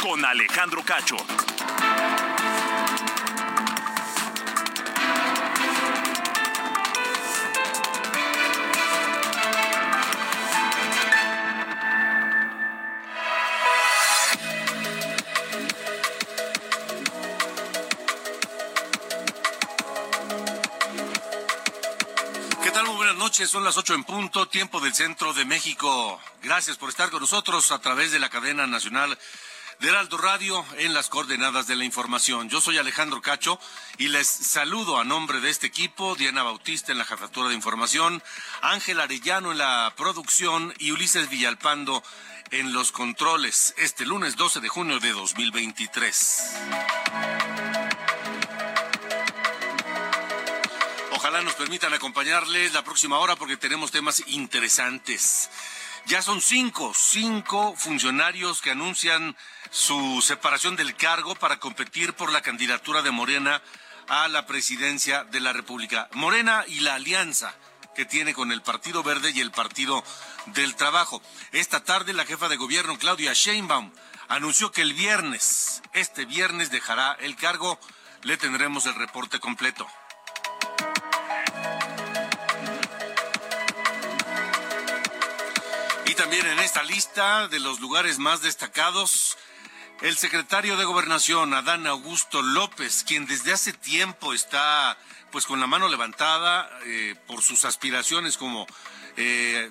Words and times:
Con 0.00 0.24
Alejandro 0.24 0.82
Cacho. 0.82 1.16
¿Qué 22.62 22.70
tal? 22.70 22.86
Buenas 22.86 23.16
noches. 23.16 23.50
Son 23.50 23.64
las 23.64 23.76
ocho 23.76 23.92
en 23.94 24.04
punto, 24.04 24.48
tiempo 24.48 24.80
del 24.80 24.94
centro 24.94 25.34
de 25.34 25.44
México. 25.44 26.18
Gracias 26.42 26.78
por 26.78 26.88
estar 26.88 27.10
con 27.10 27.20
nosotros 27.20 27.70
a 27.70 27.80
través 27.80 28.12
de 28.12 28.18
la 28.18 28.30
cadena 28.30 28.66
nacional 28.66 29.18
de 29.80 29.88
Heraldo 29.88 30.18
Radio 30.18 30.64
en 30.76 30.92
las 30.92 31.08
coordenadas 31.08 31.66
de 31.66 31.74
la 31.74 31.84
información. 31.84 32.50
Yo 32.50 32.60
soy 32.60 32.76
Alejandro 32.76 33.22
Cacho 33.22 33.58
y 33.96 34.08
les 34.08 34.28
saludo 34.28 34.98
a 34.98 35.04
nombre 35.04 35.40
de 35.40 35.48
este 35.48 35.66
equipo, 35.66 36.14
Diana 36.16 36.42
Bautista 36.42 36.92
en 36.92 36.98
la 36.98 37.06
jefatura 37.06 37.48
de 37.48 37.54
información, 37.54 38.22
Ángel 38.60 39.00
Arellano 39.00 39.52
en 39.52 39.58
la 39.58 39.94
producción 39.96 40.74
y 40.78 40.90
Ulises 40.90 41.30
Villalpando 41.30 42.02
en 42.50 42.74
los 42.74 42.92
controles 42.92 43.74
este 43.78 44.04
lunes 44.04 44.36
12 44.36 44.60
de 44.60 44.68
junio 44.68 45.00
de 45.00 45.12
2023. 45.12 46.56
Ojalá 51.12 51.40
nos 51.40 51.54
permitan 51.54 51.94
acompañarles 51.94 52.74
la 52.74 52.84
próxima 52.84 53.18
hora 53.18 53.34
porque 53.36 53.56
tenemos 53.56 53.90
temas 53.90 54.22
interesantes. 54.26 55.48
Ya 56.06 56.22
son 56.22 56.40
cinco, 56.40 56.92
cinco 56.94 57.74
funcionarios 57.76 58.60
que 58.60 58.72
anuncian 58.72 59.36
su 59.70 60.20
separación 60.22 60.76
del 60.76 60.96
cargo 60.96 61.34
para 61.34 61.58
competir 61.58 62.14
por 62.14 62.32
la 62.32 62.42
candidatura 62.42 63.02
de 63.02 63.10
Morena 63.10 63.62
a 64.08 64.26
la 64.28 64.46
presidencia 64.46 65.24
de 65.24 65.40
la 65.40 65.52
República. 65.52 66.08
Morena 66.12 66.64
y 66.66 66.80
la 66.80 66.94
alianza 66.94 67.54
que 67.94 68.04
tiene 68.04 68.34
con 68.34 68.50
el 68.50 68.62
Partido 68.62 69.02
Verde 69.02 69.30
y 69.30 69.40
el 69.40 69.52
Partido 69.52 70.02
del 70.46 70.74
Trabajo. 70.74 71.22
Esta 71.52 71.84
tarde 71.84 72.12
la 72.12 72.24
jefa 72.24 72.48
de 72.48 72.56
gobierno, 72.56 72.98
Claudia 72.98 73.32
Sheinbaum, 73.32 73.92
anunció 74.28 74.72
que 74.72 74.82
el 74.82 74.94
viernes, 74.94 75.82
este 75.92 76.24
viernes 76.24 76.70
dejará 76.70 77.12
el 77.20 77.36
cargo. 77.36 77.78
Le 78.22 78.36
tendremos 78.36 78.86
el 78.86 78.94
reporte 78.94 79.38
completo. 79.38 79.86
También 86.20 86.46
en 86.48 86.58
esta 86.58 86.82
lista 86.82 87.48
de 87.48 87.58
los 87.60 87.80
lugares 87.80 88.18
más 88.18 88.42
destacados, 88.42 89.38
el 90.02 90.18
secretario 90.18 90.76
de 90.76 90.84
Gobernación, 90.84 91.54
Adán 91.54 91.86
Augusto 91.86 92.42
López, 92.42 93.04
quien 93.08 93.24
desde 93.24 93.54
hace 93.54 93.72
tiempo 93.72 94.34
está 94.34 94.98
pues 95.30 95.46
con 95.46 95.60
la 95.60 95.66
mano 95.66 95.88
levantada 95.88 96.68
eh, 96.84 97.14
por 97.26 97.40
sus 97.40 97.64
aspiraciones 97.64 98.36
como 98.36 98.66
eh, 99.16 99.70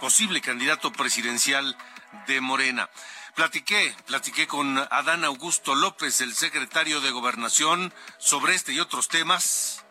posible 0.00 0.40
candidato 0.40 0.90
presidencial 0.90 1.76
de 2.26 2.40
Morena. 2.40 2.90
Platiqué, 3.36 3.94
platiqué 4.06 4.48
con 4.48 4.76
Adán 4.76 5.24
Augusto 5.24 5.76
López, 5.76 6.20
el 6.20 6.34
secretario 6.34 7.00
de 7.00 7.12
Gobernación, 7.12 7.94
sobre 8.18 8.56
este 8.56 8.72
y 8.72 8.80
otros 8.80 9.06
temas 9.06 9.84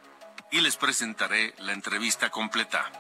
y 0.52 0.60
les 0.60 0.76
presentaré 0.76 1.56
la 1.60 1.72
entrevista 1.72 2.30
completa. 2.30 2.92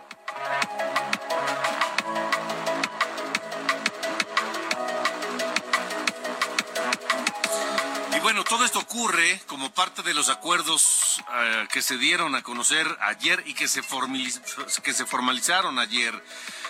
Bueno, 8.22 8.44
todo 8.44 8.66
esto 8.66 8.80
ocurre 8.80 9.42
como 9.48 9.74
parte 9.74 10.04
de 10.04 10.14
los 10.14 10.30
acuerdos 10.30 11.24
eh, 11.34 11.68
que 11.72 11.82
se 11.82 11.98
dieron 11.98 12.36
a 12.36 12.44
conocer 12.44 12.88
ayer 13.02 13.44
y 13.48 13.54
que 13.54 13.68
se, 13.68 13.82
que 14.84 14.94
se 14.94 15.06
formalizaron 15.06 15.80
ayer 15.80 16.24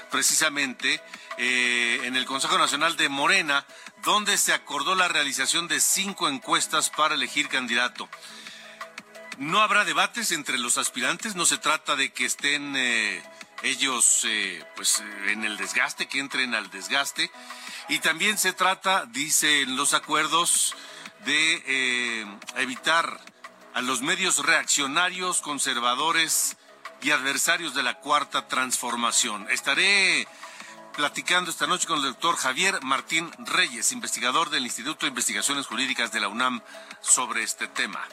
precisamente 0.10 1.02
eh, 1.38 2.02
en 2.04 2.16
el 2.16 2.26
Consejo 2.26 2.58
Nacional 2.58 2.96
de 2.96 3.10
Morena, 3.10 3.66
donde 4.04 4.38
se 4.38 4.54
acordó 4.54 4.96
la 4.96 5.08
realización 5.08 5.68
de 5.68 5.80
cinco 5.82 6.30
encuestas 6.30 6.90
para 6.90 7.16
elegir 7.16 7.50
candidato. 7.50 8.08
No 9.38 9.62
habrá 9.62 9.84
debates 9.84 10.32
entre 10.32 10.58
los 10.58 10.78
aspirantes, 10.78 11.36
no 11.36 11.46
se 11.46 11.58
trata 11.58 11.96
de 11.96 12.12
que 12.14 12.26
estén 12.26 12.76
eh, 12.78 13.24
ellos 13.64 14.26
pues 14.76 15.04
en 15.28 15.44
el 15.44 15.58
desgaste, 15.58 16.08
que 16.08 16.20
entren 16.20 16.56
al 16.56 16.70
desgaste. 16.72 17.30
Y 17.90 18.00
también 18.00 18.38
se 18.38 18.54
trata, 18.54 19.06
dicen 19.08 19.76
los 19.76 19.94
acuerdos, 19.94 20.76
de 21.26 21.64
eh, 21.68 22.26
evitar 22.58 23.20
a 23.74 23.82
los 23.82 24.02
medios 24.02 24.46
reaccionarios, 24.46 25.42
conservadores 25.42 26.58
y 27.02 27.12
adversarios 27.12 27.74
de 27.74 27.84
la 27.84 28.00
cuarta 28.00 28.48
transformación. 28.48 29.48
Estaré 29.50 30.28
platicando 30.96 31.50
esta 31.50 31.68
noche 31.68 31.88
con 31.88 31.98
el 31.98 32.04
doctor 32.04 32.36
Javier 32.36 32.82
Martín 32.84 33.32
Reyes, 33.40 33.92
investigador 33.92 34.50
del 34.50 34.66
Instituto 34.66 35.06
de 35.06 35.10
Investigaciones 35.10 35.68
Jurídicas 35.68 36.12
de 36.12 36.20
la 36.20 36.28
UNAM, 36.28 36.62
sobre 37.02 37.44
este 37.44 37.68
tema. 37.68 38.06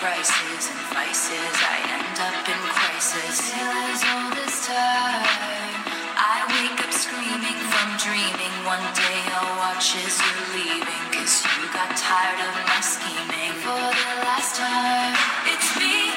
Prices 0.00 0.64
and 0.72 0.84
vices. 0.96 1.54
I 1.60 1.76
end 1.92 2.16
up 2.24 2.40
in 2.48 2.60
crisis. 2.72 3.52
As 3.52 4.00
all 4.08 4.32
this 4.32 4.64
time. 4.64 5.76
I 6.16 6.40
wake 6.56 6.80
up 6.80 6.88
screaming 6.88 7.60
from 7.68 7.88
dreaming. 8.00 8.54
One 8.64 8.80
day 8.96 9.20
I'll 9.36 9.60
watch 9.60 9.92
as 10.00 10.16
you're 10.16 10.48
leaving. 10.56 11.04
Cause 11.12 11.44
you 11.52 11.68
got 11.76 11.92
tired 12.00 12.40
of 12.48 12.54
my 12.64 12.80
scheming 12.80 13.52
for 13.60 13.76
the 13.76 14.08
last 14.24 14.56
time. 14.56 15.12
It's 15.52 15.68
me. 15.76 16.16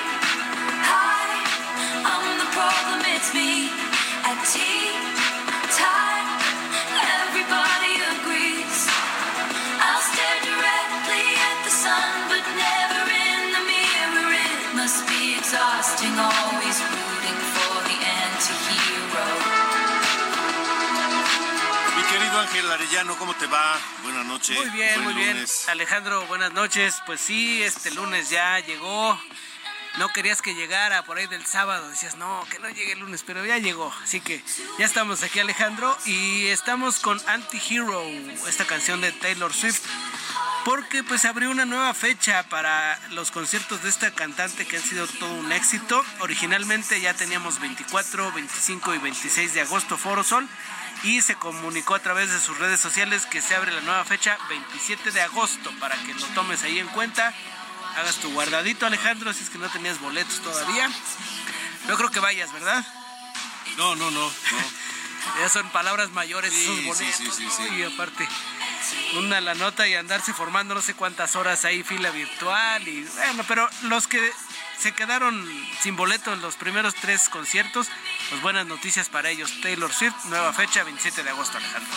Hi, 0.87 1.27
I'm 2.07 2.39
the 2.39 2.49
problem. 2.55 3.03
It's 3.11 3.35
me. 3.35 3.67
At 4.23 4.39
tea 4.47 4.92
Ángel 22.53 22.71
Arellano, 22.71 23.17
¿cómo 23.17 23.33
te 23.33 23.47
va? 23.47 23.75
Buenas 24.03 24.27
noches. 24.27 24.55
Muy 24.55 24.69
bien, 24.69 24.93
Buen 24.93 25.05
muy 25.05 25.13
bien. 25.15 25.33
lunes. 25.37 25.67
Alejandro, 25.69 26.27
buenas 26.27 26.53
noches. 26.53 27.01
Pues 27.07 27.19
sí, 27.19 27.63
este 27.63 27.89
lunes 27.89 28.29
ya 28.29 28.59
llegó. 28.59 29.19
no 29.97 30.09
querías 30.09 30.43
que 30.43 30.53
llegara 30.53 31.03
por 31.03 31.17
ahí 31.17 31.25
del 31.25 31.43
sábado, 31.47 31.89
decías, 31.89 32.15
no, 32.17 32.45
que 32.51 32.59
no 32.59 32.69
llegue 32.69 32.91
el 32.91 32.99
lunes, 32.99 33.23
pero 33.25 33.43
ya 33.43 33.57
llegó. 33.57 33.91
Así 34.03 34.21
que 34.21 34.43
ya 34.77 34.85
estamos 34.85 35.23
aquí 35.23 35.39
Alejandro 35.39 35.97
y 36.05 36.45
estamos 36.45 36.99
con 36.99 37.19
Anti-Hero, 37.27 38.03
esta 38.47 38.65
canción 38.65 39.01
de 39.01 39.11
Taylor 39.13 39.51
Swift 39.51 39.81
porque 40.63 41.03
pues 41.03 41.25
abrió 41.25 41.49
una 41.49 41.65
nueva 41.65 41.93
fecha 41.93 42.43
para 42.49 42.99
los 43.09 43.31
conciertos 43.31 43.81
de 43.83 43.89
esta 43.89 44.11
cantante 44.11 44.65
que 44.67 44.77
han 44.77 44.83
sido 44.83 45.07
todo 45.07 45.33
un 45.33 45.51
éxito. 45.51 46.05
Originalmente 46.19 47.01
ya 47.01 47.15
teníamos 47.15 47.59
24, 47.59 48.31
25 48.31 48.93
y 48.93 48.97
26 48.99 49.53
de 49.55 49.61
agosto 49.61 49.97
Foro 49.97 50.23
Sol 50.23 50.47
y 51.03 51.21
se 51.21 51.35
comunicó 51.35 51.95
a 51.95 51.99
través 51.99 52.31
de 52.31 52.39
sus 52.39 52.57
redes 52.57 52.79
sociales 52.79 53.25
que 53.25 53.41
se 53.41 53.55
abre 53.55 53.71
la 53.71 53.81
nueva 53.81 54.05
fecha 54.05 54.37
27 54.49 55.11
de 55.11 55.21
agosto 55.21 55.71
para 55.79 55.95
que 56.03 56.13
lo 56.13 56.25
tomes 56.27 56.63
ahí 56.63 56.79
en 56.79 56.87
cuenta. 56.87 57.33
Hagas 57.97 58.15
tu 58.15 58.31
guardadito 58.31 58.85
Alejandro 58.85 59.33
si 59.33 59.43
es 59.43 59.49
que 59.49 59.57
no 59.57 59.69
tenías 59.69 59.99
boletos 59.99 60.39
todavía. 60.41 60.89
No 61.87 61.95
creo 61.97 62.09
que 62.09 62.19
vayas, 62.19 62.51
¿verdad? 62.53 62.85
No, 63.77 63.95
no, 63.95 64.09
no, 64.11 64.21
no. 64.21 64.31
ya 65.41 65.49
son 65.49 65.69
palabras 65.69 66.09
mayores 66.11 66.53
Sí, 66.53 66.63
esos 66.63 66.85
boletos. 66.85 67.15
sí, 67.15 67.29
sí, 67.35 67.43
¿no? 67.45 67.51
sí. 67.51 67.75
Y 67.75 67.83
aparte, 67.83 68.27
una 69.17 69.41
la 69.41 69.53
nota 69.55 69.87
y 69.87 69.95
andarse 69.95 70.33
formando 70.33 70.73
no 70.73 70.81
sé 70.81 70.93
cuántas 70.93 71.35
horas 71.35 71.65
ahí, 71.65 71.83
fila 71.83 72.09
virtual. 72.11 72.87
Y 72.87 73.03
bueno, 73.03 73.43
pero 73.47 73.69
los 73.83 74.07
que 74.07 74.31
se 74.77 74.91
quedaron 74.93 75.47
sin 75.81 75.95
boleto 75.95 76.33
en 76.33 76.41
los 76.41 76.55
primeros 76.55 76.95
tres 76.95 77.29
conciertos, 77.29 77.87
pues 78.29 78.41
buenas 78.41 78.65
noticias 78.65 79.09
para 79.09 79.29
ellos. 79.29 79.61
Taylor 79.61 79.93
Swift, 79.93 80.25
nueva 80.25 80.53
fecha, 80.53 80.83
27 80.83 81.23
de 81.23 81.29
agosto, 81.29 81.57
Alejandro. 81.57 81.93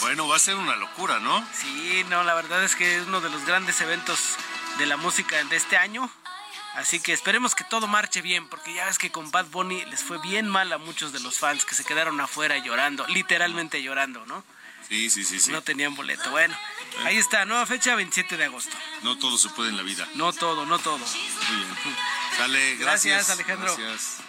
Bueno, 0.00 0.28
va 0.28 0.36
a 0.36 0.38
ser 0.38 0.56
una 0.56 0.76
locura, 0.76 1.18
¿no? 1.20 1.46
Sí, 1.52 2.04
no, 2.08 2.24
la 2.24 2.34
verdad 2.34 2.62
es 2.64 2.76
que 2.76 2.96
es 2.96 3.06
uno 3.06 3.20
de 3.20 3.30
los 3.30 3.44
grandes 3.46 3.80
eventos 3.80 4.36
de 4.78 4.86
la 4.86 4.96
música 4.96 5.42
de 5.44 5.56
este 5.56 5.76
año. 5.76 6.10
Así 6.74 6.98
que 6.98 7.12
esperemos 7.12 7.54
que 7.54 7.62
todo 7.64 7.86
marche 7.86 8.20
bien, 8.20 8.48
porque 8.48 8.74
ya 8.74 8.86
ves 8.86 8.98
que 8.98 9.12
con 9.12 9.30
Bad 9.30 9.46
Bunny 9.46 9.84
les 9.86 10.02
fue 10.02 10.18
bien 10.18 10.48
mal 10.48 10.72
a 10.72 10.78
muchos 10.78 11.12
de 11.12 11.20
los 11.20 11.38
fans 11.38 11.64
que 11.64 11.74
se 11.74 11.84
quedaron 11.84 12.20
afuera 12.20 12.58
llorando, 12.58 13.06
literalmente 13.06 13.80
llorando, 13.82 14.26
¿no? 14.26 14.42
Sí, 14.88 15.10
sí, 15.10 15.24
sí, 15.24 15.40
sí. 15.40 15.52
No 15.52 15.62
tenían 15.62 15.94
boleto. 15.94 16.30
Bueno, 16.30 16.56
ahí 17.04 17.16
está, 17.16 17.44
nueva 17.44 17.66
fecha, 17.66 17.94
27 17.94 18.36
de 18.36 18.44
agosto. 18.44 18.76
No 19.02 19.18
todo 19.18 19.38
se 19.38 19.48
puede 19.50 19.70
en 19.70 19.76
la 19.76 19.82
vida. 19.82 20.08
No 20.14 20.32
todo, 20.32 20.66
no 20.66 20.78
todo. 20.78 20.98
Muy 20.98 21.56
bien. 21.56 21.68
Sale, 22.36 22.76
Gracias, 22.76 23.26
gracias. 23.26 23.30
Alejandro. 23.30 23.76
Gracias. 23.76 24.24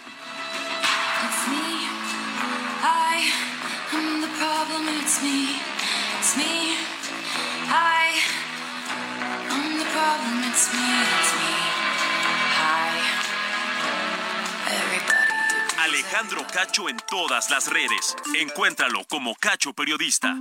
It's 10.56 11.34
me. 11.34 11.65
Alejandro 15.86 16.44
Cacho 16.52 16.88
en 16.88 16.96
todas 17.08 17.48
las 17.48 17.68
redes. 17.68 18.16
Encuéntralo 18.34 19.04
como 19.04 19.36
Cacho 19.36 19.72
Periodista. 19.72 20.34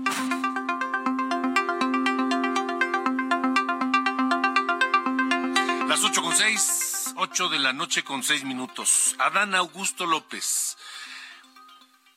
Las 5.88 6.04
8 6.04 6.22
con 6.24 6.36
6, 6.36 7.14
8 7.18 7.50
de 7.50 7.60
la 7.60 7.74
noche 7.74 8.04
con 8.04 8.24
6 8.24 8.44
minutos. 8.44 9.16
Adán 9.20 9.54
Augusto 9.54 10.08
López, 10.08 10.78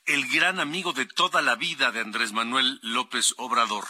el 0.07 0.27
gran 0.29 0.59
amigo 0.59 0.91
de 0.93 1.05
toda 1.05 1.43
la 1.43 1.53
vida 1.53 1.91
de 1.91 1.99
Andrés 1.99 2.31
Manuel 2.31 2.79
López 2.81 3.35
Obrador. 3.37 3.85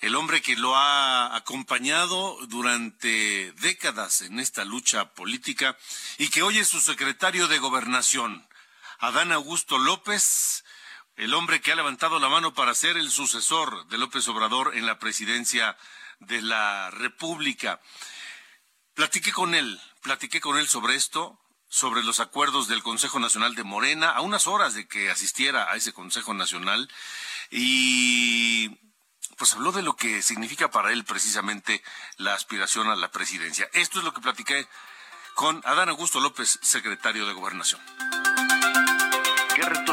El 0.00 0.16
hombre 0.16 0.40
que 0.40 0.56
lo 0.56 0.74
ha 0.74 1.36
acompañado 1.36 2.38
durante 2.46 3.52
décadas 3.60 4.22
en 4.22 4.40
esta 4.40 4.64
lucha 4.64 5.12
política 5.12 5.76
y 6.16 6.30
que 6.30 6.42
hoy 6.42 6.56
es 6.56 6.68
su 6.68 6.80
secretario 6.80 7.46
de 7.46 7.58
gobernación. 7.58 8.48
Adán 9.00 9.32
Augusto 9.32 9.78
López, 9.78 10.62
el 11.16 11.32
hombre 11.32 11.62
que 11.62 11.72
ha 11.72 11.74
levantado 11.74 12.18
la 12.18 12.28
mano 12.28 12.52
para 12.52 12.74
ser 12.74 12.98
el 12.98 13.10
sucesor 13.10 13.86
de 13.88 13.96
López 13.96 14.28
Obrador 14.28 14.76
en 14.76 14.84
la 14.84 14.98
presidencia 14.98 15.78
de 16.18 16.42
la 16.42 16.90
República. 16.90 17.80
Platiqué 18.92 19.32
con 19.32 19.54
él, 19.54 19.80
platiqué 20.02 20.42
con 20.42 20.58
él 20.58 20.68
sobre 20.68 20.96
esto, 20.96 21.40
sobre 21.66 22.02
los 22.02 22.20
acuerdos 22.20 22.68
del 22.68 22.82
Consejo 22.82 23.18
Nacional 23.20 23.54
de 23.54 23.64
Morena, 23.64 24.10
a 24.10 24.20
unas 24.20 24.46
horas 24.46 24.74
de 24.74 24.86
que 24.86 25.10
asistiera 25.10 25.72
a 25.72 25.76
ese 25.76 25.94
Consejo 25.94 26.34
Nacional, 26.34 26.90
y 27.50 28.68
pues 29.38 29.54
habló 29.54 29.72
de 29.72 29.80
lo 29.80 29.96
que 29.96 30.20
significa 30.20 30.70
para 30.70 30.92
él 30.92 31.04
precisamente 31.04 31.82
la 32.18 32.34
aspiración 32.34 32.88
a 32.88 32.96
la 32.96 33.10
presidencia. 33.10 33.66
Esto 33.72 34.00
es 34.00 34.04
lo 34.04 34.12
que 34.12 34.20
platiqué 34.20 34.68
con 35.34 35.62
Adán 35.64 35.88
Augusto 35.88 36.20
López, 36.20 36.58
secretario 36.60 37.26
de 37.26 37.32
Gobernación. 37.32 37.80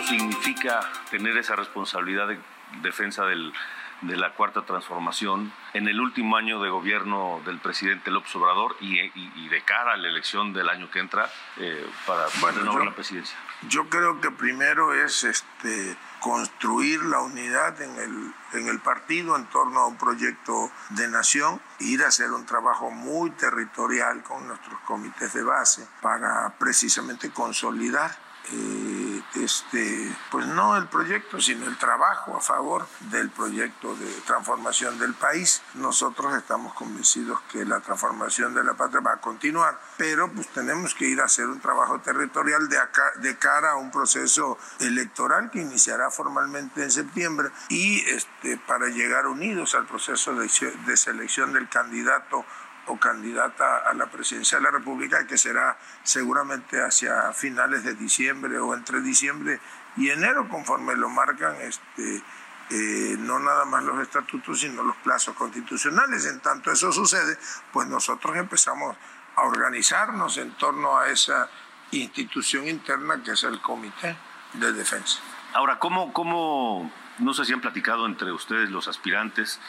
¿Qué 0.09 0.13
reto 0.13 0.23
significa 0.31 0.79
tener 1.09 1.37
esa 1.37 1.55
responsabilidad 1.55 2.27
de 2.27 2.39
defensa 2.81 3.25
del- 3.25 3.53
de 4.01 4.15
la 4.15 4.31
cuarta 4.33 4.63
transformación 4.63 5.51
en 5.73 5.87
el 5.87 5.99
último 5.99 6.37
año 6.37 6.61
de 6.61 6.69
gobierno 6.69 7.41
del 7.45 7.57
presidente 7.59 8.11
López 8.11 8.35
Obrador 8.35 8.75
y, 8.79 8.99
y- 8.99 9.11
y 9.35 9.49
de 9.49 9.61
cara 9.63 9.93
a 9.93 9.97
la 9.97 10.07
elección 10.07 10.53
del 10.53 10.69
año 10.69 10.89
que 10.91 10.99
entra 10.99 11.29
eh, 11.57 11.89
para 12.05 12.27
Bueno, 12.39 12.59
renovar 12.59 12.79
yo- 12.83 12.85
la 12.89 12.95
presidencia? 12.95 13.35
Yo 13.67 13.89
creo 13.89 14.21
que 14.21 14.29
primero 14.29 14.93
es 14.93 15.23
este 15.23 15.97
construir 16.19 17.01
la 17.05 17.21
unidad 17.21 17.81
en 17.81 17.95
el, 17.97 18.33
en 18.53 18.67
el 18.67 18.79
partido 18.79 19.35
en 19.35 19.45
torno 19.47 19.79
a 19.79 19.87
un 19.87 19.97
proyecto 19.97 20.71
de 20.91 21.07
nación, 21.07 21.59
ir 21.79 22.03
a 22.03 22.09
hacer 22.09 22.31
un 22.31 22.45
trabajo 22.45 22.91
muy 22.91 23.31
territorial 23.31 24.21
con 24.23 24.47
nuestros 24.47 24.79
comités 24.81 25.33
de 25.33 25.41
base 25.43 25.87
para 26.01 26.53
precisamente 26.59 27.31
consolidar 27.31 28.11
eh, 28.51 29.06
este, 29.43 30.15
pues 30.31 30.45
no 30.47 30.77
el 30.77 30.87
proyecto, 30.87 31.39
sino 31.39 31.65
el 31.65 31.77
trabajo 31.77 32.37
a 32.37 32.41
favor 32.41 32.87
del 33.11 33.29
proyecto 33.29 33.95
de 33.95 34.11
transformación 34.25 34.99
del 34.99 35.13
país. 35.13 35.61
Nosotros 35.75 36.33
estamos 36.35 36.73
convencidos 36.73 37.39
que 37.51 37.65
la 37.65 37.79
transformación 37.79 38.53
de 38.53 38.63
la 38.63 38.73
patria 38.73 39.01
va 39.01 39.13
a 39.13 39.21
continuar, 39.21 39.79
pero 39.97 40.31
pues 40.31 40.47
tenemos 40.49 40.93
que 40.93 41.05
ir 41.05 41.21
a 41.21 41.25
hacer 41.25 41.47
un 41.47 41.59
trabajo 41.59 41.99
territorial 42.01 42.69
de, 42.69 43.37
cara 43.37 43.71
a 43.71 43.75
un 43.75 43.91
proceso 43.91 44.57
electoral 44.79 45.51
que 45.51 45.61
iniciará 45.61 46.09
formalmente 46.09 46.83
en 46.83 46.91
septiembre 46.91 47.49
y 47.69 48.01
este, 48.09 48.57
para 48.57 48.87
llegar 48.87 49.27
unidos 49.27 49.75
al 49.75 49.85
proceso 49.85 50.33
de 50.33 50.97
selección 50.97 51.53
del 51.53 51.69
candidato 51.69 52.45
o 52.87 52.97
candidata 52.97 53.77
a 53.79 53.93
la 53.93 54.07
presidencia 54.07 54.57
de 54.57 54.63
la 54.63 54.71
República, 54.71 55.25
que 55.27 55.37
será 55.37 55.77
seguramente 56.03 56.81
hacia 56.81 57.31
finales 57.33 57.83
de 57.83 57.95
diciembre 57.95 58.57
o 58.59 58.73
entre 58.73 59.01
diciembre 59.01 59.59
y 59.95 60.09
enero, 60.09 60.47
conforme 60.49 60.95
lo 60.95 61.09
marcan 61.09 61.55
este, 61.61 62.23
eh, 62.69 63.15
no 63.19 63.39
nada 63.39 63.65
más 63.65 63.83
los 63.83 64.01
estatutos, 64.01 64.59
sino 64.59 64.83
los 64.83 64.95
plazos 64.97 65.35
constitucionales. 65.35 66.25
En 66.25 66.39
tanto 66.39 66.71
eso 66.71 66.91
sucede, 66.91 67.37
pues 67.71 67.87
nosotros 67.87 68.35
empezamos 68.35 68.95
a 69.35 69.43
organizarnos 69.43 70.37
en 70.37 70.51
torno 70.53 70.97
a 70.97 71.09
esa 71.09 71.49
institución 71.91 72.67
interna 72.67 73.21
que 73.23 73.31
es 73.31 73.43
el 73.43 73.61
Comité 73.61 74.17
de 74.53 74.73
Defensa. 74.73 75.19
Ahora, 75.53 75.79
¿cómo, 75.79 76.11
cómo, 76.11 76.91
no 77.19 77.33
sé 77.33 77.45
si 77.45 77.53
han 77.53 77.61
platicado 77.61 78.05
entre 78.05 78.31
ustedes 78.31 78.69
los 78.69 78.87
aspirantes, 78.87 79.59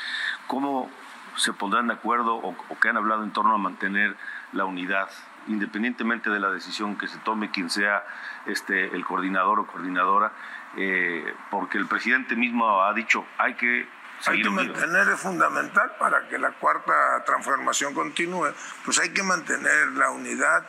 cómo 0.47 0.91
se 1.39 1.53
pondrán 1.53 1.87
de 1.87 1.95
acuerdo 1.95 2.37
o, 2.37 2.57
o 2.69 2.81
que 2.81 2.89
han 2.89 2.97
hablado 2.97 3.25
en 3.25 3.33
torno 3.33 3.55
a 3.55 3.59
mantener 3.59 4.17
la 4.53 4.65
unidad, 4.65 5.09
independientemente 5.47 6.31
de 6.31 6.41
la 6.41 6.51
decisión 6.51 6.99
que 6.99 7.09
se 7.09 7.19
tome 7.19 7.51
quien 7.51 7.71
sea 7.71 8.05
este, 8.47 8.95
el 8.95 9.05
coordinador 9.05 9.61
o 9.61 9.67
coordinadora, 9.67 10.33
eh, 10.77 11.35
porque 11.51 11.79
el 11.79 11.87
presidente 11.87 12.37
mismo 12.37 12.83
ha 12.83 12.93
dicho 12.93 13.25
hay 13.39 13.55
que 13.55 13.89
Hay 14.27 14.43
que 14.43 14.51
mantener, 14.51 15.09
es 15.09 15.21
fundamental 15.21 15.93
para 15.99 16.29
que 16.29 16.39
la 16.39 16.51
cuarta 16.51 16.93
transformación 17.25 17.95
continúe, 17.95 18.53
pues 18.85 18.99
hay 18.99 19.11
que 19.11 19.23
mantener 19.23 19.93
la 19.93 20.11
unidad, 20.11 20.65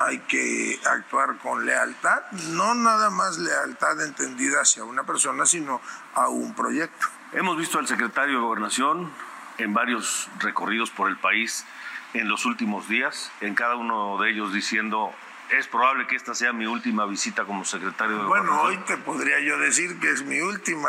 hay 0.00 0.20
que 0.20 0.80
actuar 0.86 1.36
con 1.38 1.66
lealtad, 1.66 2.22
no 2.56 2.74
nada 2.74 3.10
más 3.10 3.36
lealtad 3.38 4.00
entendida 4.00 4.62
hacia 4.62 4.84
una 4.84 5.04
persona, 5.04 5.44
sino 5.44 5.80
a 6.14 6.28
un 6.28 6.54
proyecto. 6.54 7.06
Hemos 7.32 7.58
visto 7.58 7.78
al 7.78 7.86
secretario 7.86 8.36
de 8.36 8.40
Gobernación 8.40 9.12
en 9.58 9.74
varios 9.74 10.28
recorridos 10.38 10.90
por 10.90 11.08
el 11.08 11.16
país 11.16 11.66
en 12.14 12.28
los 12.28 12.46
últimos 12.46 12.88
días, 12.88 13.30
en 13.40 13.54
cada 13.54 13.76
uno 13.76 14.18
de 14.18 14.30
ellos 14.30 14.52
diciendo, 14.52 15.12
es 15.50 15.66
probable 15.66 16.06
que 16.06 16.16
esta 16.16 16.34
sea 16.34 16.52
mi 16.52 16.66
última 16.66 17.04
visita 17.06 17.44
como 17.44 17.64
secretario 17.64 18.18
de 18.18 18.24
Bueno, 18.24 18.62
hoy 18.62 18.76
te 18.86 18.96
podría 18.96 19.40
yo 19.40 19.58
decir 19.58 19.98
que 20.00 20.10
es 20.10 20.22
mi 20.22 20.40
última 20.40 20.88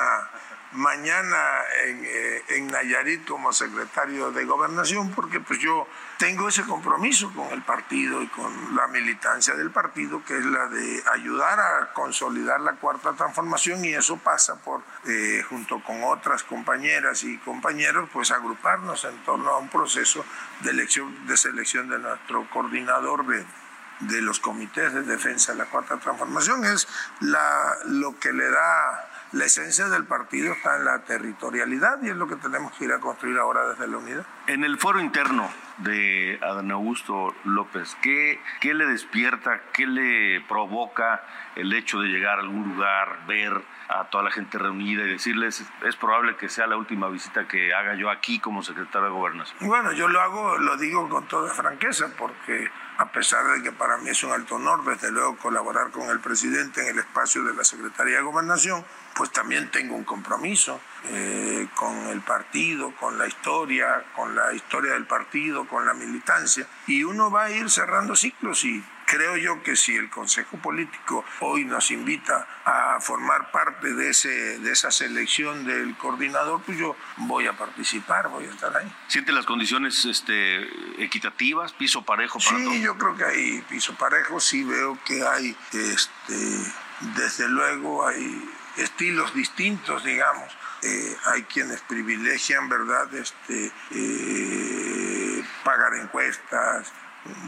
mañana 0.72 1.38
en, 1.86 2.06
eh, 2.06 2.44
en 2.50 2.68
Nayarit 2.68 3.28
como 3.28 3.52
secretario 3.52 4.32
de 4.32 4.46
gobernación, 4.46 5.12
porque 5.12 5.40
pues 5.40 5.60
yo 5.60 5.88
tengo 6.18 6.48
ese 6.48 6.64
compromiso 6.64 7.32
con 7.34 7.48
el 7.50 7.62
partido 7.64 8.22
y 8.22 8.28
con 8.28 8.76
la 8.76 8.88
militancia 8.88 9.56
del 9.56 9.72
partido, 9.72 10.24
que 10.26 10.38
es 10.38 10.46
la 10.46 10.68
de 10.68 11.04
ayudar 11.14 11.60
a 11.60 11.94
consolidar 11.94 12.60
la 12.62 12.74
cuarta 12.74 13.14
transformación 13.14 13.84
y 13.84 13.94
eso 13.94 14.18
pasa 14.18 14.56
por, 14.62 14.82
eh, 15.08 15.44
junto 15.50 15.82
con 15.84 16.04
otras 16.04 16.44
compañeras 16.44 17.24
y 17.24 17.38
compañeros, 17.40 18.10
pues 18.14 18.32
agruparnos 18.32 19.06
en 19.06 19.18
torno 19.24 19.50
a 19.50 19.58
un 19.58 19.70
proceso 19.70 20.24
de 20.62 20.72
elección, 20.72 21.26
de 21.26 21.38
selección 21.38 21.90
de 21.90 22.00
nuestro 22.00 22.48
coordinador 22.50 23.26
de, 23.26 23.46
de 24.02 24.22
los 24.22 24.40
comités 24.40 24.94
de 24.94 25.02
defensa 25.04 25.54
de 25.54 25.60
la 25.60 25.66
cuarta 25.66 25.98
transformación. 25.98 26.64
Es 26.66 26.88
la, 27.22 27.78
lo 27.86 28.20
que 28.20 28.32
le 28.34 28.50
da 28.50 29.09
la 29.32 29.46
esencia 29.46 29.88
del 29.90 30.06
partido 30.06 30.54
está 30.54 30.78
en 30.78 30.86
la 30.86 31.04
territorialidad 31.04 32.02
y 32.02 32.10
es 32.10 32.16
lo 32.16 32.28
que 32.28 32.36
tenemos 32.36 32.72
que 32.74 32.86
ir 32.86 32.92
a 32.92 33.00
construir 33.00 33.38
ahora 33.38 33.70
desde 33.70 33.88
la 33.88 33.98
unidad. 33.98 34.26
En 34.48 34.64
el 34.64 34.78
foro 34.78 35.00
interno 35.00 35.50
de 35.78 36.40
Adán 36.42 36.72
Augusto 36.72 37.36
López, 37.44 37.96
¿qué, 38.02 38.42
¿qué 38.60 38.74
le 38.74 38.86
despierta, 38.88 39.62
qué 39.74 39.86
le 39.86 40.42
provoca 40.42 41.24
el 41.56 41.74
hecho 41.74 42.00
de 42.00 42.08
llegar 42.08 42.40
a 42.40 42.42
algún 42.42 42.70
lugar, 42.70 43.26
ver 43.28 43.62
a 43.88 44.06
toda 44.06 44.24
la 44.24 44.32
gente 44.32 44.58
reunida 44.58 45.04
y 45.04 45.10
decirles, 45.10 45.66
es 45.84 45.96
probable 45.96 46.36
que 46.36 46.50
sea 46.50 46.68
la 46.68 46.78
última 46.78 47.10
visita 47.10 47.48
que 47.48 47.74
haga 47.74 47.96
yo 47.96 48.10
aquí 48.10 48.40
como 48.40 48.64
secretario 48.64 49.08
de 49.08 49.14
Gobernación? 49.14 49.68
Bueno, 49.68 49.92
yo 49.94 50.08
lo 50.08 50.22
hago, 50.22 50.58
lo 50.58 50.78
digo 50.78 51.08
con 51.10 51.28
toda 51.28 51.54
franqueza, 51.54 52.08
porque 52.18 52.70
a 53.00 53.14
pesar 53.14 53.48
de 53.48 53.64
que 53.64 53.72
para 53.72 53.98
mí 53.98 54.10
es 54.10 54.24
un 54.26 54.34
alto 54.34 54.56
honor, 54.56 54.84
desde 54.84 55.10
luego, 55.10 55.38
colaborar 55.38 55.90
con 55.90 56.10
el 56.10 56.20
presidente 56.20 56.82
en 56.82 56.88
el 56.90 57.00
espacio 57.00 57.42
de 57.46 57.54
la 57.54 57.64
Secretaría 57.64 58.18
de 58.18 58.24
Gobernación, 58.24 58.84
pues 59.16 59.32
también 59.32 59.72
tengo 59.72 59.96
un 59.96 60.04
compromiso 60.04 60.82
eh, 61.06 61.70
con 61.76 61.96
el 62.08 62.20
partido, 62.20 62.94
con 63.00 63.18
la 63.18 63.26
historia, 63.26 64.04
con 64.18 64.36
la 64.36 64.52
historia 64.52 64.94
del 64.94 65.06
partido, 65.06 65.66
con 65.66 65.86
la 65.86 65.94
militancia, 65.94 66.68
y 66.88 67.06
uno 67.06 67.32
va 67.32 67.46
a 67.46 67.52
ir 67.52 67.70
cerrando 67.70 68.18
ciclos 68.18 68.66
y 68.66 68.84
creo 69.10 69.38
yo 69.38 69.64
que 69.64 69.76
si 69.76 69.96
el 69.96 70.10
Consejo 70.10 70.58
Político 70.58 71.26
hoy 71.40 71.66
nos 71.66 71.90
invita 71.90 72.48
a 72.64 73.00
formar 73.02 73.50
parte 73.52 73.92
de, 73.96 74.12
ese, 74.12 74.30
de 74.60 74.72
esa 74.72 74.92
selección 74.92 75.66
del 75.66 75.98
coordinador, 75.98 76.62
pues 76.62 76.78
yo 76.78 76.96
voy 77.18 77.48
a 77.48 77.58
participar, 77.58 78.30
voy 78.30 78.46
a 78.46 78.52
estar 78.52 78.76
ahí. 78.78 78.92
¿Siente 79.08 79.32
las 79.32 79.48
condiciones 79.48 80.06
este, 80.06 81.04
equitativas, 81.04 81.74
piso 81.74 82.04
parejo 82.04 82.38
para 82.38 82.60
Sí, 82.60 82.82
yo 82.84 82.98
creo 83.00 83.16
que 83.16 83.26
hay 83.26 83.62
piso 83.68 83.96
parejo, 83.96 84.40
sí 84.40 84.64
veo 84.64 85.00
que 85.04 85.26
hay, 85.26 85.58
este, 85.74 86.72
desde 87.16 87.50
luego 87.50 88.08
hay 88.08 88.48
estilos 88.78 89.34
distintos, 89.34 90.04
digamos. 90.04 90.56
Eh, 90.84 91.18
hay 91.26 91.44
quienes 91.44 91.82
privilegian, 91.82 92.70
¿verdad?, 92.70 93.14
este, 93.16 93.72
eh, 93.92 95.44
pagar 95.64 95.96
encuestas, 95.96 96.94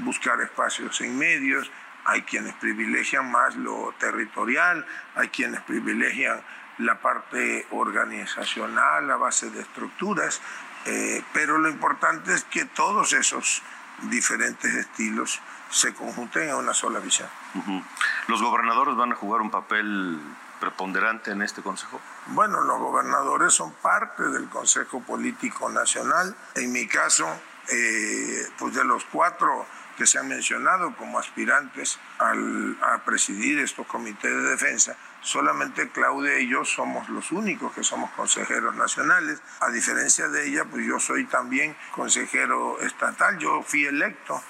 buscar 0.04 0.42
espacios 0.42 1.02
en 1.02 1.18
medios, 1.18 1.72
hay 2.06 2.24
quienes 2.24 2.54
privilegian 2.56 3.32
más 3.32 3.56
lo 3.56 3.94
territorial, 4.00 4.86
hay 5.16 5.30
quienes 5.30 5.62
privilegian 5.62 6.42
la 6.80 7.00
parte 7.00 7.68
organizacional, 7.72 9.08
la 9.08 9.18
base 9.18 9.50
de 9.50 9.62
estructuras, 9.62 10.42
eh, 10.86 11.24
pero 11.34 11.58
lo 11.58 11.70
importante 11.70 12.34
es 12.34 12.44
que 12.46 12.66
todos 12.66 13.14
esos 13.14 13.62
diferentes 14.10 14.74
estilos 14.74 15.40
se 15.70 15.94
conjunten 15.94 16.50
en 16.50 16.56
una 16.56 16.74
sola 16.74 17.00
visión. 17.00 17.30
Ujú. 17.56 17.84
¿Los 18.28 18.42
gobernadores 18.42 18.96
van 18.96 19.12
a 19.12 19.16
jugar 19.16 19.42
un 19.42 19.52
papel 19.52 20.20
preponderante 20.60 21.32
en 21.32 21.42
este 21.42 21.62
consejo? 21.62 22.02
Bueno, 22.28 22.62
los 22.62 22.80
gobernadores 22.80 23.54
son 23.54 23.74
parte 23.74 24.24
del 24.24 24.50
Consejo 24.50 25.02
Político 25.02 25.70
Nacional. 25.70 26.36
En 26.56 26.72
mi 26.72 26.88
caso, 26.88 27.28
eh, 27.72 28.48
pues 28.60 28.74
de 28.75 28.84
los 28.84 29.06
cuatro 29.06 29.66
que 29.98 30.06
se 30.08 30.18
han 30.18 30.28
mencionado 30.28 30.96
como 30.96 31.20
aspirantes 31.20 32.00
al- 32.18 32.78
a 32.82 33.04
presidir 33.04 33.60
estos 33.60 33.86
comités 33.88 34.32
de 34.32 34.42
defensa, 34.50 34.96
solamente 35.22 35.90
Claudia 35.90 36.40
y 36.40 36.48
yo 36.50 36.66
somos 36.66 37.08
los 37.10 37.32
únicos 37.32 37.72
que 37.74 37.84
somos 37.84 38.10
consejeros 38.12 38.74
nacionales. 38.75 39.40
A 39.60 39.70
diferencia 39.70 40.28
de 40.30 40.48
ella, 40.48 40.66
pues 40.66 40.86
yo 40.86 41.00
soy 41.00 41.25
también 41.25 41.75
consejero 41.92 42.80
estatal. 42.82 43.38
Yo 43.38 43.62
fui 43.63 43.86
electo 43.86 44.42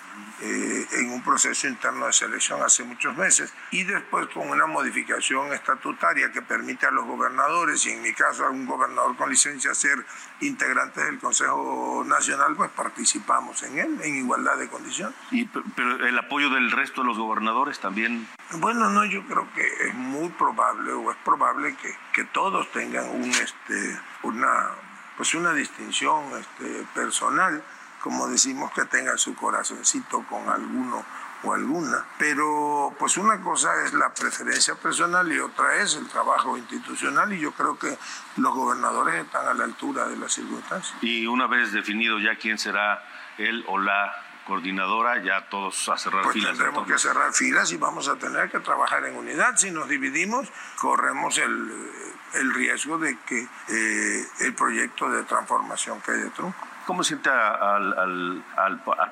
eh, 0.41 0.87
en 0.93 1.11
un 1.11 1.23
proceso 1.23 1.67
interno 1.67 2.05
de 2.07 2.13
selección 2.13 2.61
hace 2.63 2.83
muchos 2.83 3.15
meses 3.15 3.53
y 3.71 3.83
después 3.83 4.27
con 4.27 4.49
una 4.49 4.65
modificación 4.65 5.53
estatutaria 5.53 6.31
que 6.31 6.41
permite 6.41 6.85
a 6.85 6.91
los 6.91 7.05
gobernadores 7.05 7.85
y 7.85 7.91
en 7.91 8.01
mi 8.01 8.13
caso 8.13 8.45
a 8.45 8.49
un 8.49 8.65
gobernador 8.65 9.15
con 9.17 9.29
licencia 9.29 9.73
ser 9.73 10.05
integrantes 10.41 11.03
del 11.05 11.19
Consejo 11.19 12.03
Nacional, 12.07 12.55
pues 12.55 12.69
participamos 12.71 13.61
en 13.63 13.77
él 13.79 13.99
en 14.03 14.15
igualdad 14.15 14.57
de 14.57 14.67
condiciones. 14.69 15.15
Y, 15.31 15.45
pe- 15.45 15.61
pero 15.75 16.05
el 16.05 16.17
apoyo 16.17 16.49
del 16.49 16.71
resto 16.71 17.01
de 17.01 17.07
los 17.07 17.17
gobernadores 17.17 17.79
también. 17.79 18.27
Bueno, 18.53 18.89
no, 18.89 19.05
yo 19.05 19.23
creo 19.27 19.47
que 19.53 19.87
es 19.87 19.93
muy 19.93 20.29
probable 20.29 20.91
o 20.93 21.11
es 21.11 21.17
probable 21.23 21.75
que, 21.75 21.95
que 22.13 22.23
todos 22.25 22.71
tengan 22.71 23.07
un, 23.09 23.29
este, 23.29 23.99
una, 24.23 24.69
pues 25.17 25.33
una 25.35 25.53
distinción 25.53 26.23
este, 26.39 26.85
personal, 26.95 27.63
como 28.01 28.27
decimos 28.27 28.71
que 28.73 28.85
tengan 28.85 29.17
su 29.17 29.35
corazoncito 29.35 30.23
con 30.29 30.49
alguno 30.49 31.05
o 31.43 31.53
alguna. 31.53 32.05
Pero 32.17 32.93
pues 32.99 33.17
una 33.17 33.41
cosa 33.41 33.69
es 33.85 33.93
la 33.93 34.13
preferencia 34.13 34.75
personal 34.75 35.31
y 35.31 35.39
otra 35.39 35.75
es 35.77 35.95
el 35.95 36.07
trabajo 36.07 36.57
institucional 36.57 37.33
y 37.33 37.39
yo 37.39 37.51
creo 37.53 37.77
que 37.79 37.97
los 38.37 38.53
gobernadores 38.53 39.15
están 39.15 39.47
a 39.47 39.53
la 39.53 39.63
altura 39.63 40.07
de 40.07 40.17
las 40.17 40.33
circunstancias. 40.33 40.95
Y 41.01 41.25
una 41.27 41.47
vez 41.47 41.71
definido 41.71 42.19
ya 42.19 42.35
quién 42.37 42.57
será 42.57 43.03
él 43.37 43.63
o 43.67 43.77
la 43.79 44.13
coordinadora, 44.45 45.21
ya 45.23 45.47
todos 45.49 45.87
a 45.89 45.97
cerrar 45.97 46.23
Pues 46.23 46.33
filas. 46.33 46.51
tendremos 46.51 46.87
que 46.87 46.97
cerrar 46.97 47.31
filas 47.33 47.71
y 47.71 47.77
vamos 47.77 48.07
a 48.07 48.15
tener 48.17 48.49
que 48.51 48.59
trabajar 48.59 49.05
en 49.05 49.15
unidad. 49.15 49.55
Si 49.55 49.71
nos 49.71 49.87
dividimos, 49.87 50.51
corremos 50.79 51.37
el, 51.37 51.89
el 52.33 52.53
riesgo 52.53 52.97
de 52.97 53.17
que 53.19 53.47
eh, 53.69 54.27
el 54.39 54.53
proyecto 54.55 55.09
de 55.09 55.23
transformación 55.23 56.01
quede 56.01 56.29
trunco. 56.31 56.67
¿Cómo 56.91 57.05
siente 57.05 57.29
al, 57.29 58.43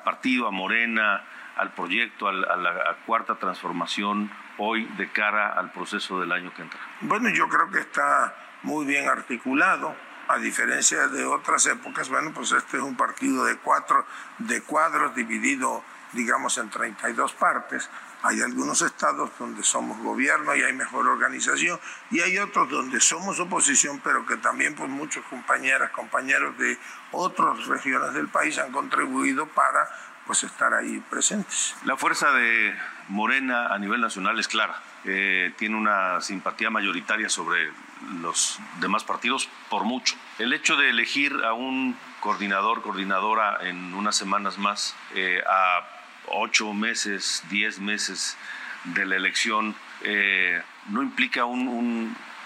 partido, 0.04 0.46
a 0.46 0.50
Morena, 0.50 1.24
al 1.56 1.72
proyecto, 1.72 2.28
a 2.28 2.32
la 2.34 2.70
a 2.72 3.06
cuarta 3.06 3.36
transformación 3.36 4.30
hoy 4.58 4.84
de 4.98 5.10
cara 5.10 5.54
al 5.54 5.72
proceso 5.72 6.20
del 6.20 6.30
año 6.30 6.52
que 6.52 6.60
entra? 6.60 6.78
Bueno, 7.00 7.30
yo 7.30 7.48
creo 7.48 7.70
que 7.70 7.78
está 7.78 8.34
muy 8.64 8.84
bien 8.84 9.08
articulado. 9.08 9.96
A 10.28 10.36
diferencia 10.36 11.08
de 11.08 11.24
otras 11.24 11.64
épocas, 11.68 12.10
bueno, 12.10 12.32
pues 12.34 12.52
este 12.52 12.76
es 12.76 12.82
un 12.82 12.98
partido 12.98 13.46
de 13.46 13.56
cuatro, 13.56 14.04
de 14.36 14.62
cuadros 14.62 15.14
dividido, 15.14 15.82
digamos, 16.12 16.58
en 16.58 16.68
32 16.68 17.32
partes. 17.32 17.88
Hay 18.22 18.40
algunos 18.42 18.82
estados 18.82 19.30
donde 19.38 19.62
somos 19.62 19.98
gobierno 19.98 20.54
y 20.54 20.62
hay 20.62 20.72
mejor 20.72 21.08
organización, 21.08 21.80
y 22.10 22.20
hay 22.20 22.38
otros 22.38 22.68
donde 22.68 23.00
somos 23.00 23.40
oposición, 23.40 24.00
pero 24.04 24.26
que 24.26 24.36
también 24.36 24.74
pues 24.74 24.90
muchos 24.90 25.24
compañeras, 25.26 25.90
compañeros 25.90 26.56
de 26.58 26.78
otras 27.12 27.66
regiones 27.66 28.12
del 28.14 28.28
país 28.28 28.58
han 28.58 28.72
contribuido 28.72 29.46
para 29.46 29.88
pues 30.26 30.44
estar 30.44 30.72
ahí 30.74 31.02
presentes. 31.10 31.74
La 31.84 31.96
fuerza 31.96 32.30
de 32.32 32.74
Morena 33.08 33.68
a 33.68 33.78
nivel 33.78 34.00
nacional 34.00 34.38
es 34.38 34.48
clara. 34.48 34.80
Eh, 35.04 35.52
tiene 35.56 35.76
una 35.76 36.20
simpatía 36.20 36.70
mayoritaria 36.70 37.28
sobre 37.28 37.72
los 38.20 38.58
demás 38.80 39.02
partidos 39.02 39.48
por 39.68 39.84
mucho. 39.84 40.14
El 40.38 40.52
hecho 40.52 40.76
de 40.76 40.90
elegir 40.90 41.34
a 41.44 41.52
un 41.52 41.96
coordinador, 42.20 42.82
coordinadora 42.82 43.58
en 43.62 43.94
unas 43.94 44.14
semanas 44.14 44.58
más, 44.58 44.94
eh, 45.14 45.42
a 45.48 45.99
ocho 46.30 46.72
meses, 46.72 47.42
diez 47.50 47.78
meses 47.78 48.36
de 48.84 49.04
la 49.06 49.16
elección, 49.16 49.74
eh, 50.02 50.62
¿no 50.88 51.02
implica 51.02 51.44
un, 51.44 51.68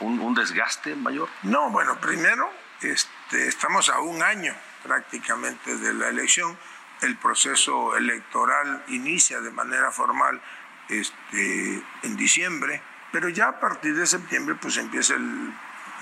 un- 0.00 0.34
desgaste 0.34 0.94
mayor? 0.96 1.28
No, 1.44 1.70
bueno, 1.70 1.96
primero, 2.00 2.50
este, 2.82 3.46
estamos 3.46 3.88
a 3.88 4.00
un 4.00 4.22
año 4.22 4.52
prácticamente 4.82 5.76
de 5.76 5.94
la 5.94 6.08
elección. 6.08 6.58
El 7.02 7.16
proceso 7.16 7.96
electoral 7.96 8.82
inicia 8.88 9.40
de 9.40 9.50
manera 9.50 9.90
formal 9.92 10.40
este, 10.88 11.82
en 12.02 12.16
diciembre, 12.16 12.82
pero 13.12 13.28
ya 13.28 13.48
a 13.48 13.60
partir 13.60 13.94
de 13.96 14.06
septiembre 14.06 14.54
pues 14.56 14.76
empieza 14.76 15.14
el, 15.14 15.52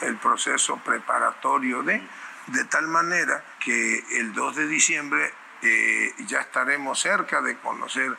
el 0.02 0.16
proceso 0.16 0.76
preparatorio 0.84 1.82
de, 1.82 2.02
de 2.48 2.64
tal 2.64 2.86
manera 2.88 3.44
que 3.60 4.04
el 4.18 4.32
2 4.32 4.56
de 4.56 4.66
diciembre 4.66 5.32
eh, 5.62 6.14
ya 6.26 6.40
estaremos 6.40 7.00
cerca 7.00 7.40
de 7.40 7.56
conocer 7.58 8.16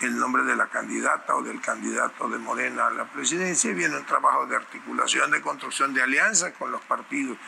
el 0.00 0.18
nombre 0.18 0.42
de 0.42 0.56
la 0.56 0.66
candidata 0.66 1.34
o 1.34 1.42
del 1.42 1.60
candidato 1.60 2.28
de 2.28 2.38
Morena 2.38 2.88
a 2.88 2.90
la 2.90 3.04
presidencia 3.06 3.70
y 3.70 3.74
viene 3.74 3.96
un 3.96 4.04
trabajo 4.04 4.46
de 4.46 4.56
articulación, 4.56 5.30
de 5.30 5.40
construcción 5.40 5.94
de 5.94 6.02
alianzas 6.02 6.52
con 6.58 6.70
los 6.70 6.82
partidos, 6.82 7.38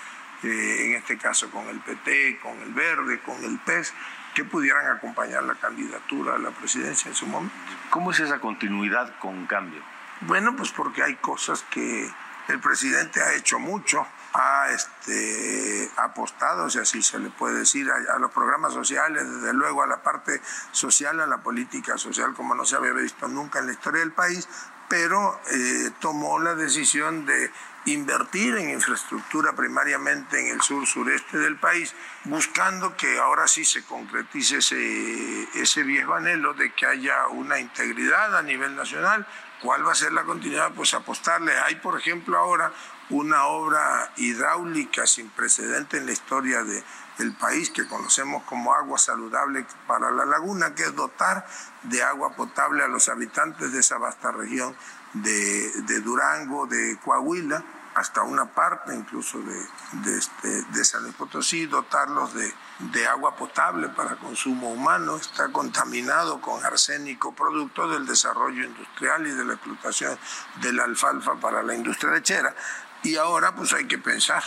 eh, 0.43 0.87
en 0.87 0.95
este 0.95 1.19
caso 1.19 1.51
con 1.51 1.69
el 1.69 1.81
PT, 1.81 2.41
con 2.43 2.59
el 2.61 2.73
Verde, 2.73 3.21
con 3.21 3.43
el 3.45 3.59
PES, 3.59 3.93
que 4.35 4.45
pudieran 4.45 4.87
acompañar 4.87 5.43
la 5.43 5.57
candidatura 5.57 6.37
a 6.37 6.39
la 6.39 6.51
presidencia 6.51 7.09
en 7.09 7.15
su 7.15 7.27
momento. 7.27 7.55
¿Cómo 7.91 8.13
es 8.13 8.21
esa 8.21 8.39
continuidad 8.39 9.19
con 9.19 9.47
cambio? 9.47 9.83
Bueno, 10.23 10.57
pues 10.57 10.71
porque 10.71 11.03
hay 11.03 11.17
cosas 11.17 11.65
que 11.71 12.11
el 12.49 12.61
presidente 12.61 13.21
ha 13.21 13.35
hecho 13.35 13.59
mucho, 13.59 14.07
ha 14.35 14.71
este, 14.71 15.91
apostado, 15.97 16.69
si 16.69 16.79
así 16.79 17.03
se 17.03 17.19
le 17.19 17.31
puede 17.31 17.61
decir, 17.61 17.91
a, 17.91 18.19
los 18.19 18.31
programas 18.31 18.73
sociales, 18.73 19.29
desde 19.29 19.53
luego 19.53 19.83
a 19.83 19.87
la 19.87 20.03
parte 20.03 20.41
social, 20.73 21.21
a 21.21 21.27
la 21.27 21.39
política 21.39 21.97
social, 21.99 22.35
como 22.35 22.55
no 22.55 22.65
se 22.65 22.77
había 22.77 22.93
visto 22.93 23.29
nunca 23.29 23.59
en 23.59 23.67
la 23.67 23.73
historia 23.73 24.01
del 24.01 24.13
país, 24.13 24.49
pero 24.89 25.41
eh, 25.51 25.91
tomó 26.01 26.39
la 26.39 26.55
decisión 26.55 27.27
de 27.27 27.51
invertir 27.85 28.57
en 28.57 28.71
infraestructura 28.71 29.55
primariamente 29.55 30.41
en 30.41 30.55
el 30.55 30.63
sur 30.63 30.87
sureste 30.87 31.39
del 31.39 31.57
país, 31.57 31.95
buscando 32.25 32.97
que 32.97 33.19
ahora 33.19 33.47
sí 33.49 33.65
se 33.65 33.85
concretice 33.85 34.59
ese, 34.59 35.49
ese 35.55 35.83
viejo 35.83 36.15
anhelo 36.15 36.55
de 36.55 36.73
que 36.73 36.87
haya 36.87 37.29
una 37.29 37.59
integridad 37.59 38.37
a 38.37 38.43
nivel 38.43 38.77
nacional. 38.77 39.27
¿Cuál 39.63 39.87
va 39.87 39.93
a 39.93 39.95
ser 39.95 40.13
la 40.13 40.23
continuidad? 40.23 40.73
Pues 40.73 40.95
apostarle. 40.95 41.53
Hay, 41.59 41.77
por 41.77 41.99
ejemplo, 41.99 42.39
ahora 42.39 42.73
una 43.11 43.47
obra 43.47 44.13
hidráulica 44.17 45.07
sin 45.07 45.31
precedente 45.31 45.97
en 45.97 46.07
la 46.07 46.13
historia 46.13 46.63
de, 46.63 46.83
del 47.19 47.35
país 47.35 47.71
que 47.71 47.87
conocemos 47.87 48.43
como 48.45 48.75
agua 48.75 48.99
saludable 48.99 49.67
para 49.87 50.11
la 50.11 50.25
laguna, 50.25 50.75
que 50.75 50.85
es 50.85 50.95
dotar 50.95 51.47
de 51.85 52.03
agua 52.03 52.35
potable 52.37 52.83
a 52.83 52.89
los 52.89 53.09
habitantes 53.09 53.73
de 53.73 53.81
esa 53.81 53.99
vasta 53.99 54.31
región 54.31 54.77
de, 55.15 55.83
de 55.83 56.01
Durango, 56.01 56.67
de 56.67 56.99
Coahuila, 57.05 57.65
hasta 57.99 58.23
una 58.23 58.45
parte 58.45 58.95
incluso 58.95 59.39
de, 59.41 59.67
de, 60.05 60.19
este, 60.19 60.85
San 60.85 61.03
Luis 61.03 61.15
Potosí, 61.17 61.67
dotarlos 61.67 62.33
de, 62.33 62.55
de 62.93 63.07
agua 63.09 63.35
potable 63.35 63.89
para 63.89 64.17
consumo 64.17 64.71
humano, 64.71 65.17
está 65.17 65.49
contaminado 65.51 66.41
con 66.41 66.65
arsénico, 66.65 67.35
producto 67.35 67.89
del 67.89 68.07
desarrollo 68.07 68.65
industrial 68.65 69.27
y 69.27 69.33
de 69.33 69.45
la 69.45 69.55
explotación 69.55 70.17
de 70.61 70.73
la 70.73 70.85
alfalfa 70.85 71.35
para 71.41 71.63
la 71.63 71.75
industria 71.75 72.13
lechera. 72.13 72.55
Y 73.03 73.17
ahora 73.17 73.55
pues 73.55 73.73
hay 73.73 73.87
que 73.87 73.99
pensar, 73.99 74.43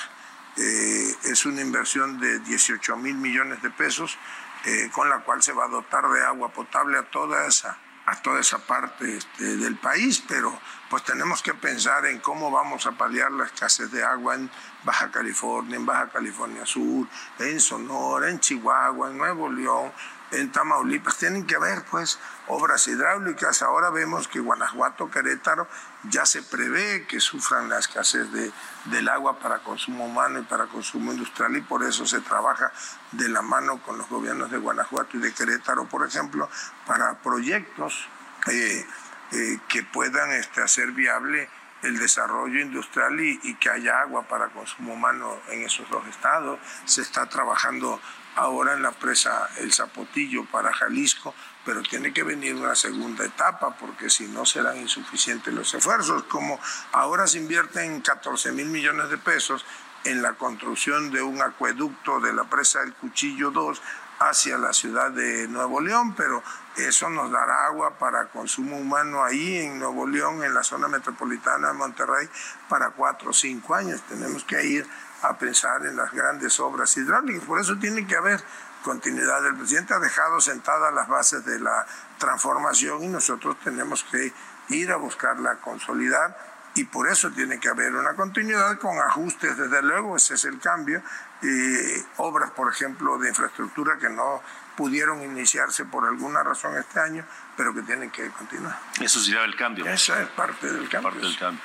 eh, 0.58 1.16
es 1.24 1.46
una 1.46 1.62
inversión 1.62 2.20
de 2.20 2.40
18 2.40 2.98
mil 2.98 3.16
millones 3.16 3.62
de 3.62 3.70
pesos 3.70 4.18
eh, 4.66 4.90
con 4.94 5.10
la 5.10 5.20
cual 5.20 5.42
se 5.42 5.54
va 5.54 5.66
a 5.66 5.70
dotar 5.70 6.08
de 6.10 6.24
agua 6.24 6.50
potable 6.50 6.98
a 6.98 7.04
toda 7.04 7.48
esa 7.48 7.78
a 8.06 8.22
toda 8.22 8.40
esa 8.40 8.58
parte 8.60 9.18
este, 9.18 9.58
del 9.58 9.76
país, 9.76 10.24
pero 10.28 10.60
pues 10.90 11.04
tenemos 11.04 11.42
que 11.42 11.54
pensar 11.54 12.06
en 12.08 12.20
cómo 12.20 12.52
vamos 12.52 12.86
a 12.86 12.92
paliar 12.94 13.32
la 13.32 13.46
escasez 13.46 13.92
de 13.92 14.04
agua 14.04 14.36
en 14.36 14.50
Baja 14.84 15.12
California, 15.12 15.76
en 15.76 15.86
Baja 15.86 16.10
California 16.10 16.66
Sur, 16.66 17.08
en 17.40 17.60
Sonora, 17.60 18.30
en 18.30 18.40
Chihuahua, 18.40 19.12
en 19.12 19.18
Nuevo 19.18 19.50
León, 19.50 19.92
en 20.32 20.52
Tamaulipas. 20.52 21.18
Tienen 21.18 21.46
que 21.46 21.56
haber 21.56 21.86
pues 21.86 22.20
obras 22.48 22.88
hidráulicas. 22.88 23.62
Ahora 23.62 23.92
vemos 23.92 24.28
que 24.28 24.40
Guanajuato, 24.40 25.12
Querétaro, 25.12 25.68
ya 26.04 26.26
se 26.26 26.42
prevé 26.42 27.06
que 27.08 27.20
sufran 27.20 27.70
la 27.70 27.80
escasez 27.80 28.32
de, 28.32 28.52
del 28.86 29.10
agua 29.10 29.40
para 29.40 29.60
consumo 29.60 30.06
humano 30.06 30.40
y 30.40 30.44
para 30.44 30.66
consumo 30.66 31.12
industrial 31.12 31.56
y 31.58 31.62
por 31.62 31.84
eso 31.84 32.06
se 32.06 32.22
trabaja 32.22 32.72
de 33.12 33.30
la 33.30 33.42
mano 33.42 33.82
con 33.84 33.98
los 33.98 34.10
gobiernos 34.10 34.50
de 34.52 34.58
Guanajuato 34.58 35.18
y 35.18 35.20
de 35.20 35.34
Querétaro, 35.34 35.86
por 35.86 36.06
ejemplo, 36.08 36.50
para 36.88 37.20
proyectos 37.20 38.08
eh, 38.48 38.86
eh, 39.32 39.60
que 39.68 39.84
puedan 39.84 40.32
este, 40.32 40.62
hacer 40.62 40.92
viable 40.92 41.50
el 41.84 41.98
desarrollo 41.98 42.60
industrial 42.60 43.20
y, 43.20 43.56
que 43.56 43.70
haya 43.70 44.02
agua 44.02 44.24
para 44.24 44.50
consumo 44.50 44.94
humano 44.94 45.40
en 45.50 45.64
esos 45.64 45.90
dos 45.90 46.06
estados. 46.08 46.60
Se 46.86 47.02
está 47.02 47.28
trabajando 47.28 48.00
ahora 48.36 48.74
en 48.74 48.82
la 48.82 48.92
presa 48.92 49.50
El 49.58 49.74
Zapotillo 49.74 50.46
para 50.46 50.72
Jalisco, 50.74 51.36
pero 51.66 51.82
tiene 51.82 52.14
que 52.14 52.24
venir 52.24 52.56
una 52.56 52.76
segunda 52.76 53.26
etapa 53.26 53.76
porque 53.78 54.10
si 54.10 54.28
no 54.28 54.46
serán 54.46 54.78
insuficientes 54.78 55.54
los 55.54 55.74
esfuerzos. 55.74 56.24
Como 56.24 56.60
ahora 56.92 57.28
se 57.28 57.40
invierten 57.40 58.02
14 58.02 58.52
mil 58.52 58.68
millones 58.68 59.10
de 59.10 59.18
pesos 59.18 59.66
en 60.04 60.22
la 60.22 60.34
construcción 60.34 61.12
de 61.12 61.22
un 61.22 61.42
acueducto 61.42 62.20
de 62.20 62.34
la 62.34 62.46
presa 62.46 62.82
El 62.82 62.94
Cuchillo 62.94 63.52
2 63.52 63.82
hacia 64.30 64.58
la 64.58 64.72
ciudad 64.72 65.12
de 65.12 65.48
Nuevo 65.48 65.82
León, 65.82 66.14
pero 66.16 66.44
eso 66.76 67.10
nos 67.10 67.32
dará 67.32 67.66
agua 67.66 67.98
para 67.98 68.28
consumo 68.28 68.78
humano 68.78 69.24
ahí 69.24 69.58
en 69.58 69.80
Nuevo 69.80 70.08
León, 70.08 70.44
en 70.44 70.54
la 70.54 70.64
zona 70.64 70.88
metropolitana 70.88 71.70
de 71.70 71.74
Monterrey, 71.74 72.30
para 72.70 72.92
cuatro 72.92 73.32
o 73.32 73.34
cinco 73.34 73.74
años. 73.74 74.02
Tenemos 74.08 74.44
que 74.44 74.64
ir 74.64 74.88
a 75.24 75.38
pensar 75.38 75.86
en 75.86 75.96
las 75.96 76.12
grandes 76.12 76.60
obras 76.60 76.96
hidráulicas. 76.98 77.46
Por 77.46 77.60
eso 77.60 77.78
tiene 77.78 78.06
que 78.06 78.16
haber 78.16 78.44
continuidad. 78.84 79.46
El 79.46 79.56
presidente 79.56 79.94
ha 79.94 80.00
dejado 80.00 80.40
sentadas 80.40 80.94
las 80.94 81.08
bases 81.08 81.44
de 81.46 81.60
la 81.60 81.86
transformación 82.18 83.04
y 83.04 83.08
nosotros 83.08 83.58
tenemos 83.64 84.04
que 84.04 84.34
ir 84.70 84.92
a 84.92 84.98
buscarla, 84.98 85.56
consolidar 85.58 86.52
y 86.74 86.86
por 86.86 87.10
eso 87.10 87.32
tiene 87.32 87.60
que 87.60 87.70
haber 87.70 87.94
una 87.94 88.14
continuidad 88.14 88.78
con 88.80 88.98
ajustes, 88.98 89.58
desde 89.58 89.82
luego, 89.82 90.16
ese 90.16 90.36
es 90.36 90.46
el 90.46 90.60
cambio. 90.60 91.02
Eh, 91.44 92.04
obras, 92.18 92.52
por 92.52 92.72
ejemplo, 92.72 93.18
de 93.18 93.30
infraestructura 93.30 93.98
que 93.98 94.10
no 94.10 94.42
pudieron 94.76 95.24
iniciarse 95.24 95.86
por 95.86 96.08
alguna 96.08 96.44
razón 96.44 96.78
este 96.78 97.00
año, 97.00 97.26
pero 97.58 97.74
que 97.74 97.82
tienen 97.82 98.12
que 98.12 98.30
continuar. 98.30 98.78
Eso 99.00 99.20
será 99.20 99.44
el 99.44 99.56
cambio. 99.56 99.86
Esa 99.88 100.22
es 100.22 100.28
parte 100.30 100.72
del 100.72 100.88
cambio. 100.88 101.10
Parte 101.10 101.26
del 101.26 101.38
cambio. 101.38 101.62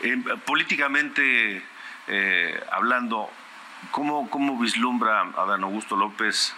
Eh, 0.00 0.38
políticamente 0.46 1.62
eh, 2.06 2.64
hablando, 2.72 3.30
¿cómo, 3.90 4.30
¿cómo 4.30 4.58
vislumbra 4.58 5.20
Adán 5.36 5.62
Augusto 5.62 5.94
López 5.94 6.54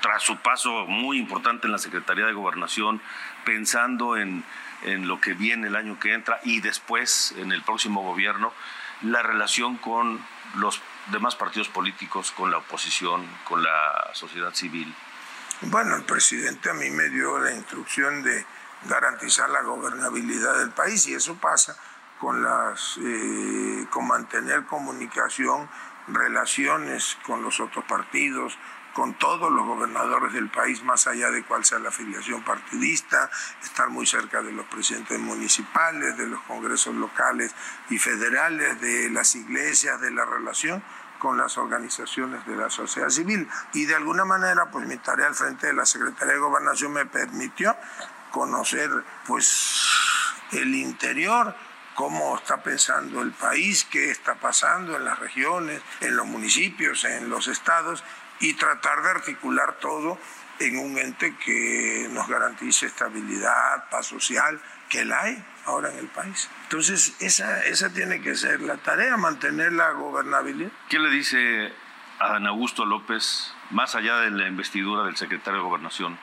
tras 0.00 0.22
su 0.22 0.36
paso 0.38 0.86
muy 0.86 1.18
importante 1.18 1.66
en 1.66 1.72
la 1.72 1.78
Secretaría 1.78 2.26
de 2.26 2.32
Gobernación, 2.32 3.00
pensando 3.44 4.16
en, 4.16 4.44
en 4.82 5.08
lo 5.08 5.20
que 5.20 5.34
viene 5.34 5.68
el 5.68 5.76
año 5.76 5.98
que 5.98 6.14
entra 6.14 6.40
y 6.44 6.60
después 6.60 7.34
en 7.36 7.52
el 7.52 7.62
próximo 7.62 8.02
gobierno, 8.02 8.52
la 9.02 9.22
relación 9.22 9.76
con 9.76 10.20
los 10.56 10.80
demás 11.10 11.36
partidos 11.36 11.68
políticos, 11.68 12.32
con 12.32 12.50
la 12.50 12.58
oposición, 12.58 13.26
con 13.44 13.62
la 13.62 14.10
sociedad 14.12 14.52
civil? 14.52 14.94
Bueno, 15.62 15.96
el 15.96 16.04
presidente 16.04 16.70
a 16.70 16.74
mí 16.74 16.90
me 16.90 17.08
dio 17.08 17.38
la 17.38 17.52
instrucción 17.52 18.22
de 18.22 18.46
garantizar 18.84 19.50
la 19.50 19.62
gobernabilidad 19.62 20.58
del 20.58 20.70
país 20.70 21.06
y 21.08 21.14
eso 21.14 21.34
pasa 21.36 21.76
con 22.20 22.42
las 22.42 22.98
eh, 23.02 23.86
con 23.90 24.06
mantener 24.06 24.66
comunicación, 24.66 25.68
relaciones 26.08 27.16
con 27.26 27.42
los 27.42 27.60
otros 27.60 27.84
partidos, 27.86 28.56
con 28.98 29.14
todos 29.14 29.52
los 29.52 29.64
gobernadores 29.64 30.32
del 30.32 30.48
país, 30.48 30.82
más 30.82 31.06
allá 31.06 31.30
de 31.30 31.44
cuál 31.44 31.64
sea 31.64 31.78
la 31.78 31.90
afiliación 31.90 32.42
partidista, 32.42 33.30
estar 33.62 33.88
muy 33.90 34.06
cerca 34.06 34.42
de 34.42 34.50
los 34.50 34.66
presidentes 34.66 35.20
municipales, 35.20 36.18
de 36.18 36.26
los 36.26 36.40
congresos 36.42 36.96
locales 36.96 37.54
y 37.90 37.98
federales, 37.98 38.80
de 38.80 39.08
las 39.10 39.36
iglesias, 39.36 40.00
de 40.00 40.10
la 40.10 40.24
relación 40.24 40.82
con 41.20 41.38
las 41.38 41.58
organizaciones 41.58 42.44
de 42.44 42.56
la 42.56 42.70
sociedad 42.70 43.08
civil. 43.08 43.48
Y 43.72 43.86
de 43.86 43.94
alguna 43.94 44.24
manera, 44.24 44.68
pues 44.72 44.84
mi 44.84 44.96
tarea 44.96 45.28
al 45.28 45.36
frente 45.36 45.68
de 45.68 45.74
la 45.74 45.86
Secretaría 45.86 46.34
de 46.34 46.40
Gobernación 46.40 46.92
me 46.92 47.06
permitió 47.06 47.76
conocer 48.32 48.90
pues 49.28 49.80
el 50.50 50.74
interior 50.74 51.54
cómo 51.94 52.36
está 52.36 52.64
pensando 52.64 53.22
el 53.22 53.30
país, 53.30 53.84
qué 53.84 54.10
está 54.10 54.34
pasando 54.34 54.96
en 54.96 55.04
las 55.04 55.20
regiones, 55.20 55.82
en 56.00 56.16
los 56.16 56.26
municipios, 56.26 57.04
en 57.04 57.28
los 57.28 57.46
estados, 57.46 58.02
y 58.40 58.54
tratar 58.54 59.02
de 59.02 59.10
articular 59.10 59.78
todo 59.80 60.18
en 60.60 60.78
un 60.78 60.98
ente 60.98 61.36
que 61.36 62.08
nos 62.10 62.28
garantice 62.28 62.86
estabilidad, 62.86 63.88
paz 63.90 64.06
social, 64.06 64.60
que 64.88 65.04
la 65.04 65.22
hay 65.22 65.44
ahora 65.66 65.90
en 65.92 65.98
el 65.98 66.08
país. 66.08 66.50
Entonces, 66.64 67.14
esa, 67.20 67.64
esa 67.64 67.92
tiene 67.92 68.20
que 68.20 68.34
ser 68.34 68.60
la 68.60 68.76
tarea, 68.78 69.16
mantener 69.16 69.72
la 69.72 69.90
gobernabilidad. 69.92 70.70
¿Qué 70.88 70.98
le 70.98 71.10
dice 71.10 71.72
a 72.18 72.32
Dan 72.32 72.46
Augusto 72.46 72.84
López, 72.84 73.54
más 73.70 73.94
allá 73.94 74.16
de 74.18 74.30
la 74.30 74.48
investidura 74.48 75.04
del 75.04 75.16
secretario 75.16 75.60
de 75.60 75.66
Gobernación, 75.66 76.18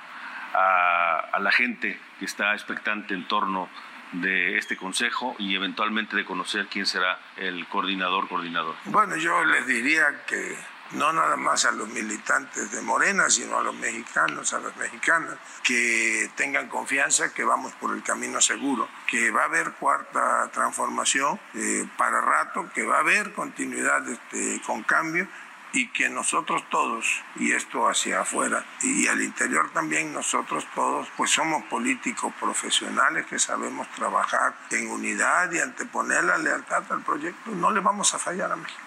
a, 0.54 1.19
a 1.32 1.39
la 1.39 1.51
gente 1.51 1.99
que 2.19 2.25
está 2.25 2.54
expectante 2.54 3.13
en 3.13 3.28
torno 3.28 3.69
de 4.12 4.58
este 4.58 4.78
consejo 4.78 5.36
y 5.39 5.56
eventualmente 5.56 6.15
de 6.15 6.25
conocer 6.25 6.67
quién 6.67 6.86
será 6.86 7.19
el 7.38 7.67
coordinador 7.67 8.28
coordinador? 8.28 8.75
Bueno, 8.86 9.15
yo 9.17 9.43
les 9.45 9.67
diría 9.67 10.23
que 10.25 10.58
no 10.95 11.13
nada 11.13 11.36
más 11.36 11.65
a 11.65 11.71
los 11.71 11.88
militantes 11.89 12.71
de 12.71 12.81
Morena, 12.81 13.29
sino 13.29 13.60
a 13.60 13.63
los 13.63 13.75
mexicanos, 13.75 14.53
a 14.53 14.60
las 14.60 14.75
mexicanas, 14.77 15.36
que 15.63 16.29
tengan 16.36 16.67
confianza 16.69 17.34
que 17.34 17.43
vamos 17.43 17.73
por 17.73 17.93
el 17.93 18.03
camino 18.03 18.41
seguro, 18.41 18.88
que 19.08 19.31
va 19.31 19.43
a 19.43 19.45
haber 19.45 19.73
cuarta 19.73 20.49
transformación 20.51 21.39
eh, 21.53 21.88
para 21.97 22.21
rato, 22.21 22.69
que 22.73 22.84
va 22.84 22.97
a 22.97 22.99
haber 22.99 23.34
continuidad 23.34 24.08
este, 24.08 24.62
con 24.65 24.84
cambio 24.84 25.27
y 25.75 25.89
que 25.89 26.10
nosotros 26.10 26.63
todos, 26.69 27.05
y 27.36 27.51
esto 27.51 27.89
hacia 27.89 28.21
afuera 28.21 28.65
y 28.81 29.08
al 29.08 29.21
interior 29.21 29.69
también 29.71 30.13
nosotros 30.13 30.65
todos, 30.73 31.10
pues 31.17 31.31
somos 31.31 31.63
políticos 31.65 32.34
profesionales 32.39 33.25
que 33.25 33.39
sabemos 33.39 33.89
trabajar 33.91 34.55
en 34.71 34.89
unidad 34.89 35.51
y 35.51 35.60
anteponer 35.60 36.23
la 36.23 36.38
lealtad 36.38 36.84
al 36.89 37.01
proyecto, 37.01 37.51
no 37.51 37.71
le 37.71 37.81
vamos 37.81 38.13
a 38.13 38.19
fallar 38.19 38.53
a 38.53 38.55
México. 38.55 38.85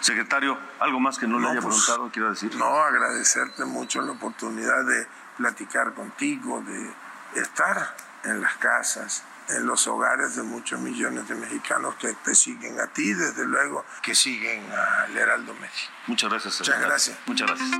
Secretario, 0.00 0.58
¿algo 0.80 1.00
más 1.00 1.18
que 1.18 1.26
no, 1.26 1.38
le 1.38 1.48
haya 1.48 1.60
pues, 1.60 1.74
preguntado, 1.74 2.10
quiero 2.12 2.30
decir? 2.30 2.54
No, 2.56 2.78
agradecerte 2.78 3.64
mucho 3.64 4.00
la 4.02 4.12
oportunidad 4.12 4.84
de 4.84 5.06
platicar 5.36 5.94
contigo, 5.94 6.62
de 6.62 7.40
estar 7.40 7.96
en 8.24 8.40
las 8.40 8.56
casas, 8.56 9.24
en 9.48 9.66
los 9.66 9.86
hogares 9.86 10.36
de 10.36 10.42
muchos 10.42 10.80
millones 10.80 11.28
de 11.28 11.34
mexicanos 11.34 11.94
que 11.96 12.12
te 12.24 12.34
siguen 12.34 12.80
a 12.80 12.88
ti, 12.88 13.12
desde 13.14 13.44
luego, 13.44 13.84
que 14.02 14.14
siguen 14.14 14.64
al 14.72 15.16
Heraldo 15.16 15.54
México. 15.54 15.92
Muchas 16.06 16.30
gracias. 16.30 16.60
Muchas 16.60 16.80
gracias. 16.80 17.18
Muchas 17.26 17.46
gracias. 17.48 17.70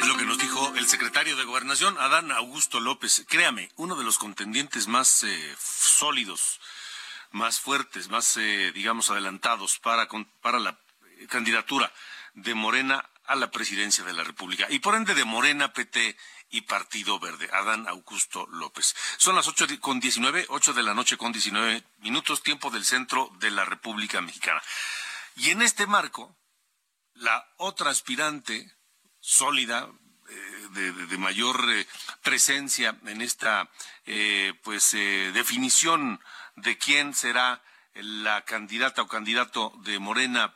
Es 0.00 0.06
lo 0.06 0.16
que 0.16 0.24
nos 0.24 0.38
dijo 0.38 0.74
el 0.76 0.86
secretario 0.86 1.36
de 1.36 1.44
Gobernación, 1.44 1.96
Adán 1.98 2.30
Augusto 2.32 2.80
López. 2.80 3.24
Créame, 3.28 3.70
uno 3.76 3.96
de 3.96 4.04
los 4.04 4.18
contendientes 4.18 4.86
más 4.86 5.24
eh, 5.24 5.56
sólidos 5.58 6.60
más 7.30 7.60
fuertes, 7.60 8.08
más, 8.08 8.36
eh, 8.36 8.72
digamos, 8.72 9.10
adelantados 9.10 9.78
para, 9.78 10.08
para 10.40 10.58
la 10.58 10.78
candidatura 11.28 11.92
de 12.34 12.54
Morena 12.54 13.08
a 13.24 13.34
la 13.36 13.50
presidencia 13.50 14.04
de 14.04 14.14
la 14.14 14.24
República 14.24 14.66
y 14.70 14.78
por 14.78 14.94
ende 14.94 15.14
de 15.14 15.24
Morena, 15.24 15.72
PT 15.72 16.16
y 16.50 16.62
Partido 16.62 17.18
Verde, 17.18 17.50
Adán 17.52 17.86
Augusto 17.88 18.46
López. 18.46 18.94
Son 19.18 19.36
las 19.36 19.46
ocho 19.48 19.66
con 19.80 20.00
diecinueve, 20.00 20.46
ocho 20.48 20.72
de 20.72 20.82
la 20.82 20.94
noche 20.94 21.18
con 21.18 21.32
diecinueve 21.32 21.84
minutos, 21.98 22.42
tiempo 22.42 22.70
del 22.70 22.84
centro 22.84 23.30
de 23.38 23.50
la 23.50 23.64
República 23.64 24.20
Mexicana. 24.22 24.62
Y 25.36 25.50
en 25.50 25.60
este 25.60 25.86
marco, 25.86 26.36
la 27.14 27.46
otra 27.58 27.90
aspirante 27.90 28.74
sólida, 29.20 29.90
eh, 30.30 30.68
de, 31.08 31.18
mayor 31.18 31.58
eh, 31.70 31.86
presencia 32.22 32.98
en 33.06 33.22
esta 33.22 33.70
eh, 34.04 34.52
pues 34.62 34.92
definición 34.92 36.20
de 36.62 36.78
quién 36.78 37.14
será 37.14 37.62
la 37.94 38.44
candidata 38.44 39.02
o 39.02 39.08
candidato 39.08 39.72
de 39.82 39.98
Morena 39.98 40.54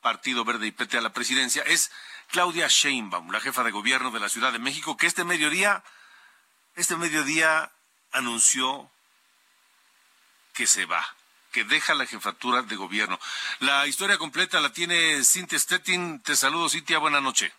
Partido 0.00 0.44
Verde 0.44 0.66
y 0.66 0.72
PT 0.72 0.98
a 0.98 1.00
la 1.00 1.12
presidencia 1.12 1.62
es 1.62 1.90
Claudia 2.28 2.68
Sheinbaum, 2.68 3.30
la 3.30 3.40
jefa 3.40 3.64
de 3.64 3.70
gobierno 3.70 4.10
de 4.10 4.20
la 4.20 4.28
Ciudad 4.28 4.52
de 4.52 4.58
México, 4.58 4.96
que 4.96 5.06
este 5.06 5.24
mediodía, 5.24 5.82
este 6.76 6.96
mediodía 6.96 7.72
anunció 8.12 8.90
que 10.52 10.66
se 10.66 10.84
va, 10.84 11.06
que 11.52 11.64
deja 11.64 11.94
la 11.94 12.06
jefatura 12.06 12.62
de 12.62 12.76
gobierno. 12.76 13.18
La 13.60 13.86
historia 13.86 14.18
completa 14.18 14.60
la 14.60 14.72
tiene 14.72 15.24
Cintia 15.24 15.58
Stettin. 15.58 16.20
Te 16.20 16.36
saludo, 16.36 16.68
Cintia. 16.68 16.98
Buenas 16.98 17.22
noches. 17.22 17.52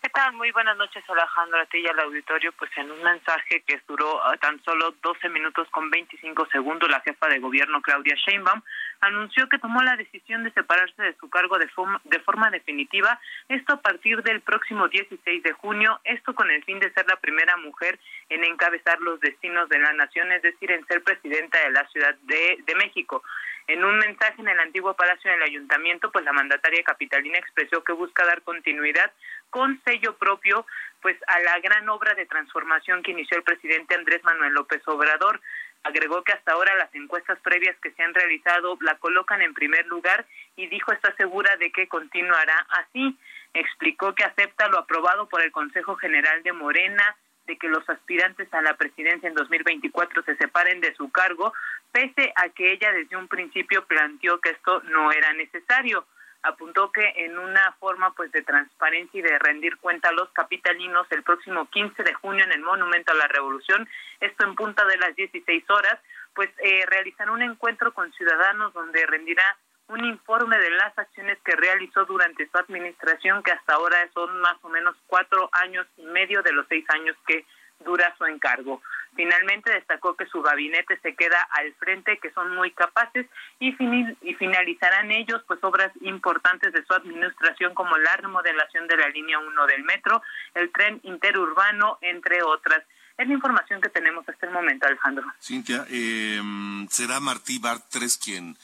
¿Qué 0.00 0.10
tal? 0.10 0.32
Muy 0.34 0.52
buenas 0.52 0.76
noches, 0.76 1.02
Alejandro, 1.08 1.58
a 1.58 1.66
ti 1.66 1.78
y 1.78 1.86
al 1.88 1.98
auditorio. 1.98 2.52
Pues 2.52 2.70
en 2.76 2.88
un 2.88 3.02
mensaje 3.02 3.64
que 3.66 3.80
duró 3.88 4.24
ah, 4.24 4.36
tan 4.36 4.62
solo 4.62 4.94
12 5.02 5.28
minutos 5.28 5.66
con 5.70 5.90
25 5.90 6.46
segundos, 6.52 6.88
la 6.88 7.00
jefa 7.00 7.26
de 7.26 7.40
gobierno, 7.40 7.82
Claudia 7.82 8.14
Sheinbaum, 8.14 8.62
anunció 9.00 9.48
que 9.48 9.58
tomó 9.58 9.82
la 9.82 9.96
decisión 9.96 10.44
de 10.44 10.52
separarse 10.52 11.02
de 11.02 11.16
su 11.16 11.28
cargo 11.28 11.58
de 11.58 11.66
forma, 11.68 12.00
de 12.04 12.20
forma 12.20 12.48
definitiva, 12.50 13.18
esto 13.48 13.72
a 13.72 13.80
partir 13.80 14.22
del 14.22 14.40
próximo 14.40 14.86
16 14.86 15.42
de 15.42 15.52
junio, 15.52 16.00
esto 16.04 16.32
con 16.32 16.48
el 16.48 16.62
fin 16.62 16.78
de 16.78 16.92
ser 16.92 17.04
la 17.08 17.16
primera 17.16 17.56
mujer 17.56 17.98
en 18.28 18.44
encabezar 18.44 19.00
los 19.00 19.18
destinos 19.18 19.68
de 19.68 19.80
la 19.80 19.92
nación, 19.94 20.30
es 20.30 20.42
decir, 20.42 20.70
en 20.70 20.86
ser 20.86 21.02
presidenta 21.02 21.58
de 21.58 21.72
la 21.72 21.84
Ciudad 21.88 22.14
de, 22.22 22.58
de 22.64 22.74
México. 22.76 23.24
En 23.68 23.84
un 23.84 23.98
mensaje 23.98 24.40
en 24.40 24.48
el 24.48 24.58
antiguo 24.60 24.94
Palacio 24.94 25.30
del 25.30 25.42
Ayuntamiento, 25.42 26.10
pues 26.10 26.24
la 26.24 26.32
mandataria 26.32 26.82
capitalina 26.82 27.36
expresó 27.36 27.84
que 27.84 27.92
busca 27.92 28.24
dar 28.24 28.40
continuidad 28.40 29.12
con 29.50 29.80
sello 29.84 30.16
propio 30.16 30.66
pues 31.00 31.16
a 31.26 31.38
la 31.40 31.58
gran 31.60 31.88
obra 31.88 32.14
de 32.14 32.26
transformación 32.26 33.02
que 33.02 33.12
inició 33.12 33.38
el 33.38 33.44
presidente 33.44 33.94
Andrés 33.94 34.22
Manuel 34.24 34.52
López 34.52 34.82
Obrador. 34.86 35.40
Agregó 35.84 36.24
que 36.24 36.32
hasta 36.32 36.52
ahora 36.52 36.74
las 36.74 36.92
encuestas 36.94 37.38
previas 37.40 37.76
que 37.80 37.92
se 37.92 38.02
han 38.02 38.14
realizado 38.14 38.76
la 38.80 38.96
colocan 38.96 39.42
en 39.42 39.54
primer 39.54 39.86
lugar 39.86 40.26
y 40.56 40.66
dijo 40.66 40.92
está 40.92 41.14
segura 41.14 41.56
de 41.56 41.70
que 41.70 41.86
continuará 41.86 42.66
así. 42.70 43.16
Explicó 43.54 44.14
que 44.14 44.24
acepta 44.24 44.68
lo 44.68 44.78
aprobado 44.78 45.28
por 45.28 45.42
el 45.42 45.52
Consejo 45.52 45.96
General 45.96 46.42
de 46.42 46.52
Morena, 46.52 47.16
de 47.46 47.56
que 47.56 47.68
los 47.68 47.88
aspirantes 47.88 48.52
a 48.52 48.60
la 48.60 48.76
presidencia 48.76 49.28
en 49.28 49.34
2024 49.34 50.22
se 50.24 50.36
separen 50.36 50.80
de 50.80 50.94
su 50.94 51.10
cargo, 51.10 51.54
pese 51.92 52.32
a 52.36 52.50
que 52.50 52.72
ella 52.72 52.92
desde 52.92 53.16
un 53.16 53.28
principio 53.28 53.86
planteó 53.86 54.38
que 54.40 54.50
esto 54.50 54.82
no 54.82 55.10
era 55.12 55.32
necesario 55.32 56.04
apuntó 56.42 56.92
que 56.92 57.12
en 57.16 57.38
una 57.38 57.72
forma 57.80 58.12
pues 58.14 58.30
de 58.32 58.42
transparencia 58.42 59.18
y 59.18 59.22
de 59.22 59.38
rendir 59.38 59.76
cuenta 59.78 60.08
a 60.08 60.12
los 60.12 60.28
capitalinos 60.30 61.06
el 61.10 61.22
próximo 61.22 61.68
15 61.68 62.02
de 62.02 62.14
junio 62.14 62.44
en 62.44 62.52
el 62.52 62.60
Monumento 62.60 63.12
a 63.12 63.16
la 63.16 63.28
Revolución, 63.28 63.88
esto 64.20 64.44
en 64.44 64.54
punta 64.54 64.84
de 64.84 64.96
las 64.98 65.14
16 65.16 65.68
horas, 65.70 65.98
pues 66.34 66.48
eh, 66.58 66.84
realizará 66.86 67.32
un 67.32 67.42
encuentro 67.42 67.92
con 67.92 68.12
ciudadanos 68.12 68.72
donde 68.72 69.04
rendirá 69.06 69.56
un 69.88 70.04
informe 70.04 70.58
de 70.58 70.70
las 70.70 70.96
acciones 70.98 71.38
que 71.44 71.56
realizó 71.56 72.04
durante 72.04 72.48
su 72.48 72.58
administración, 72.58 73.42
que 73.42 73.52
hasta 73.52 73.74
ahora 73.74 73.96
son 74.12 74.38
más 74.40 74.56
o 74.62 74.68
menos 74.68 74.94
cuatro 75.06 75.48
años 75.52 75.86
y 75.96 76.04
medio 76.04 76.42
de 76.42 76.52
los 76.52 76.66
seis 76.68 76.84
años 76.90 77.16
que 77.26 77.44
dura 77.84 78.14
su 78.18 78.24
encargo. 78.24 78.82
Finalmente 79.14 79.72
destacó 79.72 80.14
que 80.14 80.26
su 80.26 80.42
gabinete 80.42 80.98
se 81.00 81.14
queda 81.14 81.40
al 81.50 81.72
frente, 81.74 82.18
que 82.18 82.30
son 82.30 82.54
muy 82.54 82.70
capaces 82.70 83.26
y, 83.58 83.72
finalizarán 83.72 85.10
ellos 85.10 85.42
pues 85.46 85.58
obras 85.64 85.90
importantes 86.02 86.72
de 86.72 86.84
su 86.84 86.92
administración 86.94 87.74
como 87.74 87.96
la 87.98 88.16
remodelación 88.16 88.86
de 88.86 88.96
la 88.96 89.08
línea 89.08 89.38
1 89.38 89.66
del 89.66 89.82
metro, 89.82 90.22
el 90.54 90.70
tren 90.70 91.00
interurbano, 91.02 91.98
entre 92.02 92.42
otras. 92.42 92.84
Es 93.16 93.26
la 93.26 93.34
información 93.34 93.80
que 93.80 93.88
tenemos 93.88 94.28
hasta 94.28 94.46
el 94.46 94.52
momento, 94.52 94.86
Alejandro. 94.86 95.26
Cintia, 95.40 95.84
eh, 95.90 96.40
¿será 96.88 97.18
Martí 97.18 97.58
Bartres 97.58 98.16
quien 98.18 98.56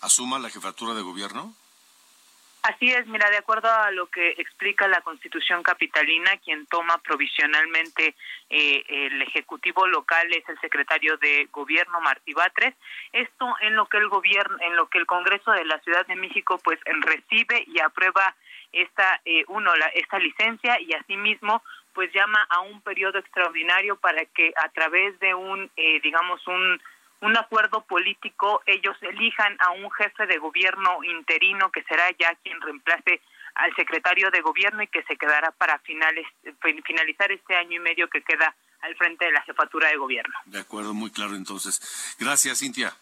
asuma 0.00 0.40
la 0.40 0.50
jefatura 0.50 0.94
de 0.94 1.02
gobierno? 1.02 1.54
Así 2.62 2.92
es, 2.92 3.06
mira, 3.06 3.30
de 3.30 3.38
acuerdo 3.38 3.70
a 3.70 3.90
lo 3.90 4.08
que 4.08 4.34
explica 4.36 4.86
la 4.86 5.00
Constitución 5.00 5.62
capitalina, 5.62 6.36
quien 6.44 6.66
toma 6.66 6.98
provisionalmente 6.98 8.14
eh, 8.50 8.84
el 8.86 9.22
ejecutivo 9.22 9.86
local 9.86 10.30
es 10.34 10.46
el 10.46 10.60
secretario 10.60 11.16
de 11.16 11.48
Gobierno 11.50 12.02
Martí 12.02 12.34
Batres. 12.34 12.74
Esto 13.12 13.54
en 13.62 13.76
lo 13.76 13.86
que 13.86 13.96
el 13.96 14.08
gobierno, 14.08 14.58
en 14.60 14.76
lo 14.76 14.88
que 14.88 14.98
el 14.98 15.06
Congreso 15.06 15.52
de 15.52 15.64
la 15.64 15.78
Ciudad 15.80 16.06
de 16.06 16.16
México, 16.16 16.60
pues 16.62 16.78
recibe 16.84 17.64
y 17.66 17.80
aprueba 17.80 18.34
esta 18.72 19.20
eh, 19.24 19.44
uno 19.48 19.74
la, 19.76 19.86
esta 19.86 20.18
licencia 20.18 20.78
y 20.80 20.92
asimismo 20.92 21.62
pues 21.94 22.12
llama 22.12 22.46
a 22.50 22.60
un 22.60 22.82
periodo 22.82 23.18
extraordinario 23.18 23.96
para 23.96 24.24
que 24.26 24.52
a 24.56 24.68
través 24.68 25.18
de 25.18 25.34
un 25.34 25.70
eh, 25.76 26.00
digamos 26.02 26.46
un 26.46 26.80
un 27.20 27.36
acuerdo 27.36 27.82
político, 27.82 28.62
ellos 28.66 28.96
elijan 29.02 29.56
a 29.60 29.70
un 29.72 29.90
jefe 29.92 30.26
de 30.26 30.38
gobierno 30.38 31.04
interino 31.04 31.70
que 31.70 31.82
será 31.84 32.04
ya 32.18 32.34
quien 32.42 32.60
reemplace 32.60 33.20
al 33.54 33.74
secretario 33.74 34.30
de 34.30 34.40
gobierno 34.40 34.82
y 34.82 34.86
que 34.86 35.02
se 35.02 35.16
quedará 35.16 35.50
para 35.52 35.78
finales, 35.80 36.26
finalizar 36.84 37.30
este 37.32 37.56
año 37.56 37.76
y 37.76 37.80
medio 37.80 38.08
que 38.08 38.22
queda 38.22 38.54
al 38.80 38.96
frente 38.96 39.26
de 39.26 39.32
la 39.32 39.42
jefatura 39.42 39.88
de 39.88 39.96
gobierno. 39.96 40.34
De 40.46 40.60
acuerdo, 40.60 40.94
muy 40.94 41.10
claro 41.10 41.34
entonces. 41.34 42.16
Gracias, 42.18 42.60
Cintia. 42.60 42.94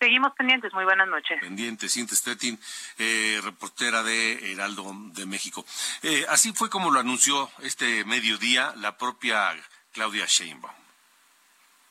Seguimos 0.00 0.32
pendientes, 0.34 0.72
muy 0.72 0.84
buenas 0.84 1.06
noches. 1.06 1.38
Pendientes, 1.40 1.92
Cintia 1.92 2.16
Stettin, 2.16 2.58
eh, 2.98 3.40
reportera 3.44 4.02
de 4.02 4.52
Heraldo 4.52 4.90
de 5.12 5.26
México. 5.26 5.64
Eh, 6.02 6.24
así 6.28 6.52
fue 6.52 6.70
como 6.70 6.90
lo 6.90 6.98
anunció 6.98 7.50
este 7.60 8.04
mediodía 8.04 8.72
la 8.76 8.96
propia 8.96 9.54
Claudia 9.92 10.24
Sheinbaum 10.26 10.81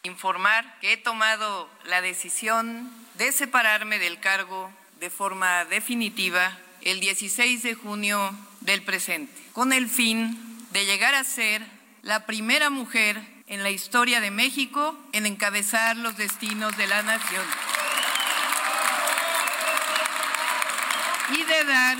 informar 0.03 0.79
que 0.79 0.93
he 0.93 0.97
tomado 0.97 1.69
la 1.85 2.01
decisión 2.01 2.89
de 3.15 3.31
separarme 3.31 3.99
del 3.99 4.19
cargo 4.19 4.71
de 4.99 5.09
forma 5.09 5.65
definitiva 5.65 6.57
el 6.81 6.99
16 6.99 7.61
de 7.61 7.75
junio 7.75 8.35
del 8.61 8.81
presente, 8.81 9.31
con 9.53 9.73
el 9.73 9.87
fin 9.87 10.37
de 10.71 10.85
llegar 10.85 11.13
a 11.13 11.23
ser 11.23 11.61
la 12.01 12.25
primera 12.25 12.71
mujer 12.71 13.21
en 13.45 13.61
la 13.61 13.69
historia 13.69 14.21
de 14.21 14.31
México 14.31 14.97
en 15.11 15.27
encabezar 15.27 15.97
los 15.97 16.17
destinos 16.17 16.75
de 16.77 16.87
la 16.87 17.03
nación. 17.03 17.45
Y 21.37 21.43
de 21.43 21.63
dar 21.65 21.97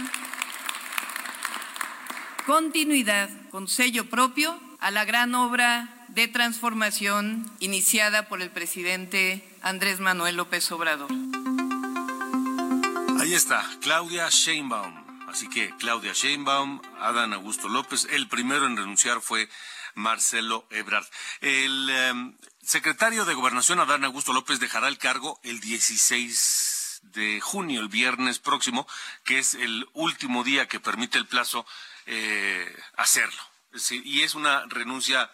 continuidad 2.48 3.30
con 3.52 3.68
sello 3.68 4.10
propio 4.10 4.60
a 4.80 4.90
la 4.90 5.06
gran 5.06 5.36
obra 5.36 6.01
de 6.14 6.28
transformación 6.28 7.50
iniciada 7.60 8.28
por 8.28 8.42
el 8.42 8.50
presidente 8.50 9.48
Andrés 9.62 10.00
Manuel 10.00 10.36
López 10.36 10.70
Obrador. 10.72 11.10
Ahí 13.20 13.34
está, 13.34 13.64
Claudia 13.82 14.28
Sheinbaum. 14.30 15.02
Así 15.30 15.48
que 15.48 15.74
Claudia 15.78 16.12
Sheinbaum, 16.12 16.82
Adán 17.00 17.32
Augusto 17.32 17.70
López, 17.70 18.08
el 18.12 18.28
primero 18.28 18.66
en 18.66 18.76
renunciar 18.76 19.22
fue 19.22 19.48
Marcelo 19.94 20.68
Ebrard. 20.70 21.06
El 21.40 21.90
em, 21.90 22.38
secretario 22.62 23.24
de 23.24 23.34
Gobernación, 23.34 23.80
Adán 23.80 24.04
Augusto 24.04 24.34
López, 24.34 24.60
dejará 24.60 24.90
el 24.90 24.98
cargo 24.98 25.40
el 25.44 25.62
16 25.62 27.00
de 27.04 27.40
junio, 27.40 27.80
el 27.80 27.88
viernes 27.88 28.40
próximo, 28.40 28.86
que 29.24 29.40
es 29.40 29.54
el 29.54 29.88
último 29.94 30.44
día 30.44 30.68
que 30.68 30.82
permite 30.82 31.18
el 31.18 31.26
plazo 31.26 31.66
eh, 32.06 32.76
hacerlo. 32.98 33.42
y 34.04 34.24
es 34.24 34.36
una 34.36 34.66
renuncia 34.68 35.32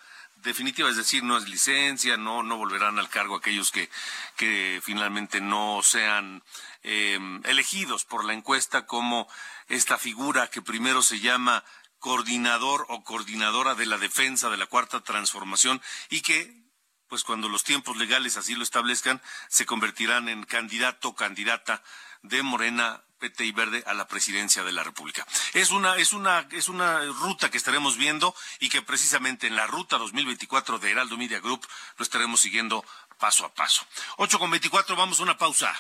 definitiva, 0.47 0.89
es 0.89 0.97
decir, 0.97 1.23
no 1.23 1.37
es 1.37 1.47
licencia, 1.47 2.17
no, 2.17 2.41
no 2.41 2.57
volverán 2.57 2.97
al 2.97 3.09
cargo 3.09 3.35
aquellos 3.35 3.71
que, 3.71 3.89
que 4.35 4.81
finalmente 4.83 5.41
no 5.41 5.81
sean 5.83 6.43
eh, 6.83 7.19
elegidos 7.43 8.05
por 8.05 8.25
la 8.25 8.33
encuesta 8.33 8.85
como 8.85 9.27
esta 9.67 9.97
figura 9.97 10.49
que 10.49 10.61
primero 10.61 11.03
se 11.03 11.19
llama 11.19 11.63
coordinador 11.99 12.85
o 12.89 13.03
coordinadora 13.03 13.75
de 13.75 13.85
la 13.85 13.97
defensa 13.97 14.49
de 14.49 14.57
la 14.57 14.67
cuarta 14.67 15.01
transformación 15.01 15.81
y 16.09 16.21
que 16.21 16.65
pues 17.07 17.23
cuando 17.23 17.47
los 17.49 17.63
tiempos 17.63 17.97
legales 17.97 18.37
así 18.37 18.53
lo 18.55 18.63
establezcan, 18.63 19.21
se 19.47 19.65
convertirán 19.65 20.27
en 20.27 20.43
candidato 20.43 21.09
o 21.09 21.15
candidata 21.15 21.81
de 22.21 22.43
Morena 22.43 23.03
PT 23.17 23.45
y 23.45 23.51
Verde 23.51 23.83
a 23.85 23.93
la 23.93 24.07
presidencia 24.07 24.63
de 24.63 24.71
la 24.71 24.83
República. 24.83 25.25
Es 25.53 25.71
una, 25.71 25.95
es 25.95 26.13
una, 26.13 26.47
es 26.51 26.67
una 26.67 27.03
ruta 27.05 27.49
que 27.49 27.57
estaremos 27.57 27.97
viendo 27.97 28.35
y 28.59 28.69
que 28.69 28.81
precisamente 28.81 29.47
en 29.47 29.55
la 29.55 29.67
ruta 29.67 29.97
2024 29.97 30.79
de 30.79 30.91
Heraldo 30.91 31.17
Media 31.17 31.39
Group 31.39 31.65
lo 31.97 32.03
estaremos 32.03 32.39
siguiendo 32.39 32.85
paso 33.17 33.45
a 33.45 33.53
paso. 33.53 33.85
8 34.17 34.39
con 34.39 34.51
24, 34.51 34.95
vamos 34.95 35.19
a 35.19 35.23
una 35.23 35.37
pausa. 35.37 35.73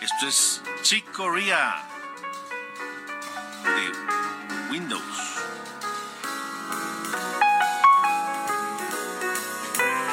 Esto 0.00 0.26
es 0.28 0.62
Chick 0.82 1.10
Corea 1.12 1.82
de 3.64 4.70
Windows. 4.70 5.02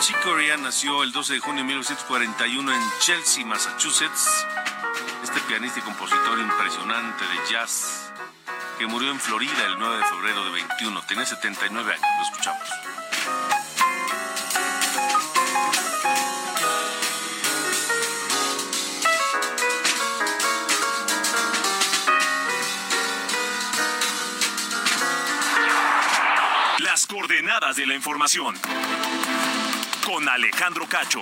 Chick 0.02 0.19
Corea 0.24 0.58
nació 0.58 1.04
el 1.04 1.12
12 1.12 1.34
de 1.34 1.39
junio 1.39 1.62
de 1.62 1.67
1941 1.67 2.74
en 2.74 2.82
Chelsea, 3.00 3.45
Massachusetts. 3.45 4.28
Este 5.34 5.48
pianista 5.48 5.80
y 5.80 5.84
compositor 5.84 6.39
impresionante 6.39 7.24
de 7.24 7.50
jazz 7.50 8.12
que 8.78 8.86
murió 8.86 9.12
en 9.12 9.20
Florida 9.20 9.65
el 9.65 9.80
9 9.80 9.98
de 10.00 10.04
febrero 10.04 10.44
de 10.44 10.52
21. 10.52 11.02
Tenía 11.04 11.26
79 11.26 11.94
años. 11.94 12.06
Lo 12.17 12.24
escuchamos. 12.24 12.70
Las 26.80 27.08
coordenadas 27.08 27.78
de 27.78 27.86
la 27.86 27.96
información. 27.96 28.60
Con 30.06 30.28
Alejandro 30.28 30.86
Cacho. 30.89 31.22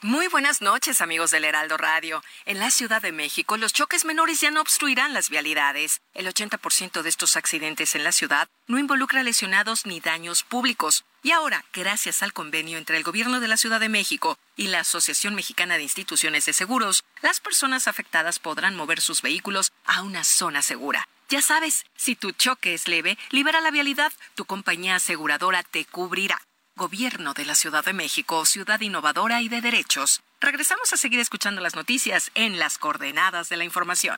Muy 0.00 0.28
buenas 0.28 0.62
noches, 0.62 1.00
amigos 1.00 1.32
del 1.32 1.44
Heraldo 1.44 1.76
Radio. 1.76 2.22
En 2.44 2.60
la 2.60 2.70
Ciudad 2.70 3.02
de 3.02 3.10
México, 3.10 3.56
los 3.56 3.72
choques 3.72 4.04
menores 4.04 4.40
ya 4.40 4.52
no 4.52 4.60
obstruirán 4.60 5.12
las 5.12 5.28
vialidades. 5.28 6.02
El 6.14 6.28
80% 6.28 7.02
de 7.02 7.08
estos 7.08 7.36
accidentes 7.36 7.96
en 7.96 8.04
la 8.04 8.12
ciudad 8.12 8.48
no 8.68 8.78
involucra 8.78 9.24
lesionados 9.24 9.86
ni 9.86 9.98
daños 9.98 10.44
públicos. 10.44 11.04
Y 11.24 11.32
ahora, 11.32 11.64
gracias 11.72 12.22
al 12.22 12.32
convenio 12.32 12.78
entre 12.78 12.96
el 12.96 13.02
Gobierno 13.02 13.40
de 13.40 13.48
la 13.48 13.56
Ciudad 13.56 13.80
de 13.80 13.88
México 13.88 14.38
y 14.54 14.68
la 14.68 14.80
Asociación 14.80 15.34
Mexicana 15.34 15.76
de 15.78 15.82
Instituciones 15.82 16.46
de 16.46 16.52
Seguros, 16.52 17.02
las 17.20 17.40
personas 17.40 17.88
afectadas 17.88 18.38
podrán 18.38 18.76
mover 18.76 19.00
sus 19.00 19.20
vehículos 19.20 19.72
a 19.84 20.02
una 20.02 20.22
zona 20.22 20.62
segura. 20.62 21.08
Ya 21.28 21.42
sabes, 21.42 21.84
si 21.96 22.14
tu 22.14 22.30
choque 22.30 22.72
es 22.72 22.86
leve, 22.86 23.18
libera 23.30 23.60
la 23.60 23.72
vialidad, 23.72 24.12
tu 24.36 24.44
compañía 24.44 24.94
aseguradora 24.94 25.64
te 25.64 25.84
cubrirá. 25.86 26.40
Gobierno 26.78 27.34
de 27.34 27.44
la 27.44 27.54
Ciudad 27.54 27.84
de 27.84 27.92
México, 27.92 28.46
ciudad 28.46 28.80
innovadora 28.80 29.42
y 29.42 29.48
de 29.50 29.60
derechos. 29.60 30.22
Regresamos 30.40 30.92
a 30.92 30.96
seguir 30.96 31.20
escuchando 31.20 31.60
las 31.60 31.74
noticias 31.74 32.30
en 32.34 32.58
las 32.58 32.78
coordenadas 32.78 33.50
de 33.50 33.56
la 33.58 33.64
información. 33.64 34.16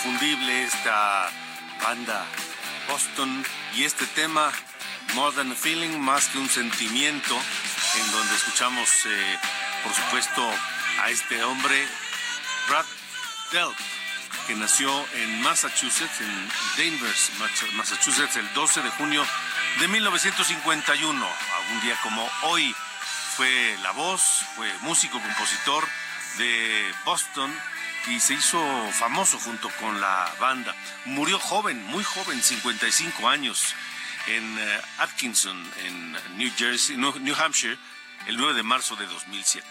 Inconfundible 0.00 0.64
esta 0.64 1.30
banda 1.82 2.24
Boston 2.88 3.44
y 3.74 3.84
este 3.84 4.06
tema 4.06 4.50
More 5.14 5.36
Than 5.36 5.52
a 5.52 5.54
Feeling, 5.54 5.98
más 5.98 6.28
que 6.28 6.38
un 6.38 6.48
sentimiento, 6.48 7.34
en 7.34 8.12
donde 8.12 8.34
escuchamos, 8.34 8.88
eh, 9.06 9.38
por 9.84 9.92
supuesto, 9.92 10.50
a 11.02 11.10
este 11.10 11.42
hombre, 11.44 11.86
Brad 12.68 12.86
Delp, 13.52 13.76
que 14.46 14.54
nació 14.54 14.90
en 15.16 15.42
Massachusetts, 15.42 16.20
en 16.20 16.48
Danvers, 16.78 17.30
Massachusetts, 17.74 18.36
el 18.36 18.54
12 18.54 18.82
de 18.82 18.90
junio 18.90 19.26
de 19.80 19.88
1951. 19.88 21.26
A 21.26 21.72
Un 21.72 21.80
día 21.82 21.98
como 22.02 22.26
hoy 22.44 22.74
fue 23.36 23.76
la 23.82 23.92
voz, 23.92 24.22
fue 24.56 24.72
músico, 24.80 25.20
compositor 25.20 25.86
de 26.38 26.94
Boston 27.04 27.52
y 28.08 28.20
se 28.20 28.34
hizo 28.34 28.58
famoso 28.92 29.38
junto 29.38 29.68
con 29.80 30.00
la 30.00 30.32
banda. 30.40 30.74
Murió 31.04 31.38
joven, 31.38 31.84
muy 31.86 32.04
joven, 32.04 32.42
55 32.42 33.28
años, 33.28 33.74
en 34.26 34.58
eh, 34.58 34.80
Atkinson, 34.98 35.70
en 35.84 36.12
New 36.36 36.50
Jersey, 36.56 36.96
New, 36.96 37.18
New 37.20 37.34
Hampshire, 37.34 37.78
el 38.26 38.36
9 38.36 38.54
de 38.54 38.62
marzo 38.62 38.96
de 38.96 39.06
2007. 39.06 39.66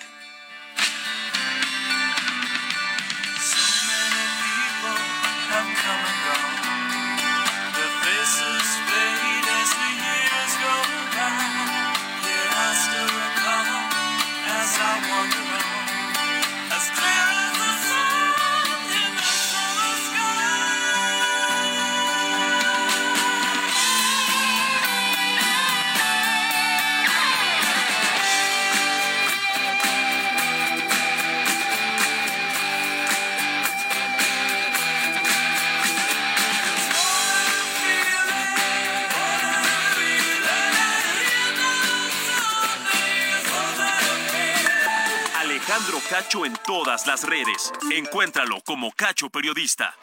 Cacho 46.09 46.43
en 46.43 46.53
todas 46.65 47.05
las 47.05 47.23
redes. 47.23 47.71
Encuéntralo 47.91 48.61
como 48.65 48.91
Cacho 48.91 49.29
Periodista. 49.29 49.93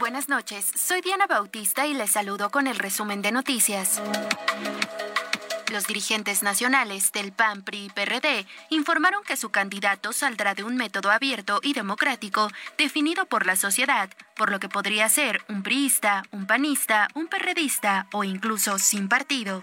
Buenas 0.00 0.28
noches, 0.28 0.66
soy 0.74 1.00
Diana 1.00 1.28
Bautista 1.28 1.86
y 1.86 1.94
les 1.94 2.10
saludo 2.10 2.50
con 2.50 2.66
el 2.66 2.76
resumen 2.76 3.22
de 3.22 3.30
noticias. 3.30 4.02
Los 5.70 5.86
dirigentes 5.86 6.42
nacionales 6.42 7.12
del 7.12 7.32
PAN, 7.32 7.62
PRI 7.62 7.84
y 7.84 7.90
PRD 7.90 8.46
informaron 8.70 9.22
que 9.22 9.36
su 9.36 9.50
candidato 9.50 10.12
saldrá 10.12 10.54
de 10.54 10.64
un 10.64 10.76
método 10.76 11.12
abierto 11.12 11.60
y 11.62 11.74
democrático 11.74 12.50
definido 12.76 13.26
por 13.26 13.46
la 13.46 13.54
sociedad, 13.54 14.10
por 14.34 14.50
lo 14.50 14.58
que 14.58 14.68
podría 14.68 15.08
ser 15.08 15.42
un 15.48 15.62
priista, 15.62 16.24
un 16.32 16.46
panista, 16.46 17.08
un 17.14 17.28
perredista 17.28 18.08
o 18.12 18.24
incluso 18.24 18.78
sin 18.78 19.08
partido. 19.08 19.62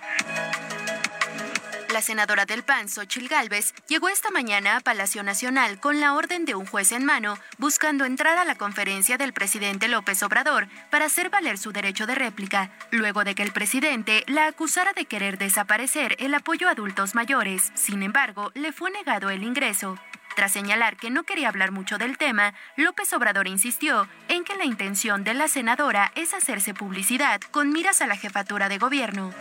La 1.92 2.04
senadora 2.04 2.46
del 2.46 2.62
PAN, 2.62 2.88
Xochil 2.88 3.28
Gálvez, 3.28 3.74
llegó 3.88 4.10
esta 4.10 4.30
mañana 4.30 4.78
a 4.78 4.80
Palacio 4.80 5.24
Nacional 5.24 5.80
con 5.80 6.00
la 6.00 6.14
orden 6.14 6.46
de 6.46 6.54
un 6.54 6.68
juez 6.68 6.92
en 6.92 7.04
mano, 7.04 7.40
buscando 7.58 8.06
entrar 8.06 8.38
a 8.38 8.46
la 8.46 8.54
conferencia 8.54 9.18
del 9.18 9.34
presidente 9.34 9.88
López 9.88 10.22
Obrador 10.22 10.68
para 10.92 11.06
hacer 11.06 11.32
valer 11.32 11.58
su 11.58 11.72
derecho 11.72 12.06
de 12.06 12.14
réplica, 12.14 12.70
luego 12.92 13.24
de 13.24 13.34
que 13.34 13.42
el 13.42 13.52
presidente 13.52 14.24
la 14.28 14.46
acusara 14.46 14.94
de 14.94 15.06
querer 15.06 15.40
desaparecer 15.40 16.16
el 16.20 16.36
apoyo 16.36 16.68
a 16.68 16.72
adultos 16.72 17.16
mayores. 17.16 17.72
Sin 17.74 18.04
embargo, 18.04 18.52
le 18.54 18.72
fue 18.72 18.92
negado 18.92 19.32
el 19.32 19.42
ingreso. 19.42 19.98
Tras 20.36 20.54
señalar 20.54 20.96
que 20.96 21.10
no 21.10 21.24
quería 21.24 21.50
hablar 21.50 21.72
mucho 21.72 21.98
del 21.98 22.20
tema, 22.20 22.54
López 22.78 23.12
Obrador 23.14 23.48
insistió 23.48 24.08
en 24.28 24.44
que 24.44 24.56
la 24.56 24.66
intención 24.66 25.24
de 25.24 25.34
la 25.34 25.48
senadora 25.48 26.12
es 26.16 26.36
hacerse 26.36 26.76
publicidad 26.76 27.42
con 27.50 27.72
miras 27.72 28.04
a 28.04 28.08
la 28.08 28.16
jefatura 28.16 28.70
de 28.70 28.78
gobierno. 28.78 29.34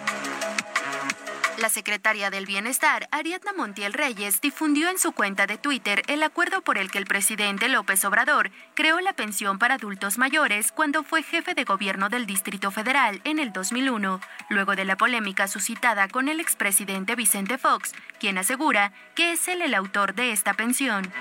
La 1.59 1.69
secretaria 1.69 2.31
del 2.31 2.47
Bienestar, 2.47 3.09
Ariadna 3.11 3.53
Montiel 3.53 3.93
Reyes, 3.93 4.41
difundió 4.41 4.91
en 4.91 4.99
su 4.99 5.11
cuenta 5.11 5.49
de 5.49 5.59
Twitter 5.59 6.03
el 6.07 6.23
acuerdo 6.23 6.63
por 6.63 6.79
el 6.79 6.89
que 6.89 6.99
el 6.99 7.07
presidente 7.07 7.69
López 7.69 8.05
Obrador 8.05 8.53
creó 8.75 9.01
la 9.01 9.13
pensión 9.13 9.59
para 9.59 9.75
adultos 9.75 10.19
mayores 10.19 10.71
cuando 10.71 11.03
fue 11.03 11.25
jefe 11.25 11.55
de 11.55 11.65
gobierno 11.65 12.11
del 12.11 12.27
Distrito 12.27 12.71
Federal 12.71 13.21
en 13.25 13.41
el 13.41 13.53
2001, 13.53 14.21
luego 14.51 14.77
de 14.77 14.85
la 14.85 14.97
polémica 14.97 15.49
suscitada 15.49 16.07
con 16.07 16.29
el 16.29 16.39
expresidente 16.39 17.17
Vicente 17.17 17.59
Fox, 17.59 17.93
quien 18.21 18.39
asegura 18.39 18.93
que 19.17 19.33
es 19.33 19.49
él 19.49 19.61
el 19.61 19.75
autor 19.75 20.15
de 20.15 20.31
esta 20.31 20.55
pensión. 20.55 21.13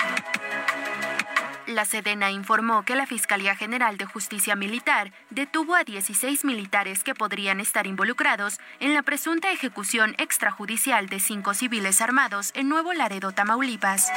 La 1.67 1.83
Sedena 1.83 2.31
informó 2.31 2.85
que 2.85 2.95
la 2.95 3.05
Fiscalía 3.05 3.53
General 3.53 3.97
de 3.97 4.05
Justicia 4.05 4.55
Militar 4.55 5.11
detuvo 5.29 5.75
a 5.75 5.83
16 5.83 6.45
militares 6.45 7.03
que 7.03 7.13
podrían 7.13 7.59
estar 7.59 7.87
involucrados 7.87 8.59
en 8.79 8.93
la 8.93 9.01
presunta 9.01 9.51
ejecución 9.51 10.15
extrajudicial 10.17 11.09
de 11.09 11.19
cinco 11.19 11.53
civiles 11.53 11.99
armados 11.99 12.51
en 12.53 12.69
Nuevo 12.69 12.93
Laredo, 12.93 13.33
Tamaulipas. 13.33 14.09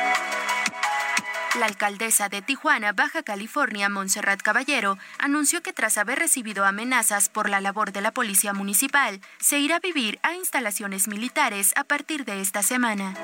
La 1.59 1.67
alcaldesa 1.67 2.29
de 2.29 2.41
Tijuana, 2.41 2.93
Baja 2.93 3.25
California, 3.25 3.89
Montserrat 3.89 4.41
Caballero, 4.41 4.97
anunció 5.19 5.61
que 5.61 5.73
tras 5.73 5.99
haber 5.99 6.21
recibido 6.21 6.65
amenazas 6.65 7.29
por 7.29 7.49
la 7.49 7.61
labor 7.61 7.91
de 7.91 8.01
la 8.01 8.13
policía 8.13 8.53
municipal, 8.53 9.21
se 9.41 9.59
irá 9.59 9.77
a 9.77 9.81
vivir 9.81 10.21
a 10.23 10.35
instalaciones 10.35 11.09
militares 11.09 11.73
a 11.75 11.83
partir 11.83 12.25
de 12.25 12.41
esta 12.41 12.63
semana. 12.63 13.15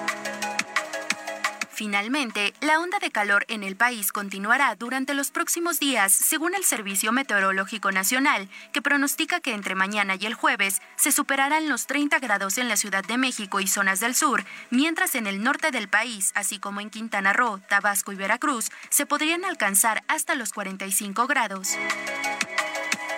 Finalmente, 1.77 2.55
la 2.63 2.81
onda 2.81 2.99
de 3.01 3.11
calor 3.11 3.45
en 3.49 3.63
el 3.63 3.77
país 3.77 4.11
continuará 4.11 4.75
durante 4.77 5.13
los 5.13 5.31
próximos 5.31 5.79
días, 5.79 6.11
según 6.11 6.55
el 6.55 6.65
Servicio 6.65 7.13
Meteorológico 7.13 7.93
Nacional, 7.93 8.49
que 8.73 8.81
pronostica 8.81 9.41
que 9.41 9.53
entre 9.53 9.75
mañana 9.75 10.15
y 10.19 10.25
el 10.25 10.33
jueves 10.33 10.81
se 10.97 11.13
superarán 11.13 11.69
los 11.69 11.87
30 11.87 12.19
grados 12.19 12.57
en 12.57 12.69
la 12.69 12.79
Ciudad 12.79 13.05
de 13.05 13.19
México 13.19 13.61
y 13.61 13.67
zonas 13.67 14.01
del 14.01 14.15
sur, 14.15 14.43
mientras 14.71 15.15
en 15.17 15.27
el 15.27 15.43
norte 15.43 15.71
del 15.71 15.87
país, 15.87 16.33
así 16.35 16.59
como 16.59 16.81
en 16.81 16.89
Quintana 16.89 17.35
Roo, 17.35 17.59
Tabasco 17.69 18.11
y 18.11 18.17
Veracruz, 18.17 18.71
se 18.89 19.05
podrían 19.05 19.45
alcanzar 19.45 20.03
hasta 20.09 20.35
los 20.35 20.55
45 20.55 21.27
grados. 21.27 21.77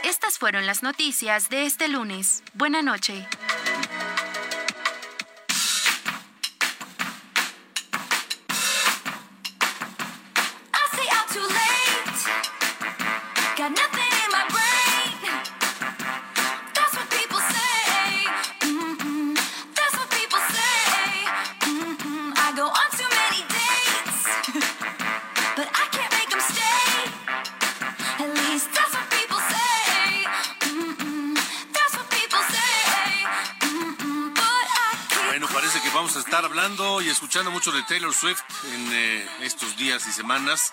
Estas 0.02 0.36
fueron 0.36 0.66
las 0.66 0.82
noticias 0.82 1.48
de 1.48 1.64
este 1.64 1.86
lunes. 1.86 2.42
Buena 2.54 2.82
noche. 2.82 3.24
Escuchando 37.18 37.50
mucho 37.50 37.72
de 37.72 37.82
Taylor 37.82 38.14
Swift 38.14 38.44
en 38.72 38.92
eh, 38.92 39.28
estos 39.40 39.76
días 39.76 40.06
y 40.06 40.12
semanas. 40.12 40.72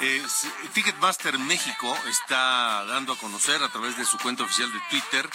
Eh, 0.00 0.24
Ticketmaster 0.72 1.38
México 1.38 1.94
está 2.08 2.82
dando 2.86 3.12
a 3.12 3.18
conocer 3.18 3.62
a 3.62 3.68
través 3.68 3.94
de 3.98 4.06
su 4.06 4.16
cuenta 4.16 4.44
oficial 4.44 4.72
de 4.72 4.80
Twitter 4.88 5.28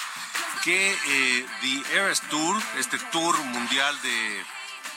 que 0.63 0.91
eh, 0.91 1.45
The 1.62 1.95
Eras 1.95 2.21
Tour, 2.32 2.60
este 2.80 2.97
tour 3.12 3.38
mundial 3.38 3.95
de, 4.01 4.43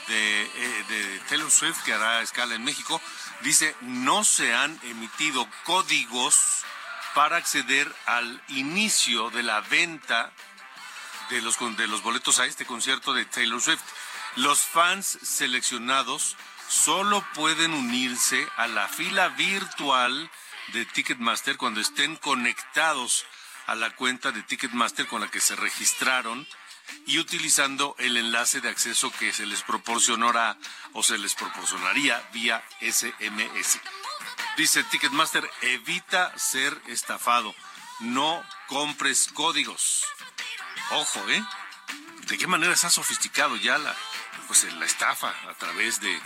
de, 0.07 0.83
de 0.89 1.19
Taylor 1.29 1.51
Swift 1.51 1.83
que 1.83 1.93
hará 1.93 2.23
escala 2.23 2.55
en 2.55 2.63
México, 2.63 2.99
dice 3.41 3.75
no 3.81 4.23
se 4.23 4.51
han 4.55 4.79
emitido 4.81 5.47
códigos 5.63 6.63
para 7.13 7.37
acceder 7.37 7.93
al 8.07 8.41
inicio 8.47 9.29
de 9.29 9.43
la 9.43 9.61
venta 9.61 10.31
de 11.29 11.41
los, 11.41 11.57
de 11.77 11.87
los 11.87 12.01
boletos 12.01 12.39
a 12.39 12.45
este 12.45 12.65
concierto 12.65 13.13
de 13.13 13.25
Taylor 13.25 13.61
Swift. 13.61 13.83
Los 14.35 14.59
fans 14.59 15.17
seleccionados 15.21 16.35
solo 16.67 17.25
pueden 17.33 17.73
unirse 17.73 18.47
a 18.57 18.67
la 18.67 18.87
fila 18.89 19.29
virtual 19.29 20.29
de 20.73 20.85
Ticketmaster 20.85 21.55
cuando 21.55 21.79
estén 21.79 22.17
conectados 22.17 23.25
a 23.67 23.75
la 23.75 23.95
cuenta 23.95 24.31
de 24.31 24.43
Ticketmaster 24.43 25.07
con 25.07 25.21
la 25.21 25.31
que 25.31 25.39
se 25.39 25.55
registraron 25.55 26.45
y 27.07 27.19
utilizando 27.19 27.95
el 27.97 28.17
enlace 28.17 28.59
de 28.59 28.69
acceso 28.69 29.11
que 29.11 29.31
se 29.31 29.45
les 29.45 29.63
proporcionará 29.63 30.57
o 30.93 31.01
se 31.01 31.17
les 31.17 31.33
proporcionaría 31.33 32.21
vía 32.33 32.63
SMS. 32.81 33.79
Dice 34.57 34.83
Ticketmaster, 34.83 35.49
evita 35.61 36.37
ser 36.37 36.79
estafado. 36.87 37.55
No 38.01 38.43
compres 38.67 39.29
códigos. 39.33 40.05
Ojo, 40.91 41.29
¿eh? 41.29 41.43
¿De 42.27 42.39
qué 42.39 42.47
manera 42.47 42.75
se 42.75 42.87
ha 42.87 42.89
sofisticado 42.89 43.55
ya 43.55 43.77
la, 43.77 43.95
pues, 44.47 44.63
la 44.73 44.85
estafa 44.85 45.33
a 45.47 45.53
través 45.53 46.01
de, 46.01 46.19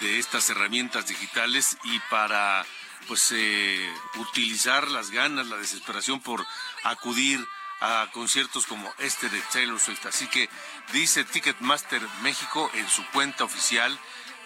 estas 0.00 0.48
herramientas 0.48 1.06
digitales 1.08 1.76
y 1.84 1.98
para 2.08 2.64
pues 3.06 3.32
eh, 3.32 3.94
utilizar 4.14 4.88
las 4.88 5.10
ganas, 5.10 5.46
la 5.48 5.58
desesperación 5.58 6.20
por 6.20 6.46
acudir 6.84 7.46
a 7.80 8.08
conciertos 8.12 8.66
como 8.66 8.90
este 8.96 9.28
de 9.28 9.42
Taylor 9.52 9.78
Swift. 9.78 10.06
Así 10.06 10.26
que 10.28 10.48
dice 10.94 11.24
Ticketmaster 11.24 12.00
México 12.22 12.70
en 12.72 12.88
su 12.88 13.04
cuenta 13.08 13.44
oficial 13.44 13.98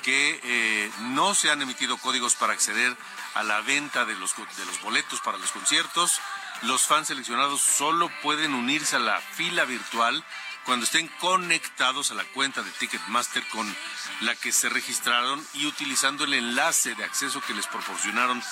que 0.03 0.41
eh, 0.43 0.91
no 1.13 1.35
se 1.35 1.53
han 1.53 1.63
emitido 1.63 1.99
códigos 1.99 2.35
para 2.35 2.53
acceder 2.53 2.97
a 3.35 3.45
la 3.45 3.61
venta 3.61 4.05
de 4.05 4.15
los 4.17 4.35
boletos 4.83 5.21
para 5.21 5.39
los 5.39 5.53
conciertos. 5.53 6.21
Los 6.63 6.83
fans 6.83 7.09
seleccionados 7.09 7.61
solo 7.61 8.11
pueden 8.23 8.55
unirse 8.55 8.97
a 8.97 9.01
la 9.01 9.21
fila 9.21 9.65
virtual 9.67 10.25
cuando 10.65 10.85
estén 10.85 11.09
conectados 11.21 12.11
a 12.11 12.15
la 12.15 12.25
cuenta 12.25 12.63
de 12.63 12.71
Ticketmaster 12.73 13.47
con 13.49 13.77
la 14.21 14.35
que 14.35 14.53
se 14.53 14.69
registraron 14.69 15.45
y 15.55 15.67
utilizando 15.67 16.25
el 16.25 16.35
enlace 16.35 16.95
de 16.95 17.05
acceso 17.05 17.41
que 17.43 17.55
les 17.55 17.67
proporcionaron 17.67 18.43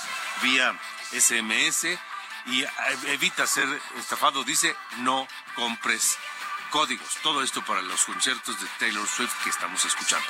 vía 0.43 0.79
SMS 1.13 1.99
y 2.47 2.63
eh, 2.63 2.69
evita 3.07 3.47
ser 3.47 3.69
estafado. 3.99 4.45
Dice, 4.45 4.75
no 4.99 5.27
compres 5.55 6.19
códigos. 6.71 7.17
Todo 7.23 7.43
esto 7.43 7.65
para 7.65 7.83
los 7.83 8.05
conciertos 8.05 8.61
de 8.61 8.67
Taylor 8.79 9.07
Swift 9.07 9.35
que 9.45 9.51
estamos 9.51 9.85
escuchando. 9.85 10.27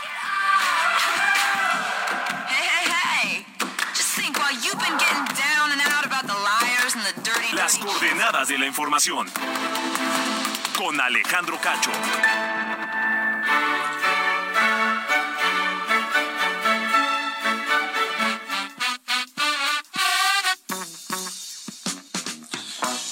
Las 7.52 7.78
coordenadas 7.78 8.48
de 8.48 8.58
la 8.58 8.66
información. 8.66 9.30
Con 10.76 11.00
Alejandro 11.00 11.60
Cacho. 11.60 11.90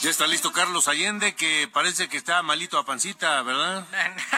Ya 0.02 0.08
está 0.08 0.26
listo 0.26 0.52
Carlos 0.52 0.88
Allende, 0.88 1.34
que 1.34 1.68
parece 1.72 2.08
que 2.08 2.16
está 2.16 2.42
malito 2.42 2.78
a 2.78 2.86
pancita, 2.86 3.42
¿verdad? 3.42 3.86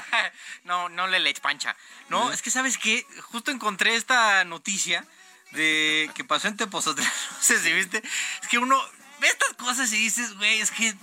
no, 0.65 0.89
no 0.89 1.07
le 1.07 1.21
leche 1.21 1.41
pancha. 1.41 1.77
No, 2.09 2.31
¿Eh? 2.31 2.35
es 2.35 2.43
que 2.43 2.51
sabes 2.51 2.79
que 2.79 3.07
justo 3.31 3.51
encontré 3.51 3.95
esta 3.95 4.45
noticia 4.45 5.07
de 5.53 6.11
que 6.15 6.25
pasó 6.25 6.49
en 6.49 6.57
Tepoztlán. 6.57 6.97
No 7.31 7.43
sé 7.43 7.61
si 7.61 7.73
viste. 7.73 8.03
Es 8.43 8.49
que 8.49 8.59
uno 8.59 8.81
ve 9.21 9.29
estas 9.29 9.53
cosas 9.55 9.93
y 9.93 9.99
dices, 9.99 10.35
güey, 10.37 10.61
es 10.61 10.71
que 10.71 10.95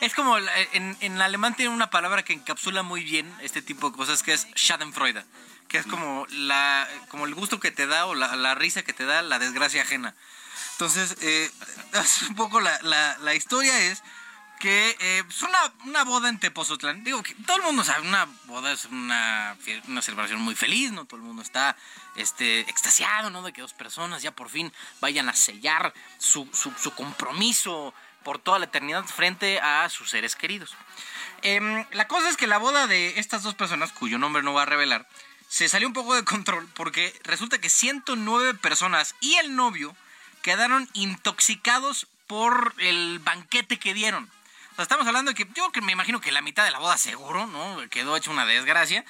Es 0.00 0.14
como 0.14 0.38
en, 0.38 0.96
en 1.00 1.22
alemán 1.22 1.54
tiene 1.54 1.74
una 1.74 1.90
palabra 1.90 2.24
que 2.24 2.32
encapsula 2.32 2.82
muy 2.82 3.04
bien 3.04 3.32
este 3.40 3.62
tipo 3.62 3.90
de 3.90 3.96
cosas 3.96 4.22
que 4.22 4.32
es 4.32 4.46
Schadenfreude, 4.54 5.24
que 5.68 5.78
es 5.78 5.86
como 5.86 6.26
la 6.30 6.88
como 7.08 7.26
el 7.26 7.34
gusto 7.34 7.60
que 7.60 7.70
te 7.70 7.86
da 7.86 8.06
o 8.06 8.14
la, 8.14 8.36
la 8.36 8.54
risa 8.54 8.82
que 8.82 8.92
te 8.92 9.04
da 9.04 9.22
la 9.22 9.38
desgracia 9.38 9.82
ajena. 9.82 10.14
Entonces, 10.72 11.16
eh, 11.20 11.50
es 11.92 12.22
un 12.22 12.34
poco 12.34 12.60
la, 12.60 12.78
la, 12.82 13.18
la 13.18 13.34
historia 13.34 13.78
es 13.90 14.02
que 14.64 14.96
eh, 14.98 15.22
es 15.28 15.42
una, 15.42 15.58
una 15.84 16.04
boda 16.04 16.28
en 16.28 16.38
Tepozotlán. 16.38 17.04
Digo 17.04 17.22
que 17.22 17.34
todo 17.46 17.58
el 17.58 17.62
mundo 17.64 17.84
sabe, 17.84 18.06
una 18.06 18.26
boda 18.44 18.72
es 18.72 18.86
una, 18.86 19.56
una 19.88 20.02
celebración 20.02 20.40
muy 20.40 20.54
feliz, 20.54 20.90
¿no? 20.92 21.04
Todo 21.04 21.18
el 21.18 21.26
mundo 21.26 21.42
está 21.42 21.76
este, 22.16 22.60
extasiado, 22.60 23.30
¿no? 23.30 23.42
De 23.42 23.52
que 23.52 23.60
dos 23.60 23.74
personas 23.74 24.22
ya 24.22 24.30
por 24.30 24.48
fin 24.48 24.72
vayan 25.00 25.28
a 25.28 25.34
sellar 25.34 25.92
su, 26.18 26.48
su, 26.52 26.72
su 26.80 26.92
compromiso 26.92 27.92
por 28.24 28.38
toda 28.38 28.58
la 28.58 28.64
eternidad 28.64 29.04
frente 29.04 29.60
a 29.60 29.88
sus 29.90 30.10
seres 30.10 30.34
queridos. 30.34 30.74
Em, 31.42 31.84
la 31.92 32.08
cosa 32.08 32.28
es 32.28 32.36
que 32.36 32.46
la 32.46 32.58
boda 32.58 32.86
de 32.86 33.18
estas 33.20 33.42
dos 33.42 33.54
personas, 33.54 33.92
cuyo 33.92 34.18
nombre 34.18 34.42
no 34.42 34.52
voy 34.52 34.62
a 34.62 34.66
revelar, 34.66 35.06
se 35.48 35.68
salió 35.68 35.86
un 35.86 35.94
poco 35.94 36.14
de 36.14 36.24
control 36.24 36.66
porque 36.74 37.14
resulta 37.22 37.58
que 37.58 37.68
109 37.68 38.54
personas 38.54 39.14
y 39.20 39.34
el 39.34 39.54
novio 39.54 39.94
quedaron 40.42 40.88
intoxicados 40.94 42.06
por 42.26 42.74
el 42.78 43.18
banquete 43.20 43.78
que 43.78 43.94
dieron. 43.94 44.24
O 44.72 44.74
sea, 44.76 44.82
estamos 44.82 45.06
hablando 45.06 45.30
de 45.30 45.34
que 45.36 45.46
yo 45.54 45.70
me 45.82 45.92
imagino 45.92 46.20
que 46.20 46.32
la 46.32 46.40
mitad 46.42 46.64
de 46.64 46.70
la 46.70 46.78
boda 46.78 46.96
seguro, 46.98 47.46
¿no? 47.46 47.78
Quedó 47.90 48.16
hecha 48.16 48.30
una 48.30 48.46
desgracia. 48.46 49.04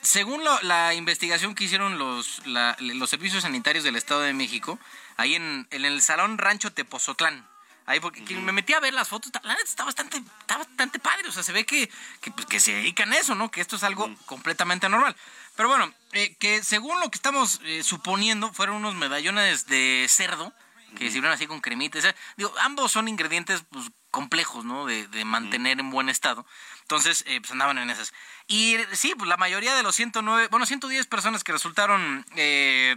Según 0.00 0.42
lo- 0.44 0.62
la 0.62 0.94
investigación 0.94 1.54
que 1.54 1.64
hicieron 1.64 1.98
los, 1.98 2.46
la- 2.46 2.76
los 2.78 3.10
servicios 3.10 3.42
sanitarios 3.42 3.84
del 3.84 3.96
Estado 3.96 4.20
de 4.22 4.32
México, 4.32 4.78
ahí 5.18 5.34
en, 5.34 5.66
en 5.70 5.84
el 5.84 6.00
Salón 6.00 6.38
Rancho 6.38 6.72
Tepozotlán, 6.72 7.46
ahí 7.90 8.00
porque 8.00 8.24
que 8.24 8.34
me 8.34 8.52
metí 8.52 8.72
a 8.72 8.80
ver 8.80 8.94
las 8.94 9.08
fotos, 9.08 9.32
la 9.42 9.54
neta 9.54 9.64
está 9.64 9.84
bastante, 9.84 10.18
está 10.18 10.58
bastante 10.58 10.98
padre, 10.98 11.28
o 11.28 11.32
sea, 11.32 11.42
se 11.42 11.52
ve 11.52 11.64
que, 11.66 11.90
que, 12.20 12.30
pues, 12.30 12.46
que 12.46 12.60
se 12.60 12.72
dedican 12.72 13.12
a 13.12 13.18
eso, 13.18 13.34
¿no? 13.34 13.50
Que 13.50 13.60
esto 13.60 13.76
es 13.76 13.82
algo 13.82 14.08
completamente 14.26 14.88
normal. 14.88 15.16
Pero 15.56 15.68
bueno, 15.68 15.92
eh, 16.12 16.34
que 16.38 16.62
según 16.62 17.00
lo 17.00 17.10
que 17.10 17.16
estamos 17.16 17.60
eh, 17.64 17.82
suponiendo, 17.82 18.52
fueron 18.52 18.76
unos 18.76 18.94
medallones 18.94 19.66
de 19.66 20.06
cerdo 20.08 20.52
que 20.96 21.10
sirvieron 21.10 21.32
así 21.32 21.46
con 21.46 21.60
cremitas. 21.60 22.04
eh, 22.04 22.14
Digo, 22.36 22.52
ambos 22.60 22.92
son 22.92 23.08
ingredientes 23.08 23.64
pues, 23.70 23.90
complejos, 24.10 24.64
¿no? 24.64 24.86
De, 24.86 25.06
de 25.08 25.24
mantener 25.24 25.80
en 25.80 25.90
buen 25.90 26.08
estado. 26.08 26.46
Entonces, 26.82 27.24
eh, 27.26 27.40
pues 27.40 27.52
andaban 27.52 27.78
en 27.78 27.90
esas. 27.90 28.12
Y 28.46 28.76
sí, 28.92 29.14
pues 29.16 29.28
la 29.28 29.36
mayoría 29.36 29.74
de 29.74 29.82
los 29.82 29.94
109, 29.94 30.48
bueno, 30.50 30.66
110 30.66 31.06
personas 31.06 31.44
que 31.44 31.52
resultaron, 31.52 32.26
eh, 32.36 32.94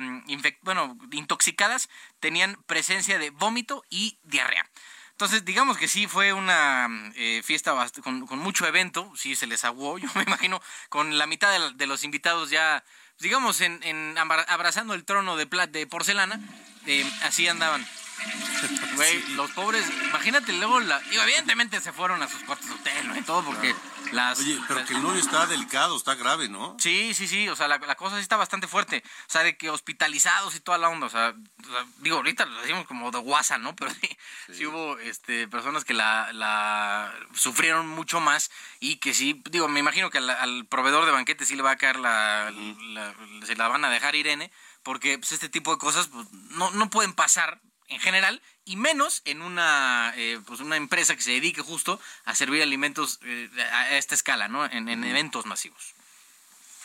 bueno, 0.62 0.98
intoxicadas, 1.12 1.90
tenían 2.20 2.58
presencia 2.66 3.20
de 3.20 3.30
vómito 3.30 3.84
y 3.90 4.18
diarrea. 4.24 4.68
Entonces, 5.12 5.46
digamos 5.46 5.78
que 5.78 5.88
sí 5.88 6.08
fue 6.08 6.34
una 6.34 6.88
eh, 7.16 7.42
fiesta 7.44 7.76
con, 8.04 8.26
con 8.26 8.40
mucho 8.40 8.66
evento, 8.66 9.12
sí 9.16 9.36
se 9.36 9.46
les 9.46 9.64
aguó, 9.64 9.98
yo 10.00 10.10
me 10.16 10.24
imagino, 10.24 10.60
con 10.90 11.20
la 11.20 11.28
mitad 11.28 11.52
de, 11.52 11.76
de 11.76 11.88
los 11.88 12.04
invitados 12.04 12.50
ya, 12.50 12.84
digamos, 13.24 13.60
en, 13.62 13.82
en 13.84 14.16
abra- 14.20 14.46
abrazando 14.48 14.94
el 14.94 15.04
trono 15.04 15.36
de, 15.36 15.48
pla- 15.48 15.66
de 15.68 15.88
porcelana, 15.88 16.40
eh, 16.86 17.10
así 17.24 17.48
andaban. 17.48 17.84
Güey, 18.96 19.22
los 19.36 19.50
pobres, 19.52 19.84
imagínate 20.10 20.54
luego, 20.54 20.80
la, 20.80 21.02
evidentemente 21.12 21.82
se 21.82 21.92
fueron 21.92 22.22
a 22.22 22.28
sus 22.30 22.42
cuartos 22.44 22.68
de 22.70 22.76
hotel, 22.76 23.08
¿no? 23.08 23.18
Y 23.18 23.22
todo 23.24 23.44
porque 23.44 23.74
las... 24.14 24.40
Oye, 24.40 24.60
pero 24.68 24.86
que 24.86 24.94
el 24.94 25.02
novio 25.04 25.20
está 25.20 25.46
delicado, 25.48 25.96
está 25.98 26.16
grave, 26.16 26.50
¿no? 26.50 26.76
Sí, 26.80 27.14
sí, 27.14 27.28
sí, 27.28 27.50
o 27.50 27.56
sea, 27.56 27.68
la, 27.68 27.78
la 27.80 27.96
cosa 27.96 28.16
sí 28.18 28.22
está 28.22 28.38
bastante 28.38 28.68
fuerte. 28.68 29.04
O 29.28 29.32
sea, 29.32 29.44
de 29.44 29.58
que 29.58 29.70
hospitalizados 29.70 30.56
y 30.56 30.60
toda 30.60 30.78
la 30.78 30.90
onda, 30.90 31.08
o 31.08 31.10
sea, 31.10 31.34
o 31.68 31.72
sea, 31.72 31.86
digo, 32.00 32.18
ahorita 32.18 32.46
lo 32.46 32.62
decimos 32.62 32.86
como 32.88 33.12
de 33.12 33.20
guasa, 33.20 33.58
¿no? 33.58 33.76
Pero 33.76 33.92
sí, 33.92 34.10
sí 34.54 34.66
hubo 34.66 34.98
este, 35.00 35.48
personas 35.48 35.84
que 35.86 35.94
la, 35.94 36.32
la 36.34 37.14
sufrieron 37.34 37.88
mucho 37.88 38.20
más 38.20 38.52
y 38.80 38.98
que 38.98 39.14
sí, 39.14 39.42
digo, 39.50 39.68
me 39.68 39.80
imagino 39.80 40.10
que 40.10 40.20
al, 40.20 40.30
al 40.30 40.66
proveedor 40.66 41.06
de 41.06 41.12
banquete 41.12 41.46
sí 41.46 41.56
le 41.56 41.64
va 41.64 41.72
a 41.72 41.78
caer 41.78 41.98
la, 42.00 42.52
la- 42.52 43.14
se 43.46 43.56
la 43.56 43.68
van 43.68 43.84
a 43.86 43.90
dejar 43.90 44.16
Irene, 44.16 44.52
porque 44.84 45.18
pues, 45.18 45.32
este 45.32 45.50
tipo 45.50 45.72
de 45.72 45.78
cosas 45.78 46.08
pues, 46.08 46.28
no, 46.52 46.72
no 46.72 46.90
pueden 46.90 47.14
pasar 47.14 47.60
en 47.88 48.00
general 48.00 48.42
y 48.66 48.76
menos 48.76 49.22
en 49.26 49.42
una 49.42 50.14
eh, 50.16 50.40
pues 50.46 50.60
una 50.60 50.78
empresa 50.78 51.16
que 51.16 51.22
se 51.22 51.32
dedique 51.32 51.62
justo 51.62 52.00
a 52.26 52.36
servir 52.36 52.62
alimentos 52.62 53.20
eh, 53.24 53.50
a 53.72 53.98
esta 53.98 54.16
escala, 54.16 54.48
¿no? 54.48 54.66
En, 54.66 54.90
en 54.90 55.04
eventos 55.04 55.46
masivos. 55.46 55.94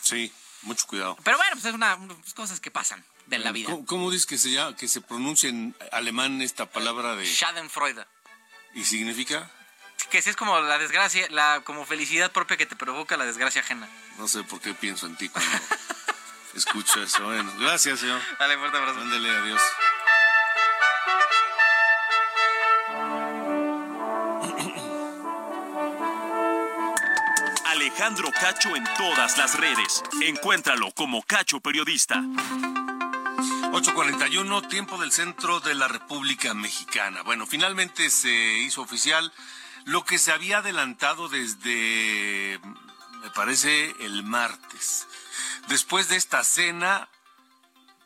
Sí, 0.03 0.33
mucho 0.63 0.87
cuidado. 0.87 1.17
Pero 1.23 1.37
bueno, 1.37 1.53
pues 1.53 1.65
es 1.67 1.75
una 1.75 1.95
unas 1.97 2.35
cosas 2.35 2.61
que 2.61 2.71
pasan 2.71 3.05
de 3.27 3.39
la 3.39 3.53
vida. 3.53 3.71
¿Cómo, 3.71 3.87
cómo 3.87 4.11
dices 4.11 4.27
que 4.27 4.39
se 4.39 4.51
llama, 4.51 4.77
que 4.77 4.89
se 4.89 5.01
pronuncia 5.01 5.49
en 5.49 5.75
alemán 5.93 6.41
esta 6.43 6.67
palabra 6.67 7.15
de 7.15 7.27
Schadenfreude. 7.27 8.07
y 8.75 8.85
significa? 8.85 9.51
Que 10.11 10.23
sí 10.23 10.31
es 10.31 10.37
como 10.37 10.59
la 10.61 10.79
desgracia, 10.79 11.27
la 11.31 11.61
como 11.65 11.85
felicidad 11.85 12.33
propia 12.33 12.57
que 12.57 12.67
te 12.67 12.77
provoca 12.77 13.17
la 13.17 13.27
desgracia 13.27 13.61
ajena. 13.61 13.89
No 14.17 14.29
sé 14.29 14.43
por 14.45 14.61
qué 14.61 14.73
pienso 14.73 15.07
en 15.07 15.17
ti 15.17 15.29
cuando 15.29 15.51
escucho 16.55 17.03
eso. 17.03 17.25
Bueno, 17.25 17.53
gracias, 17.59 18.01
señor. 18.01 18.21
Dale, 18.39 18.57
fuerte 18.57 18.79
abrazo. 18.79 19.01
Ándale, 19.01 19.29
adiós. 19.31 19.61
Alejandro 27.99 28.31
Cacho 28.31 28.77
en 28.77 28.85
todas 28.97 29.37
las 29.39 29.59
redes. 29.59 30.05
Encuéntralo 30.23 30.93
como 30.93 31.21
Cacho 31.25 31.59
Periodista. 31.59 32.15
8.41, 32.15 34.69
tiempo 34.69 34.99
del 34.99 35.11
centro 35.11 35.59
de 35.59 35.75
la 35.75 35.89
República 35.89 36.55
Mexicana. 36.55 37.23
Bueno, 37.23 37.45
finalmente 37.45 38.09
se 38.11 38.59
hizo 38.59 38.83
oficial 38.83 39.33
lo 39.85 40.05
que 40.05 40.19
se 40.19 40.31
había 40.31 40.59
adelantado 40.59 41.29
desde, 41.29 42.61
me 43.21 43.31
parece, 43.31 43.93
el 43.99 44.23
martes. 44.23 45.09
Después 45.67 46.09
de 46.09 46.15
esta 46.15 46.45
cena 46.45 47.09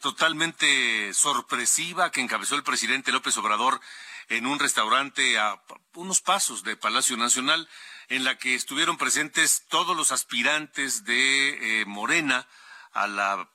totalmente 0.01 1.13
sorpresiva 1.13 2.11
que 2.11 2.23
encabezó 2.23 2.55
el 2.55 2.63
presidente 2.63 3.13
López 3.13 3.37
Obrador 3.37 3.79
en 4.31 4.47
un 4.47 4.59
restaurante 4.59 5.39
a 5.39 5.61
unos 5.97 6.23
pasos 6.23 6.65
de 6.65 6.79
Palacio 6.79 7.19
Nacional, 7.19 7.69
en 8.13 8.25
la 8.25 8.37
que 8.37 8.55
estuvieron 8.55 8.99
presentes 8.99 9.65
todos 9.69 9.97
los 9.97 10.13
aspirantes 10.13 11.05
de 11.05 11.81
eh, 11.81 11.85
Morena 11.87 12.47
a 12.93 13.07
la, 13.07 13.49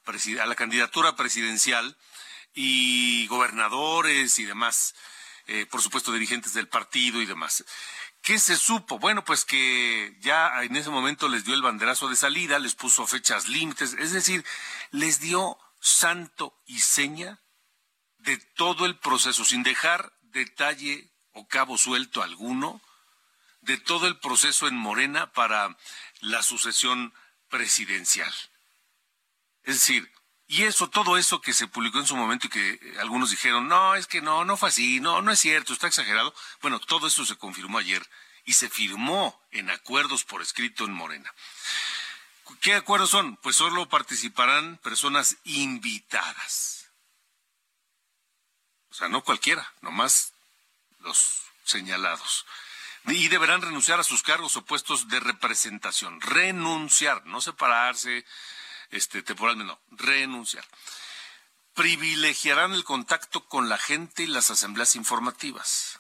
candidatura 0.56 1.16
presidencial 1.16 1.96
y 2.56 3.28
gobernadores 3.28 4.40
y 4.40 4.46
demás, 4.46 4.96
eh, 5.46 5.68
por 5.68 5.84
supuesto 5.84 6.12
dirigentes 6.12 6.56
del 6.56 6.68
partido 6.68 7.22
y 7.22 7.28
demás. 7.28 7.64
¿Qué 8.24 8.40
se 8.40 8.58
supo? 8.58 8.98
Bueno, 8.98 9.24
pues 9.24 9.46
que 9.46 10.18
ya 10.22 10.64
en 10.64 10.76
ese 10.76 10.90
momento 10.90 11.30
les 11.30 11.46
dio 11.46 11.54
el 11.54 11.62
banderazo 11.62 12.10
de 12.10 12.16
salida, 12.16 12.58
les 12.58 12.74
puso 12.74 13.06
fechas 13.06 13.48
límites, 13.48 13.94
es 14.00 14.12
decir, 14.12 14.44
les 14.90 15.20
dio 15.20 15.60
santo 15.80 16.60
y 16.66 16.80
seña 16.80 17.40
de 18.18 18.38
todo 18.56 18.88
el 18.88 18.98
proceso, 18.98 19.46
sin 19.46 19.62
dejar 19.62 20.14
detalle 20.24 21.14
o 21.34 21.48
cabo 21.48 21.78
suelto 21.78 22.24
alguno, 22.24 22.82
de 23.62 23.78
todo 23.78 24.08
el 24.08 24.18
proceso 24.20 24.68
en 24.68 24.76
Morena 24.76 25.32
para 25.34 25.78
la 26.22 26.44
sucesión 26.44 27.14
presidencial. 27.50 28.34
Es 29.64 29.76
decir, 29.76 30.12
y 30.48 30.64
eso, 30.64 30.90
todo 30.90 31.18
eso 31.18 31.42
que 31.42 31.52
se 31.52 31.68
publicó 31.68 32.00
en 32.00 32.08
su 32.08 32.16
momento 32.16 32.48
y 32.48 32.50
que 32.50 32.70
eh, 32.70 32.96
algunos 33.02 33.32
dijeron, 33.32 33.68
no, 33.68 33.96
es 33.96 34.08
que 34.08 34.22
no, 34.22 34.46
no 34.46 34.56
fue 34.56 34.70
así, 34.70 35.02
no, 35.02 35.22
no 35.22 35.32
es 35.32 35.40
cierto, 35.40 35.74
está 35.74 35.88
exagerado. 35.88 36.34
Bueno, 36.62 36.80
todo 36.80 37.08
eso 37.08 37.26
se 37.26 37.36
confirmó 37.36 37.78
ayer 37.78 38.08
y 38.46 38.54
se 38.54 38.70
firmó 38.70 39.46
en 39.52 39.70
acuerdos 39.70 40.24
por 40.24 40.42
escrito 40.42 40.86
en 40.86 40.94
Morena. 40.94 41.34
¿Qué 42.62 42.76
acuerdos 42.76 43.10
son? 43.10 43.36
Pues 43.38 43.58
solo 43.58 43.90
participarán 43.90 44.78
personas 44.78 45.36
invitadas. 45.44 46.90
O 48.90 48.94
sea, 48.94 49.10
no 49.10 49.24
cualquiera, 49.24 49.70
nomás 49.82 50.34
los 51.00 51.42
señalados. 51.66 52.46
Y 53.08 53.30
deberán 53.30 53.62
renunciar 53.62 54.00
a 54.00 54.04
sus 54.04 54.22
cargos 54.22 54.58
o 54.58 54.66
puestos 54.66 55.08
de 55.08 55.20
representación. 55.20 56.20
Renunciar, 56.20 57.26
no 57.26 57.42
separarse 57.42 58.26
este, 58.90 59.24
temporalmente, 59.24 59.74
no, 59.74 59.80
renunciar. 59.92 60.66
Privilegiarán 61.74 62.74
el 62.74 62.84
contacto 62.84 63.46
con 63.46 63.70
la 63.70 63.78
gente 63.78 64.24
y 64.24 64.28
las 64.28 64.52
asambleas 64.52 64.96
informativas. 64.96 66.00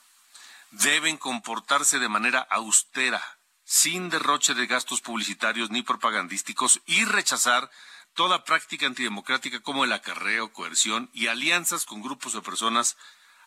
Deben 0.72 1.18
comportarse 1.18 1.99
de 1.99 2.10
manera 2.10 2.39
austera, 2.49 3.39
sin 3.64 4.10
derroche 4.10 4.53
de 4.53 4.68
gastos 4.68 5.01
publicitarios 5.01 5.70
ni 5.70 5.84
propagandísticos 5.84 6.82
y 6.86 7.05
rechazar 7.05 7.70
toda 8.16 8.43
práctica 8.43 8.86
antidemocrática 8.86 9.62
como 9.62 9.86
el 9.86 9.93
acarreo, 9.93 10.51
coerción 10.51 11.10
y 11.14 11.28
alianzas 11.28 11.86
con 11.86 12.01
grupos 12.01 12.34
de 12.34 12.41
personas 12.41 12.97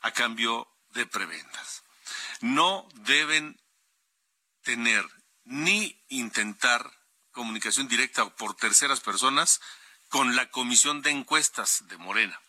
a 0.01 0.13
cambio 0.13 0.69
de 0.93 1.07
prebendas. 1.07 1.83
No 2.41 2.89
deben 2.95 3.61
tener 4.63 5.07
ni 5.45 6.03
intentar 6.09 6.91
comunicación 7.33 7.89
directa 7.89 8.29
por 8.37 8.55
terceras 8.55 9.01
personas 9.01 9.61
con 10.09 10.37
la 10.37 10.51
Comisión 10.51 11.03
de 11.03 11.11
Encuestas 11.11 11.85
de 11.89 11.97
Morena. 11.97 12.41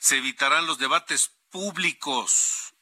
Se 0.00 0.16
evitarán 0.16 0.66
los 0.66 0.78
debates 0.78 1.30
públicos 1.50 2.74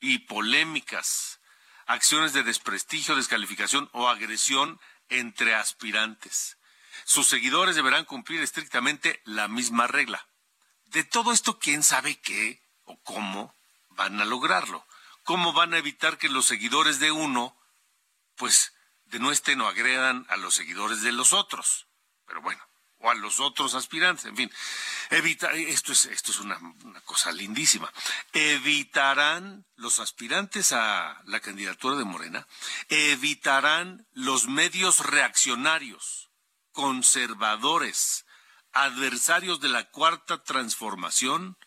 y 0.00 0.20
polémicas 0.20 1.40
acciones 1.86 2.32
de 2.32 2.42
desprestigio, 2.42 3.16
descalificación 3.16 3.90
o 3.92 4.08
agresión 4.08 4.80
entre 5.08 5.54
aspirantes. 5.54 6.56
Sus 7.04 7.26
seguidores 7.26 7.76
deberán 7.76 8.04
cumplir 8.04 8.40
estrictamente 8.42 9.20
la 9.24 9.48
misma 9.48 9.86
regla. 9.86 10.26
De 10.86 11.04
todo 11.04 11.32
esto, 11.32 11.58
¿quién 11.58 11.82
sabe 11.82 12.16
qué 12.20 12.62
o 12.84 12.98
cómo 13.02 13.54
van 13.90 14.20
a 14.20 14.24
lograrlo? 14.24 14.86
¿Cómo 15.24 15.52
van 15.52 15.74
a 15.74 15.78
evitar 15.78 16.18
que 16.18 16.28
los 16.28 16.46
seguidores 16.46 16.98
de 16.98 17.12
uno, 17.12 17.56
pues, 18.36 18.72
denuesten 19.04 19.60
o 19.60 19.68
agredan 19.68 20.26
a 20.28 20.36
los 20.36 20.54
seguidores 20.54 21.02
de 21.02 21.12
los 21.12 21.32
otros? 21.32 21.86
Pero 22.26 22.40
bueno, 22.40 22.62
o 23.02 23.10
a 23.10 23.14
los 23.14 23.40
otros 23.40 23.74
aspirantes, 23.74 24.24
en 24.24 24.36
fin. 24.36 24.52
Esto 25.10 25.92
es, 25.92 26.06
esto 26.06 26.30
es 26.30 26.38
una, 26.40 26.58
cosa 27.04 27.32
lindísima. 27.32 27.92
Evitarán 28.32 29.66
los 29.76 30.00
aspirantes 30.00 30.72
a 30.72 31.20
la 31.26 31.40
candidatura 31.40 31.96
de 31.96 32.04
Morena, 32.04 32.46
evitarán 32.88 34.06
los 34.12 34.46
medios 34.46 35.00
reaccionarios, 35.00 36.30
conservadores, 36.70 38.24
adversarios 38.72 39.60
de 39.60 39.68
la 39.68 39.90
cuarta 39.90 40.42
transformación 40.42 41.58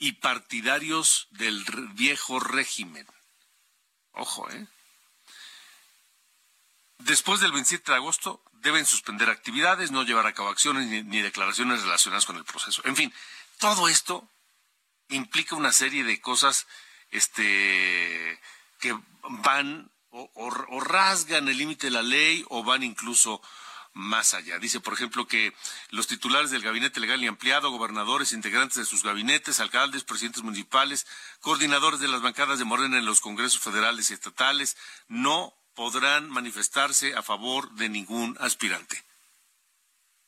y 0.00 0.12
partidarios 0.12 1.28
del 1.30 1.62
viejo 1.92 2.40
régimen. 2.40 3.06
Ojo, 4.12 4.50
¿eh? 4.50 4.66
Después 6.98 7.40
del 7.40 7.52
27 7.52 7.92
de 7.92 7.96
agosto 7.96 8.42
deben 8.54 8.86
suspender 8.86 9.30
actividades, 9.30 9.90
no 9.90 10.02
llevar 10.02 10.26
a 10.26 10.32
cabo 10.32 10.48
acciones 10.48 10.86
ni, 10.86 11.20
declaraciones 11.20 11.82
relacionadas 11.82 12.26
con 12.26 12.36
el 12.36 12.44
proceso. 12.44 12.82
En 12.84 12.96
fin, 12.96 13.12
todo 13.58 13.88
esto 13.88 14.28
implica 15.08 15.54
una 15.54 15.72
serie 15.72 16.02
de 16.02 16.20
cosas 16.20 16.66
este, 17.10 18.40
que 18.80 18.98
van 19.22 19.90
o 20.10 20.80
rasgan 20.80 21.48
el 21.48 21.56
límite 21.56 21.86
de 21.86 21.92
la 21.92 22.02
ley 22.02 22.44
o 22.48 22.64
van 22.64 22.82
incluso 22.82 23.40
más 23.92 24.34
allá. 24.34 24.58
Dice, 24.58 24.80
por 24.80 24.94
ejemplo, 24.94 25.26
que 25.26 25.52
los 25.90 26.06
titulares 26.06 26.50
del 26.50 26.62
gabinete 26.62 27.00
legal 27.00 27.22
y 27.22 27.26
ampliado, 27.26 27.70
gobernadores, 27.70 28.32
integrantes 28.32 28.76
de 28.76 28.84
sus 28.84 29.02
gabinetes, 29.02 29.60
alcaldes, 29.60 30.04
presidentes 30.04 30.42
municipales, 30.42 31.06
coordinadores 31.40 32.00
de 32.00 32.08
las 32.08 32.22
bancadas 32.22 32.58
de 32.58 32.64
Morena 32.64 32.98
en 32.98 33.06
los 33.06 33.20
congresos 33.20 33.60
federales 33.60 34.10
y 34.10 34.14
estatales, 34.14 34.76
no 35.08 35.54
podrán 35.74 36.28
manifestarse 36.30 37.14
a 37.14 37.22
favor 37.22 37.70
de 37.72 37.88
ningún 37.88 38.36
aspirante. 38.40 39.04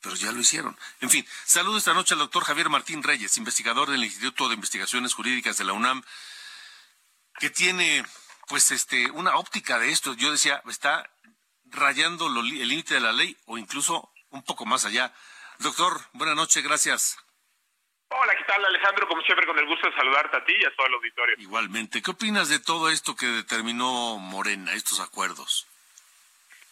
Pero 0.01 0.17
ya 0.17 0.33
lo 0.33 0.41
hicieron. 0.41 0.77
En 1.01 1.11
fin, 1.11 1.25
saludo 1.45 1.79
esta 1.79 1.95
noche 1.95 2.15
al 2.15 2.21
doctor 2.21 2.45
Javier 2.45 2.69
Martín 2.69 3.03
Reyes, 3.03 3.37
investigador 3.39 3.91
del 3.91 4.03
Instituto 4.03 4.49
de 4.49 4.55
Investigaciones 4.55 5.15
Jurídicas 5.15 5.57
de 5.59 5.65
la 5.65 5.75
UNAM, 5.75 6.03
que 7.39 7.51
tiene 7.51 8.05
pues 8.49 8.73
este 8.73 9.11
una 9.13 9.37
óptica 9.37 9.79
de 9.79 9.93
esto. 9.93 10.15
Yo 10.15 10.33
decía, 10.33 10.61
está 10.69 11.09
rayando 11.73 12.29
lo, 12.29 12.41
el 12.41 12.69
límite 12.69 12.95
de 12.95 13.01
la 13.01 13.13
ley 13.13 13.37
o 13.47 13.59
incluso 13.59 14.13
un 14.31 14.43
poco 14.45 14.65
más 14.65 14.85
allá. 14.85 15.13
Doctor, 15.59 16.01
buenas 16.13 16.37
noches, 16.37 16.63
gracias. 16.63 17.19
Hola, 18.09 18.37
¿qué 18.37 18.45
tal 18.45 18.65
Alejandro? 18.65 19.09
Como 19.09 19.23
siempre, 19.23 19.47
con 19.47 19.59
el 19.59 19.67
gusto 19.67 19.89
de 19.89 19.97
saludarte 19.97 20.37
a 20.37 20.45
ti 20.45 20.53
y 20.59 20.65
a 20.65 20.75
todo 20.77 20.87
el 20.87 20.95
auditorio. 20.95 21.37
Igualmente, 21.39 22.03
¿qué 22.03 22.11
opinas 22.11 22.49
de 22.49 22.59
todo 22.59 22.91
esto 22.91 23.17
que 23.17 23.27
determinó 23.27 24.19
Morena, 24.19 24.75
estos 24.75 25.01
acuerdos? 25.01 25.67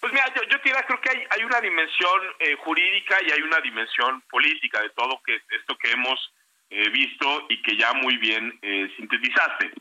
Pues 0.01 0.13
mira, 0.13 0.25
yo, 0.35 0.43
yo 0.45 0.61
creo 0.61 1.01
que 1.01 1.11
hay, 1.11 1.27
hay 1.31 1.45
una 1.45 1.61
dimensión 1.61 2.21
eh, 2.39 2.57
jurídica 2.57 3.19
y 3.27 3.31
hay 3.33 3.43
una 3.43 3.61
dimensión 3.61 4.23
política 4.31 4.81
de 4.81 4.91
todo 4.91 5.21
que 5.25 5.43
esto 5.51 5.77
que 5.77 5.93
hemos 5.93 6.33
eh, 6.71 6.89
visto 6.91 7.47
y 7.49 7.61
que 7.63 7.77
ya 7.77 7.93
muy 7.95 8.17
bien 8.17 8.59
eh, 8.63 8.93
sintetizaste. 8.97 9.73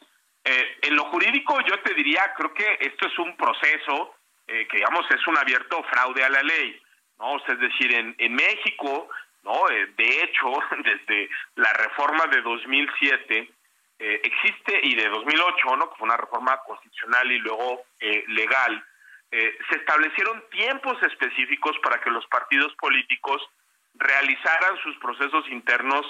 en 0.82 0.95
lo 0.95 1.05
jurídico 1.05 1.59
yo 1.61 1.80
te 1.82 1.93
diría, 1.93 2.34
creo 2.36 2.53
que 2.53 2.78
esto 2.82 3.07
es 3.07 3.20
un 3.20 3.36
proceso 3.38 4.15
que 4.50 4.78
digamos 4.78 5.06
es 5.12 5.28
un 5.28 5.38
abierto 5.38 5.84
fraude 5.84 6.24
a 6.24 6.30
la 6.30 6.41
ley, 6.41 6.82
¿no? 7.20 7.38
Es 7.38 7.60
decir, 7.60 7.93
en, 7.93 8.16
en 8.18 8.34
México 8.34 9.10
¿no? 9.43 9.70
Eh, 9.70 9.93
de 9.97 10.24
hecho, 10.24 10.52
desde 10.84 11.30
la 11.56 11.72
reforma 11.74 12.26
de 12.28 12.41
2007 12.41 13.52
eh, 14.00 14.22
existe, 14.24 14.80
y 14.84 14.95
de 14.95 15.10
2008, 15.10 15.76
¿no? 15.76 15.89
que 15.89 15.97
fue 15.97 16.08
una 16.08 16.18
reforma 16.18 16.58
constitucional 16.60 17.32
y 17.32 17.39
luego 17.39 17.84
eh, 18.00 18.24
legal, 18.28 18.84
se 19.32 19.76
establecieron 19.76 20.43
tiempos 20.50 20.97
específicos 21.04 21.78
para 21.84 22.02
que 22.02 22.10
los 22.10 22.26
partidos 22.26 22.74
políticos 22.78 23.39
realizaran 23.93 24.76
sus 24.82 24.97
procesos 24.97 25.47
internos 25.50 26.04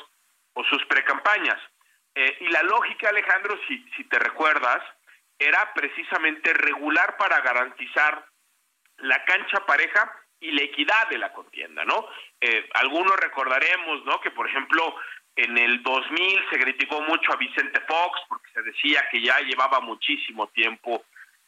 o 0.54 0.64
sus 0.64 0.86
precampañas. 0.86 1.60
y 2.16 2.48
la 2.48 2.64
lógica, 2.64 3.10
Alejandro, 3.10 3.60
si, 3.68 3.86
si 3.98 4.06
te 4.06 4.20
recuerdas, 4.20 4.82
era 5.38 5.74
precisamente 5.74 6.54
regular 6.54 7.18
para 7.18 7.42
garantizar 7.42 8.26
la 9.02 9.24
cancha 9.26 9.66
pareja 9.66 10.12
y 10.40 10.52
la 10.52 10.64
equidad 10.64 11.10
de 11.10 11.18
la 11.18 11.34
contienda, 11.34 11.84
¿no? 11.86 12.08
Eh, 12.40 12.70
algunos 12.74 13.16
recordaremos, 13.18 14.06
¿no? 14.06 14.20
Que 14.22 14.32
por 14.32 14.48
ejemplo 14.48 14.96
en 15.36 15.58
el 15.58 15.82
2000 15.84 16.46
se 16.50 16.60
criticó 16.60 17.02
mucho 17.02 17.32
a 17.32 17.38
Vicente 17.38 17.80
Fox 17.82 18.20
porque 18.28 18.50
se 18.54 18.62
decía 18.62 19.08
que 19.12 19.22
ya 19.22 19.40
llevaba 19.40 19.80
muchísimo 19.80 20.48
tiempo 20.48 21.04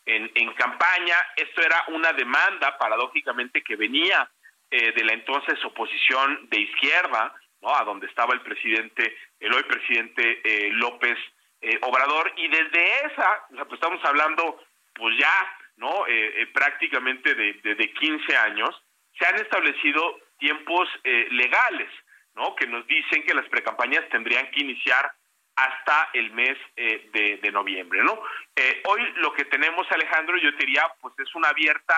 en, 0.06 0.32
en 0.34 0.54
campaña. 0.54 1.16
Esto 1.36 1.62
era 1.62 1.84
una 1.88 2.14
demanda, 2.14 2.78
paradójicamente, 2.78 3.62
que 3.64 3.76
venía 3.76 4.30
eh, 4.70 4.94
de 4.94 5.04
la 5.04 5.14
entonces 5.14 5.64
oposición 5.66 6.48
de 6.50 6.62
izquierda, 6.62 7.36
¿no? 7.62 7.76
A 7.76 7.84
donde 7.84 8.08
estaba 8.08 8.34
el 8.34 8.42
presidente, 8.42 9.18
el 9.40 9.54
hoy 9.54 9.64
presidente 9.64 10.42
eh, 10.44 10.70
López 10.72 11.18
eh, 11.60 11.78
Obrador. 11.82 12.32
Y 12.38 12.48
desde 12.48 13.06
esa, 13.06 13.46
pues 13.50 13.74
estamos 13.74 14.00
hablando, 14.06 14.64
pues 14.96 15.18
ya 15.18 15.58
¿no? 15.78 16.08
Eh, 16.08 16.42
eh, 16.42 16.48
prácticamente 16.48 17.34
de, 17.36 17.54
de, 17.54 17.76
de, 17.76 17.94
15 17.94 18.38
años, 18.38 18.82
se 19.18 19.26
han 19.26 19.36
establecido 19.36 20.20
tiempos 20.42 20.90
eh, 21.04 21.28
legales, 21.32 21.90
¿no? 22.36 22.56
Que 22.56 22.68
nos 22.68 22.86
dicen 22.88 23.24
que 23.24 23.34
las 23.34 23.48
precampañas 23.48 24.10
tendrían 24.10 24.50
que 24.52 24.62
iniciar 24.62 25.12
hasta 25.56 26.10
el 26.14 26.32
mes 26.32 26.58
eh, 26.76 27.10
de, 27.14 27.38
de, 27.38 27.52
noviembre, 27.52 28.04
¿no? 28.04 28.20
Eh, 28.56 28.82
hoy 28.86 29.02
lo 29.18 29.32
que 29.34 29.46
tenemos, 29.46 29.86
Alejandro, 29.92 30.38
yo 30.38 30.52
diría, 30.54 30.84
pues 31.00 31.14
es 31.20 31.34
una 31.36 31.50
abierta 31.50 31.96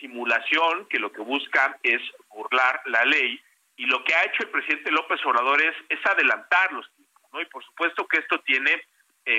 simulación 0.00 0.86
que 0.88 0.98
lo 0.98 1.12
que 1.12 1.20
busca 1.20 1.78
es 1.82 2.02
burlar 2.30 2.82
la 2.86 3.04
ley 3.04 3.40
y 3.76 3.86
lo 3.86 4.02
que 4.02 4.14
ha 4.14 4.24
hecho 4.24 4.42
el 4.42 4.50
presidente 4.50 4.90
López 4.90 5.24
Obrador 5.24 5.62
es, 5.62 5.76
es 5.88 6.04
adelantar 6.04 6.72
los 6.72 6.90
tiempos. 6.94 7.42
Y 7.42 7.44
por 7.46 7.64
supuesto 7.64 8.06
que 8.08 8.18
esto 8.18 8.40
tiene 8.40 8.82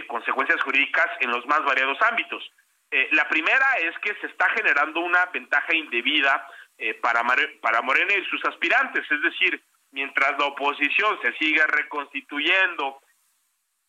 consecuencias 0.08 0.62
jurídicas 0.64 1.08
en 1.22 1.30
los 1.32 1.46
más 1.46 1.64
variados 1.64 1.98
ámbitos. 2.02 2.44
Eh, 2.92 3.10
la 3.12 3.28
primera 3.28 3.78
es 3.80 3.98
que 4.00 4.14
se 4.22 4.28
está 4.28 4.50
generando 4.50 5.00
una 5.02 5.26
ventaja 5.28 5.74
indebida 5.74 6.48
eh, 6.78 6.94
para, 6.96 7.24
para 7.62 7.82
Morena 7.82 8.14
y 8.14 8.26
sus 8.26 8.44
aspirantes, 8.46 9.10
es 9.10 9.22
decir, 9.22 9.64
mientras 9.92 10.38
la 10.38 10.46
oposición 10.46 11.20
se 11.22 11.34
sigue 11.38 11.66
reconstituyendo, 11.68 13.02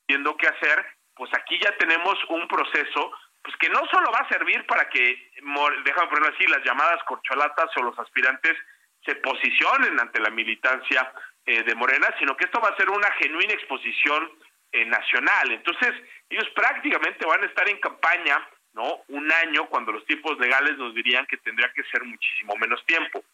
viendo 0.09 0.37
qué 0.37 0.47
hacer, 0.47 0.87
pues 1.15 1.33
aquí 1.35 1.59
ya 1.59 1.77
tenemos 1.77 2.15
un 2.29 2.47
proceso 2.47 3.13
pues 3.43 3.57
que 3.59 3.69
no 3.69 3.81
solo 3.93 4.11
va 4.11 4.19
a 4.19 4.29
servir 4.29 4.67
para 4.67 4.89
que, 4.89 5.31
déjame 5.85 6.09
ponerlo 6.09 6.35
así, 6.35 6.47
las 6.49 6.65
llamadas 6.65 7.01
corcholatas 7.05 7.71
o 7.77 7.83
los 7.83 7.97
aspirantes 7.97 8.57
se 9.05 9.15
posicionen 9.17 10.01
ante 10.01 10.19
la 10.19 10.31
militancia 10.31 11.13
eh, 11.45 11.63
de 11.63 11.75
Morena, 11.77 12.09
sino 12.19 12.37
que 12.37 12.45
esto 12.45 12.61
va 12.61 12.71
a 12.71 12.77
ser 12.77 12.91
una 12.91 13.09
genuina 13.13 13.53
exposición 13.53 14.33
eh, 14.73 14.85
nacional. 14.85 15.53
Entonces, 15.53 15.93
ellos 16.29 16.49
prácticamente 16.57 17.25
van 17.25 17.45
a 17.45 17.47
estar 17.47 17.69
en 17.69 17.79
campaña 17.79 18.49
¿no? 18.77 19.03
Un 19.09 19.33
año 19.33 19.67
cuando 19.69 19.91
los 19.91 20.05
tiempos 20.05 20.39
legales 20.39 20.77
nos 20.77 20.95
dirían 20.95 21.27
que 21.27 21.39
tendría 21.39 21.73
que 21.73 21.83
ser 21.85 22.05
muchísimo 22.05 22.55
menos 22.57 22.85
tiempo. 22.85 23.25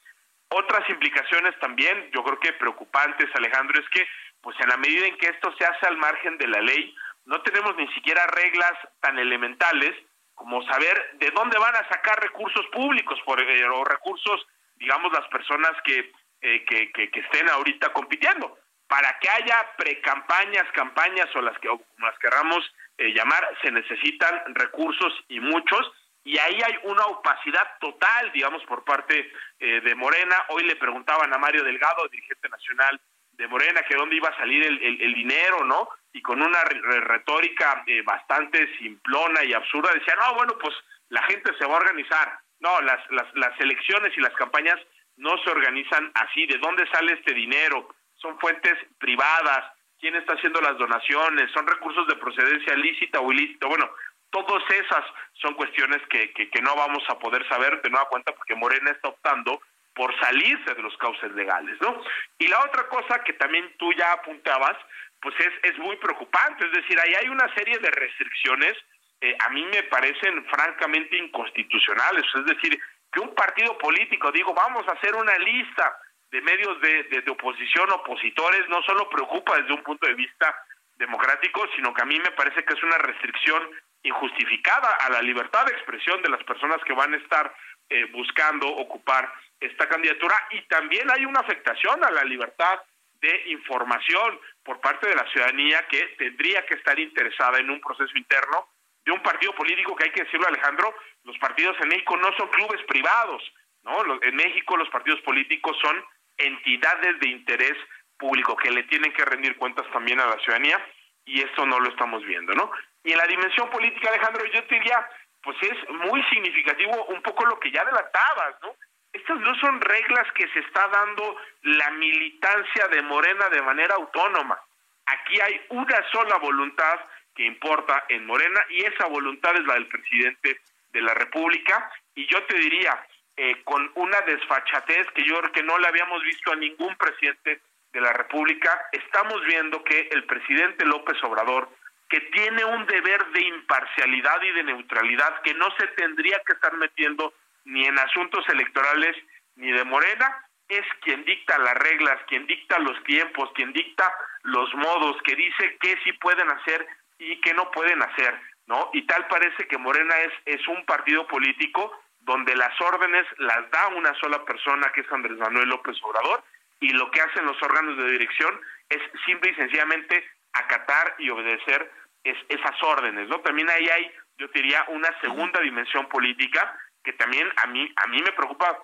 Otras 0.48 0.88
implicaciones 0.88 1.58
también, 1.58 2.10
yo 2.12 2.22
creo 2.22 2.38
que 2.38 2.52
preocupantes, 2.52 3.28
Alejandro, 3.34 3.80
es 3.80 3.88
que 3.90 4.06
pues 4.40 4.56
en 4.60 4.68
la 4.68 4.76
medida 4.76 5.06
en 5.06 5.16
que 5.18 5.26
esto 5.26 5.52
se 5.58 5.64
hace 5.64 5.86
al 5.86 5.96
margen 5.96 6.38
de 6.38 6.46
la 6.46 6.60
ley, 6.60 6.94
no 7.26 7.42
tenemos 7.42 7.76
ni 7.76 7.88
siquiera 7.92 8.26
reglas 8.28 8.72
tan 9.00 9.18
elementales 9.18 9.94
como 10.34 10.62
saber 10.64 11.10
de 11.14 11.30
dónde 11.30 11.58
van 11.58 11.74
a 11.74 11.88
sacar 11.88 12.20
recursos 12.20 12.66
públicos 12.72 13.18
por, 13.24 13.40
eh, 13.40 13.68
o 13.68 13.84
recursos, 13.84 14.46
digamos, 14.76 15.12
las 15.12 15.26
personas 15.28 15.72
que, 15.84 16.12
eh, 16.40 16.64
que, 16.64 16.90
que, 16.92 17.10
que, 17.10 17.20
estén 17.20 17.48
ahorita 17.50 17.92
compitiendo. 17.92 18.58
Para 18.88 19.18
que 19.20 19.28
haya 19.28 19.74
precampañas, 19.76 20.64
campañas 20.72 21.28
o 21.34 21.40
las 21.40 21.58
que 21.60 21.68
o 21.68 21.80
las 21.98 22.18
querramos 22.18 22.64
eh, 23.02 23.12
llamar, 23.12 23.48
se 23.62 23.72
necesitan 23.72 24.54
recursos 24.54 25.12
y 25.28 25.40
muchos, 25.40 25.90
y 26.22 26.38
ahí 26.38 26.60
hay 26.64 26.78
una 26.84 27.04
opacidad 27.06 27.66
total, 27.80 28.30
digamos, 28.32 28.62
por 28.64 28.84
parte 28.84 29.32
eh, 29.58 29.80
de 29.80 29.94
Morena. 29.96 30.36
Hoy 30.50 30.62
le 30.62 30.76
preguntaban 30.76 31.34
a 31.34 31.38
Mario 31.38 31.64
Delgado, 31.64 32.06
dirigente 32.08 32.48
nacional 32.48 33.00
de 33.32 33.48
Morena, 33.48 33.82
que 33.82 33.96
dónde 33.96 34.14
iba 34.14 34.28
a 34.28 34.36
salir 34.36 34.64
el, 34.64 35.14
dinero, 35.14 35.64
¿no? 35.64 35.88
Y 36.12 36.22
con 36.22 36.40
una 36.40 36.62
retórica 36.62 37.82
eh, 37.88 38.02
bastante 38.02 38.72
simplona 38.78 39.42
y 39.42 39.52
absurda, 39.52 39.90
decía, 39.92 40.14
no, 40.14 40.34
bueno, 40.34 40.56
pues 40.60 40.76
la 41.08 41.24
gente 41.24 41.52
se 41.58 41.66
va 41.66 41.74
a 41.74 41.78
organizar. 41.78 42.38
No, 42.60 42.80
las, 42.82 43.00
las, 43.10 43.26
las 43.34 43.58
elecciones 43.58 44.16
y 44.16 44.20
las 44.20 44.34
campañas 44.34 44.78
no 45.16 45.36
se 45.42 45.50
organizan 45.50 46.12
así. 46.14 46.46
¿De 46.46 46.58
dónde 46.58 46.86
sale 46.92 47.14
este 47.14 47.34
dinero? 47.34 47.88
Son 48.14 48.38
fuentes 48.38 48.78
privadas, 48.98 49.72
quién 50.02 50.16
está 50.16 50.34
haciendo 50.34 50.60
las 50.60 50.76
donaciones, 50.76 51.50
son 51.52 51.66
recursos 51.66 52.06
de 52.08 52.16
procedencia 52.16 52.74
lícita 52.74 53.20
o 53.20 53.32
ilícita. 53.32 53.68
Bueno, 53.68 53.88
Todas 54.32 54.64
esas 54.70 55.04
son 55.42 55.52
cuestiones 55.54 56.00
que, 56.08 56.32
que, 56.32 56.62
no 56.62 56.74
vamos 56.74 57.04
a 57.08 57.18
poder 57.18 57.46
saber 57.48 57.82
de 57.82 57.90
nueva 57.90 58.08
cuenta 58.08 58.32
porque 58.32 58.54
Morena 58.54 58.90
está 58.90 59.08
optando 59.08 59.60
por 59.94 60.18
salirse 60.20 60.72
de 60.74 60.82
los 60.82 60.96
cauces 60.96 61.30
legales, 61.32 61.78
¿no? 61.82 62.02
Y 62.38 62.48
la 62.48 62.58
otra 62.60 62.88
cosa 62.88 63.22
que 63.24 63.34
también 63.34 63.74
tú 63.76 63.92
ya 63.92 64.10
apuntabas, 64.12 64.78
pues 65.20 65.34
es, 65.38 65.70
es 65.70 65.78
muy 65.78 65.96
preocupante, 65.96 66.64
es 66.64 66.72
decir, 66.72 66.98
ahí 66.98 67.12
hay 67.12 67.28
una 67.28 67.46
serie 67.54 67.78
de 67.78 67.90
restricciones, 67.90 68.72
eh, 69.20 69.36
a 69.38 69.50
mí 69.50 69.66
me 69.66 69.82
parecen 69.82 70.42
francamente 70.46 71.18
inconstitucionales, 71.18 72.24
es 72.34 72.46
decir, 72.46 72.80
que 73.12 73.20
un 73.20 73.34
partido 73.34 73.76
político, 73.76 74.32
digo, 74.32 74.54
vamos 74.54 74.88
a 74.88 74.92
hacer 74.92 75.14
una 75.14 75.36
lista 75.36 75.94
de 76.32 76.40
medios 76.40 76.80
de, 76.80 77.04
de, 77.04 77.30
oposición, 77.30 77.90
opositores, 77.92 78.66
no 78.68 78.82
solo 78.82 79.08
preocupa 79.10 79.56
desde 79.58 79.74
un 79.74 79.82
punto 79.82 80.06
de 80.06 80.14
vista 80.14 80.56
democrático, 80.96 81.64
sino 81.76 81.92
que 81.92 82.02
a 82.02 82.06
mí 82.06 82.18
me 82.18 82.30
parece 82.32 82.64
que 82.64 82.72
es 82.72 82.82
una 82.82 82.96
restricción 82.98 83.70
injustificada 84.02 84.96
a 84.96 85.10
la 85.10 85.22
libertad 85.22 85.66
de 85.66 85.72
expresión 85.72 86.22
de 86.22 86.30
las 86.30 86.42
personas 86.44 86.78
que 86.84 86.94
van 86.94 87.12
a 87.12 87.18
estar 87.18 87.54
eh, 87.90 88.06
buscando 88.06 88.66
ocupar 88.66 89.30
esta 89.60 89.88
candidatura 89.88 90.34
y 90.50 90.62
también 90.62 91.10
hay 91.10 91.24
una 91.26 91.40
afectación 91.40 92.02
a 92.02 92.10
la 92.10 92.24
libertad 92.24 92.80
de 93.20 93.50
información 93.50 94.40
por 94.64 94.80
parte 94.80 95.08
de 95.08 95.14
la 95.14 95.30
ciudadanía 95.30 95.86
que 95.86 96.02
tendría 96.18 96.64
que 96.66 96.74
estar 96.74 96.98
interesada 96.98 97.58
en 97.58 97.70
un 97.70 97.80
proceso 97.80 98.16
interno 98.16 98.68
de 99.04 99.12
un 99.12 99.22
partido 99.22 99.54
político 99.54 99.94
que 99.94 100.04
hay 100.04 100.10
que 100.10 100.24
decirlo 100.24 100.48
Alejandro, 100.48 100.94
los 101.24 101.36
partidos 101.38 101.76
en 101.80 101.88
México 101.88 102.16
no 102.16 102.32
son 102.36 102.48
clubes 102.48 102.82
privados, 102.88 103.42
¿no? 103.82 104.22
En 104.22 104.34
México 104.34 104.76
los 104.76 104.88
partidos 104.88 105.20
políticos 105.20 105.76
son 105.80 106.04
entidades 106.38 107.18
de 107.20 107.28
interés 107.28 107.76
público 108.16 108.56
que 108.56 108.70
le 108.70 108.84
tienen 108.84 109.12
que 109.12 109.24
rendir 109.24 109.56
cuentas 109.56 109.86
también 109.92 110.20
a 110.20 110.26
la 110.26 110.38
ciudadanía 110.38 110.78
y 111.24 111.40
esto 111.40 111.66
no 111.66 111.78
lo 111.80 111.88
estamos 111.90 112.24
viendo, 112.24 112.52
¿no? 112.54 112.70
Y 113.04 113.12
en 113.12 113.18
la 113.18 113.26
dimensión 113.26 113.68
política, 113.70 114.08
Alejandro, 114.08 114.44
yo 114.46 114.64
te 114.64 114.74
diría, 114.76 115.08
pues 115.42 115.56
es 115.62 115.90
muy 115.90 116.22
significativo 116.24 117.04
un 117.06 117.22
poco 117.22 117.44
lo 117.46 117.58
que 117.58 117.70
ya 117.70 117.82
adelantabas, 117.82 118.56
¿no? 118.62 118.74
Estas 119.12 119.38
no 119.40 119.54
son 119.56 119.80
reglas 119.80 120.26
que 120.34 120.48
se 120.48 120.60
está 120.60 120.88
dando 120.88 121.36
la 121.62 121.90
militancia 121.90 122.88
de 122.88 123.02
Morena 123.02 123.48
de 123.50 123.62
manera 123.62 123.94
autónoma. 123.94 124.58
Aquí 125.06 125.40
hay 125.40 125.60
una 125.70 126.00
sola 126.10 126.36
voluntad 126.38 127.00
que 127.34 127.44
importa 127.44 128.04
en 128.08 128.24
Morena 128.26 128.64
y 128.70 128.84
esa 128.84 129.06
voluntad 129.06 129.54
es 129.56 129.66
la 129.66 129.74
del 129.74 129.88
presidente 129.88 130.60
de 130.92 131.00
la 131.02 131.14
República 131.14 131.90
y 132.14 132.26
yo 132.26 132.42
te 132.44 132.56
diría, 132.58 133.06
eh, 133.44 133.60
con 133.64 133.90
una 133.96 134.20
desfachatez 134.20 135.04
que 135.16 135.24
yo 135.24 135.36
creo 135.40 135.50
que 135.50 135.64
no 135.64 135.76
le 135.76 135.88
habíamos 135.88 136.22
visto 136.22 136.52
a 136.52 136.54
ningún 136.54 136.94
presidente 136.94 137.60
de 137.92 138.00
la 138.00 138.12
República, 138.12 138.70
estamos 138.92 139.44
viendo 139.44 139.82
que 139.82 140.08
el 140.12 140.22
presidente 140.26 140.84
López 140.86 141.16
Obrador, 141.24 141.68
que 142.08 142.20
tiene 142.20 142.64
un 142.64 142.86
deber 142.86 143.26
de 143.32 143.42
imparcialidad 143.42 144.40
y 144.42 144.52
de 144.52 144.62
neutralidad, 144.62 145.42
que 145.42 145.54
no 145.54 145.68
se 145.76 145.88
tendría 145.88 146.40
que 146.46 146.52
estar 146.52 146.72
metiendo 146.76 147.34
ni 147.64 147.84
en 147.84 147.98
asuntos 147.98 148.48
electorales 148.48 149.16
ni 149.56 149.72
de 149.72 149.82
Morena, 149.86 150.46
es 150.68 150.86
quien 151.00 151.24
dicta 151.24 151.58
las 151.58 151.74
reglas, 151.74 152.20
quien 152.28 152.46
dicta 152.46 152.78
los 152.78 153.02
tiempos, 153.02 153.50
quien 153.56 153.72
dicta 153.72 154.08
los 154.44 154.72
modos, 154.74 155.20
que 155.24 155.34
dice 155.34 155.76
qué 155.80 155.98
sí 156.04 156.12
pueden 156.12 156.48
hacer 156.48 156.86
y 157.18 157.40
qué 157.40 157.54
no 157.54 157.72
pueden 157.72 158.04
hacer, 158.04 158.38
¿no? 158.68 158.88
Y 158.92 159.02
tal 159.02 159.26
parece 159.26 159.66
que 159.66 159.78
Morena 159.78 160.16
es, 160.20 160.32
es 160.46 160.68
un 160.68 160.86
partido 160.86 161.26
político 161.26 162.00
donde 162.24 162.54
las 162.56 162.78
órdenes 162.80 163.26
las 163.38 163.70
da 163.70 163.88
una 163.88 164.14
sola 164.14 164.44
persona, 164.44 164.90
que 164.92 165.00
es 165.02 165.12
Andrés 165.12 165.38
Manuel 165.38 165.68
López 165.68 165.96
Obrador, 166.02 166.42
y 166.80 166.90
lo 166.90 167.10
que 167.10 167.20
hacen 167.20 167.46
los 167.46 167.60
órganos 167.62 167.96
de 167.96 168.10
dirección 168.10 168.60
es 168.88 169.00
simple 169.24 169.50
y 169.50 169.54
sencillamente 169.54 170.24
acatar 170.52 171.14
y 171.18 171.30
obedecer 171.30 171.90
es, 172.24 172.36
esas 172.48 172.82
órdenes, 172.82 173.28
¿no? 173.28 173.40
También 173.40 173.68
ahí 173.70 173.88
hay, 173.88 174.10
yo 174.38 174.48
diría, 174.48 174.84
una 174.88 175.08
segunda 175.20 175.60
dimensión 175.60 176.08
política 176.08 176.76
que 177.02 177.12
también 177.14 177.48
a 177.56 177.66
mí 177.66 177.92
a 177.96 178.06
mí 178.06 178.22
me 178.22 178.32
preocupa 178.32 178.78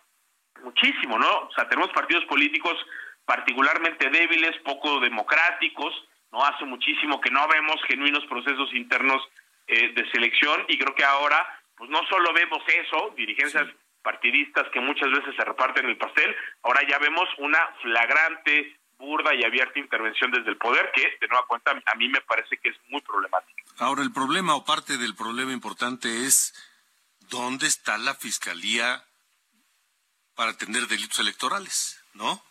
muchísimo, 0.62 1.18
¿no? 1.18 1.38
O 1.40 1.52
sea, 1.52 1.68
tenemos 1.68 1.90
partidos 1.92 2.24
políticos 2.24 2.74
particularmente 3.24 4.08
débiles, 4.10 4.56
poco 4.64 5.00
democráticos, 5.00 5.92
¿no? 6.32 6.44
Hace 6.44 6.64
muchísimo 6.64 7.20
que 7.20 7.30
no 7.30 7.46
vemos 7.48 7.76
genuinos 7.86 8.24
procesos 8.26 8.72
internos 8.74 9.22
eh, 9.66 9.92
de 9.92 10.10
selección 10.10 10.64
y 10.68 10.78
creo 10.78 10.94
que 10.94 11.04
ahora, 11.04 11.57
pues 11.78 11.88
no 11.90 12.00
solo 12.08 12.32
vemos 12.32 12.62
eso, 12.66 13.14
dirigencias 13.16 13.66
partidistas 14.02 14.68
que 14.72 14.80
muchas 14.80 15.10
veces 15.10 15.34
se 15.36 15.44
reparten 15.44 15.86
el 15.86 15.96
pastel, 15.96 16.34
ahora 16.62 16.82
ya 16.88 16.98
vemos 16.98 17.28
una 17.38 17.58
flagrante, 17.82 18.76
burda 18.98 19.32
y 19.34 19.44
abierta 19.44 19.78
intervención 19.78 20.30
desde 20.32 20.50
el 20.50 20.56
poder 20.56 20.90
que, 20.92 21.02
de 21.20 21.28
nueva 21.28 21.46
cuenta, 21.46 21.70
a 21.70 21.94
mí 21.94 22.08
me 22.08 22.20
parece 22.22 22.56
que 22.58 22.70
es 22.70 22.76
muy 22.88 23.00
problemática. 23.00 23.62
Ahora, 23.78 24.02
el 24.02 24.12
problema 24.12 24.56
o 24.56 24.64
parte 24.64 24.96
del 24.96 25.14
problema 25.14 25.52
importante 25.52 26.08
es 26.26 26.52
dónde 27.30 27.68
está 27.68 27.96
la 27.96 28.14
fiscalía 28.14 29.04
para 30.34 30.50
atender 30.50 30.86
delitos 30.88 31.20
electorales, 31.20 32.02
¿no? 32.14 32.42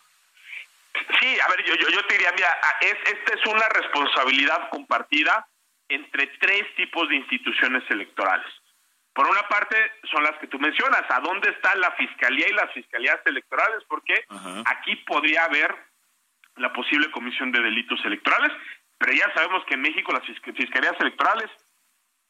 Sí, 1.19 1.39
a 1.39 1.47
ver, 1.49 1.65
yo, 1.65 1.75
yo, 1.75 1.89
yo 1.89 2.05
te 2.05 2.13
diría, 2.13 2.31
mira, 2.31 2.49
es, 2.81 2.95
esta 3.11 3.33
es 3.33 3.45
una 3.45 3.67
responsabilidad 3.69 4.69
compartida 4.69 5.47
entre 5.89 6.27
tres 6.39 6.75
tipos 6.75 7.07
de 7.09 7.15
instituciones 7.15 7.83
electorales. 7.89 8.47
Por 9.17 9.27
una 9.27 9.41
parte, 9.49 9.75
son 10.11 10.21
las 10.23 10.37
que 10.37 10.45
tú 10.45 10.59
mencionas, 10.59 11.01
¿a 11.09 11.19
dónde 11.21 11.49
está 11.49 11.75
la 11.75 11.89
fiscalía 11.93 12.47
y 12.47 12.53
las 12.53 12.71
fiscalías 12.71 13.17
electorales? 13.25 13.83
Porque 13.89 14.13
Ajá. 14.29 14.61
aquí 14.67 14.95
podría 15.07 15.45
haber 15.45 15.75
la 16.57 16.71
posible 16.71 17.09
comisión 17.09 17.51
de 17.51 17.59
delitos 17.59 17.99
electorales, 18.05 18.51
pero 18.99 19.13
ya 19.13 19.33
sabemos 19.33 19.65
que 19.65 19.73
en 19.73 19.81
México 19.81 20.11
las 20.11 20.21
fisc- 20.21 20.55
fiscalías 20.55 20.93
electorales, 20.99 21.49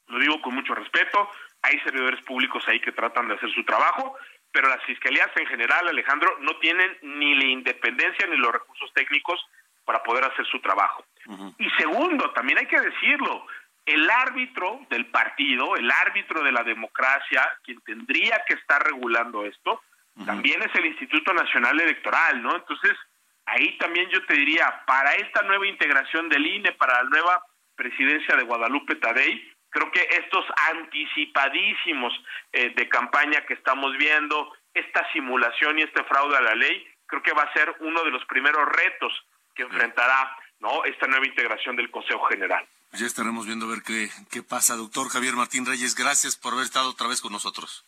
lo 0.07 0.17
digo 0.19 0.41
con 0.41 0.55
mucho 0.55 0.73
respeto, 0.75 1.29
hay 1.61 1.77
servidores 1.81 2.23
públicos 2.23 2.63
ahí 2.69 2.79
que 2.79 2.93
tratan 2.93 3.27
de 3.27 3.35
hacer 3.35 3.51
su 3.51 3.65
trabajo, 3.65 4.17
pero 4.53 4.69
las 4.69 4.81
fiscalías 4.85 5.29
en 5.35 5.45
general, 5.47 5.89
Alejandro, 5.89 6.37
no 6.39 6.55
tienen 6.59 6.97
ni 7.01 7.35
la 7.35 7.47
independencia 7.47 8.27
ni 8.27 8.37
los 8.37 8.53
recursos 8.53 8.93
técnicos 8.93 9.45
para 9.83 10.01
poder 10.03 10.23
hacer 10.23 10.45
su 10.45 10.61
trabajo. 10.61 11.05
Y 11.57 11.69
segundo, 11.71 12.31
también 12.31 12.59
hay 12.59 12.65
que 12.67 12.79
decirlo, 12.79 13.45
el 13.87 14.09
árbitro 14.09 14.81
del 14.89 15.05
partido, 15.07 15.75
el 15.77 15.89
árbitro 15.89 16.43
de 16.43 16.51
la 16.51 16.63
democracia, 16.63 17.49
quien 17.63 17.79
tendría 17.81 18.43
que 18.45 18.55
estar 18.55 18.83
regulando 18.83 19.45
esto, 19.45 19.81
también 20.25 20.61
es 20.63 20.73
el 20.75 20.87
Instituto 20.87 21.33
Nacional 21.33 21.79
Electoral, 21.79 22.41
¿no? 22.41 22.55
Entonces, 22.55 22.93
ahí 23.45 23.77
también 23.77 24.09
yo 24.09 24.25
te 24.25 24.33
diría, 24.33 24.83
para 24.85 25.13
esta 25.13 25.43
nueva 25.43 25.67
integración 25.67 26.27
del 26.27 26.45
INE, 26.45 26.71
para 26.73 27.03
la 27.03 27.09
nueva 27.09 27.43
presidencia 27.75 28.35
de 28.35 28.43
Guadalupe 28.43 28.95
Tadei, 28.95 29.53
creo 29.69 29.91
que 29.91 30.01
estos 30.11 30.43
anticipadísimos 30.71 32.13
eh, 32.51 32.73
de 32.75 32.89
campaña 32.89 33.45
que 33.45 33.53
estamos 33.53 33.95
viendo, 33.97 34.53
esta 34.73 35.09
simulación 35.13 35.79
y 35.79 35.83
este 35.83 36.03
fraude 36.03 36.35
a 36.35 36.41
la 36.41 36.55
ley, 36.55 36.85
creo 37.05 37.21
que 37.21 37.33
va 37.33 37.43
a 37.43 37.53
ser 37.53 37.75
uno 37.79 38.03
de 38.03 38.11
los 38.11 38.25
primeros 38.25 38.67
retos 38.67 39.13
que 39.55 39.63
enfrentará 39.63 40.35
no 40.59 40.83
esta 40.83 41.07
nueva 41.07 41.25
integración 41.25 41.75
del 41.75 41.91
Consejo 41.91 42.25
General. 42.25 42.67
Ya 42.93 43.05
estaremos 43.05 43.45
viendo 43.45 43.65
a 43.65 43.69
ver 43.69 43.83
qué, 43.83 44.09
qué 44.31 44.43
pasa. 44.43 44.75
Doctor 44.75 45.09
Javier 45.09 45.35
Martín 45.35 45.65
Reyes, 45.65 45.95
gracias 45.95 46.35
por 46.35 46.53
haber 46.53 46.65
estado 46.65 46.89
otra 46.89 47.07
vez 47.07 47.21
con 47.21 47.31
nosotros. 47.31 47.85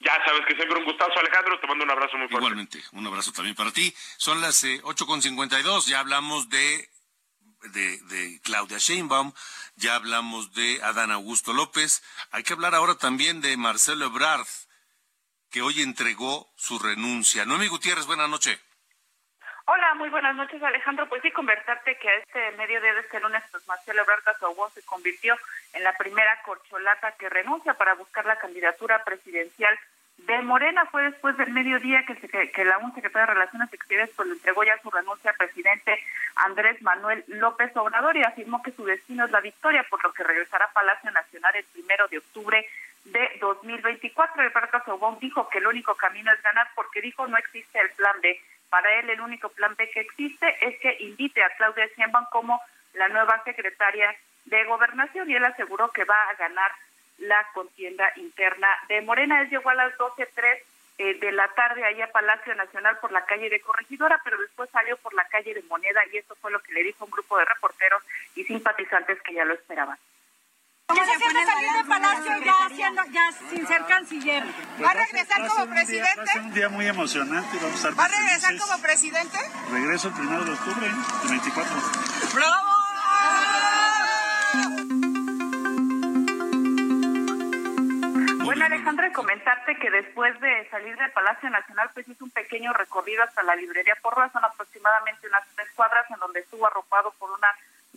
Ya 0.00 0.12
sabes 0.24 0.42
que 0.46 0.54
siempre 0.54 0.78
un 0.78 0.84
gustazo, 0.84 1.18
Alejandro. 1.18 1.58
Te 1.60 1.66
mando 1.66 1.84
un 1.84 1.90
abrazo 1.90 2.16
muy 2.16 2.28
fuerte. 2.28 2.46
Igualmente, 2.46 2.82
un 2.92 3.06
abrazo 3.06 3.32
también 3.32 3.56
para 3.56 3.72
ti. 3.72 3.94
Son 4.16 4.40
las 4.40 4.62
eh, 4.64 4.80
8.52, 4.82 5.86
ya 5.86 6.00
hablamos 6.00 6.48
de, 6.48 6.88
de, 7.62 7.98
de 8.02 8.40
Claudia 8.42 8.78
Sheinbaum, 8.78 9.32
ya 9.76 9.96
hablamos 9.96 10.52
de 10.52 10.80
Adán 10.82 11.10
Augusto 11.10 11.52
López. 11.52 12.02
Hay 12.30 12.44
que 12.44 12.52
hablar 12.52 12.74
ahora 12.74 12.94
también 12.96 13.40
de 13.40 13.56
Marcelo 13.56 14.06
Ebrard, 14.06 14.46
que 15.50 15.62
hoy 15.62 15.82
entregó 15.82 16.48
su 16.56 16.78
renuncia. 16.78 17.44
Noemi 17.44 17.66
Gutiérrez, 17.66 18.06
buenas 18.06 18.28
noches. 18.28 18.58
Hola, 19.70 19.92
muy 19.96 20.08
buenas 20.08 20.34
noches, 20.34 20.62
Alejandro. 20.62 21.06
Pues 21.10 21.20
sí, 21.20 21.30
conversarte 21.30 21.98
que 21.98 22.08
a 22.08 22.14
este 22.14 22.52
mediodía 22.52 22.94
de 22.94 23.00
este 23.00 23.20
lunes, 23.20 23.42
pues 23.50 23.68
Marcelo 23.68 24.00
Ebrard 24.00 24.22
Casaubon 24.22 24.70
se 24.70 24.82
convirtió 24.86 25.36
en 25.74 25.84
la 25.84 25.92
primera 25.92 26.40
corcholata 26.40 27.12
que 27.18 27.28
renuncia 27.28 27.74
para 27.74 27.92
buscar 27.92 28.24
la 28.24 28.38
candidatura 28.38 29.04
presidencial 29.04 29.78
de 30.16 30.40
Morena. 30.40 30.86
Fue 30.86 31.02
después 31.02 31.36
del 31.36 31.52
mediodía 31.52 32.02
que, 32.06 32.14
se, 32.14 32.30
que, 32.30 32.50
que 32.50 32.64
la 32.64 32.78
un 32.78 32.94
secretario 32.94 33.26
de 33.26 33.34
Relaciones 33.34 33.70
Exteriores 33.70 34.10
pues, 34.16 34.28
le 34.28 34.34
entregó 34.36 34.64
ya 34.64 34.80
su 34.80 34.90
renuncia 34.90 35.32
al 35.32 35.36
presidente 35.36 36.02
Andrés 36.36 36.80
Manuel 36.80 37.22
López 37.26 37.76
Obrador 37.76 38.16
y 38.16 38.22
afirmó 38.22 38.62
que 38.62 38.72
su 38.72 38.86
destino 38.86 39.26
es 39.26 39.30
la 39.30 39.42
victoria, 39.42 39.84
por 39.90 40.02
lo 40.02 40.14
que 40.14 40.24
regresará 40.24 40.64
a 40.64 40.72
Palacio 40.72 41.10
Nacional 41.10 41.54
el 41.56 41.64
primero 41.74 42.08
de 42.08 42.16
octubre 42.16 42.66
de 43.04 43.36
2024. 43.38 44.44
Ebrard 44.44 44.70
Casaubon 44.70 45.18
dijo 45.18 45.46
que 45.50 45.58
el 45.58 45.66
único 45.66 45.94
camino 45.94 46.32
es 46.32 46.40
ganar 46.42 46.68
porque 46.74 47.02
dijo 47.02 47.26
no 47.26 47.36
existe 47.36 47.78
el 47.78 47.90
plan 47.90 48.18
B. 48.22 48.40
Para 48.70 48.92
él 49.00 49.10
el 49.10 49.20
único 49.20 49.48
plan 49.50 49.74
B 49.76 49.90
que 49.90 50.00
existe 50.00 50.56
es 50.60 50.78
que 50.80 50.96
invite 51.00 51.42
a 51.42 51.50
Claudia 51.56 51.88
Sheinbaum 51.96 52.26
como 52.30 52.60
la 52.94 53.08
nueva 53.08 53.42
secretaria 53.44 54.14
de 54.44 54.64
Gobernación 54.64 55.30
y 55.30 55.36
él 55.36 55.44
aseguró 55.44 55.90
que 55.90 56.04
va 56.04 56.22
a 56.28 56.34
ganar 56.34 56.70
la 57.18 57.46
contienda 57.52 58.10
interna 58.16 58.68
de 58.88 59.02
Morena. 59.02 59.40
Él 59.40 59.50
llegó 59.50 59.70
a 59.70 59.74
las 59.74 59.94
12.03 59.96 60.58
eh, 60.98 61.14
de 61.14 61.32
la 61.32 61.48
tarde 61.48 61.84
ahí 61.84 62.00
a 62.02 62.10
Palacio 62.10 62.54
Nacional 62.54 62.98
por 62.98 63.12
la 63.12 63.24
calle 63.24 63.48
de 63.48 63.60
Corregidora, 63.60 64.20
pero 64.24 64.38
después 64.38 64.68
salió 64.70 64.96
por 64.96 65.14
la 65.14 65.24
calle 65.26 65.54
de 65.54 65.62
Moneda 65.62 66.00
y 66.12 66.18
eso 66.18 66.34
fue 66.36 66.50
lo 66.50 66.60
que 66.60 66.72
le 66.72 66.82
dijo 66.82 67.04
un 67.04 67.10
grupo 67.10 67.38
de 67.38 67.44
reporteros 67.44 68.02
y 68.34 68.44
simpatizantes 68.44 69.20
que 69.22 69.34
ya 69.34 69.44
lo 69.44 69.54
esperaban. 69.54 69.98
¿Cómo 70.88 71.04
se 71.04 71.16
siente 71.18 71.44
salir 71.44 71.72
de 71.72 71.84
Palacio 71.84 72.38
ya, 72.44 72.66
haciendo, 72.66 73.02
ya 73.12 73.32
sin 73.50 73.66
ser 73.66 73.84
canciller? 73.84 74.42
¿Va 74.82 74.90
a 74.90 74.94
regresar 74.94 75.46
como 75.46 75.66
presidente? 75.68 76.16
va 76.16 76.22
a 76.22 76.26
ser 76.26 76.42
un 76.42 76.54
día 76.54 76.68
muy 76.70 76.86
emocionante 76.86 77.56
y 77.56 77.60
vamos 77.60 77.84
a 77.84 77.88
estar 77.90 78.00
¿Va 78.00 78.04
a 78.06 78.08
regresar 78.08 78.48
felices. 78.48 78.66
como 78.66 78.82
presidente? 78.82 79.38
Regreso 79.70 80.08
el 80.08 80.14
primero 80.14 80.44
de 80.46 80.52
octubre 80.52 80.88
del 80.88 81.28
24. 81.28 81.76
¡Bravo! 82.34 82.68
Bueno, 88.44 88.64
Alejandra, 88.64 89.12
comentarte 89.12 89.76
que 89.76 89.90
después 89.90 90.40
de 90.40 90.68
salir 90.70 90.96
del 90.96 91.12
Palacio 91.12 91.50
Nacional, 91.50 91.90
pues 91.92 92.08
hizo 92.08 92.24
un 92.24 92.30
pequeño 92.30 92.72
recorrido 92.72 93.22
hasta 93.22 93.42
la 93.42 93.54
librería 93.56 93.94
Porra, 94.00 94.30
son 94.32 94.42
aproximadamente 94.42 95.28
unas 95.28 95.44
tres 95.54 95.68
cuadras, 95.76 96.10
en 96.10 96.18
donde 96.18 96.40
estuvo 96.40 96.66
arropado 96.66 97.12
por 97.18 97.30
una 97.30 97.48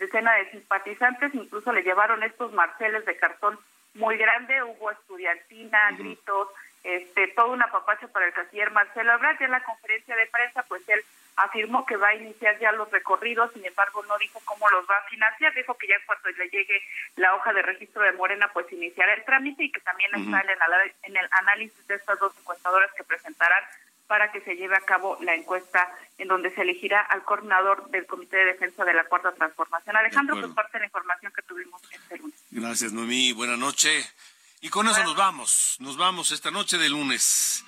decena 0.02 0.34
de 0.34 0.49
simpatizantes, 0.49 1.34
incluso 1.36 1.72
le 1.72 1.84
llevaron 1.84 2.24
estos 2.24 2.52
marceles 2.54 3.06
de 3.06 3.16
cartón 3.18 3.58
muy 3.93 4.18
grande, 4.18 4.64
hubo 4.64 4.89
estudiantina, 4.89 5.91
gritos, 5.91 6.47
este, 6.84 7.28
todo 7.28 7.52
un 7.52 7.62
apapacho 7.62 8.08
para 8.08 8.26
el 8.26 8.34
canciller 8.34 8.72
Marcelo 8.72 9.14
Ebrard, 9.14 9.38
ya 9.39 9.45
en 9.45 9.52
la 9.52 9.64
conferencia 9.64 10.16
de 10.16 10.26
prensa, 10.26 10.64
pues 10.64 10.82
él 10.89 10.99
afirmó 11.36 11.86
que 11.86 11.97
va 11.97 12.10
a 12.10 12.16
iniciar 12.16 12.58
ya 12.58 12.72
los 12.72 12.89
recorridos, 12.89 13.54
sin 13.54 13.64
embargo 13.64 14.04
no 14.06 14.18
dijo 14.18 14.41
cómo 14.43 14.68
los 14.70 14.89
va 14.89 14.97
a 14.97 15.10
financiar, 15.10 15.54
dijo 15.54 15.78
que 15.78 15.88
ya 15.88 15.95
cuando 16.08 16.30
le 16.32 16.49
llegue 16.49 16.82
la 17.18 17.36
hoja 17.36 17.54
de 17.54 17.62
registro 17.62 18.02
de 18.02 18.14
Morena, 18.14 18.49
pues 18.52 18.72
iniciará 18.74 19.14
el 19.14 19.24
trámite 19.24 19.66
y 19.66 19.72
que 19.72 19.82
también 19.82 20.10
está 20.16 20.41
en 20.41 20.49
el, 20.49 20.58
en 21.04 21.18
el 21.18 21.30
análisis 21.32 21.88
de 21.88 21.95
estas 21.95 22.18
dos 22.18 22.36
encuestadoras 22.39 22.91
que 22.93 23.04
presentarán 23.04 23.64
para 24.12 24.30
que 24.30 24.41
se 24.41 24.57
lleve 24.57 24.76
a 24.76 24.82
cabo 24.82 25.18
la 25.22 25.36
encuesta 25.36 25.89
en 26.18 26.28
donde 26.28 26.53
se 26.53 26.64
elegirá 26.64 26.99
al 26.99 27.24
coordinador 27.24 27.89
del 27.91 28.05
Comité 28.05 28.36
de 28.36 28.43
Defensa 28.43 28.84
de 28.84 28.93
la 28.93 29.05
Cuarta 29.05 29.32
Transformación. 29.32 29.95
Alejandro, 29.95 30.38
pues 30.38 30.53
parte 30.53 30.74
de 30.74 30.80
la 30.80 30.86
información 30.88 31.32
que 31.34 31.41
tuvimos 31.43 31.82
este 31.89 32.18
lunes. 32.18 32.36
Gracias, 32.51 32.91
Noemí. 32.91 33.32
Buenas 33.32 33.57
noches. 33.57 34.14
Y 34.59 34.68
con 34.68 34.86
eso 34.89 35.01
nos 35.05 35.16
vamos. 35.16 35.78
Nos 35.80 35.95
vamos 35.95 36.32
esta 36.32 36.51
noche 36.51 36.78
de 36.78 36.89
lunes. 36.89 37.64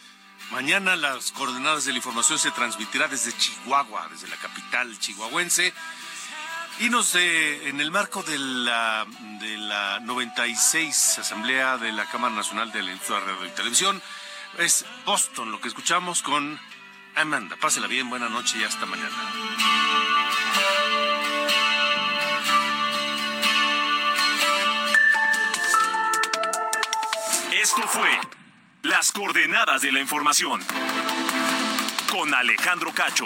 Mañana 0.52 0.98
las 0.98 1.32
coordenadas 1.32 1.86
de 1.86 1.94
la 1.94 2.00
información 2.00 2.38
se 2.38 2.52
transmitirá 2.52 3.08
desde 3.08 3.32
Chihuahua, 3.32 4.10
desde 4.12 4.28
la 4.28 4.36
capital 4.36 5.00
chihuahuense. 5.00 5.74
Y 6.82 6.90
nos, 6.90 7.16
eh, 7.16 7.70
en 7.70 7.80
el 7.80 7.90
marco 7.90 8.22
de 8.22 8.38
la, 8.38 9.08
de 9.40 9.58
la 9.60 10.02
96 10.02 11.20
Asamblea 11.20 11.78
de 11.78 11.94
la 11.94 12.06
Cámara 12.08 12.36
Nacional 12.36 12.70
de 12.74 12.84
la 12.84 12.92
Industria 12.92 13.22
de 13.22 13.28
Radio 13.28 13.46
y 13.46 13.52
Televisión, 13.52 14.02
es 14.58 14.86
Boston 15.06 15.52
lo 15.52 15.60
que 15.60 15.68
escuchamos 15.68 16.22
con 16.22 16.60
Amanda. 17.16 17.56
Pásela 17.58 17.88
bien, 17.88 18.10
buena 18.10 18.30
noche 18.30 18.58
y 18.60 18.64
hasta 18.64 18.86
mañana. 18.86 19.10
Esto 27.52 27.88
fue 27.88 28.10
Las 28.84 29.12
coordenadas 29.12 29.82
de 29.82 29.92
la 29.92 30.00
información 30.00 30.62
con 32.12 32.34
Alejandro 32.34 32.92
Cacho. 32.94 33.26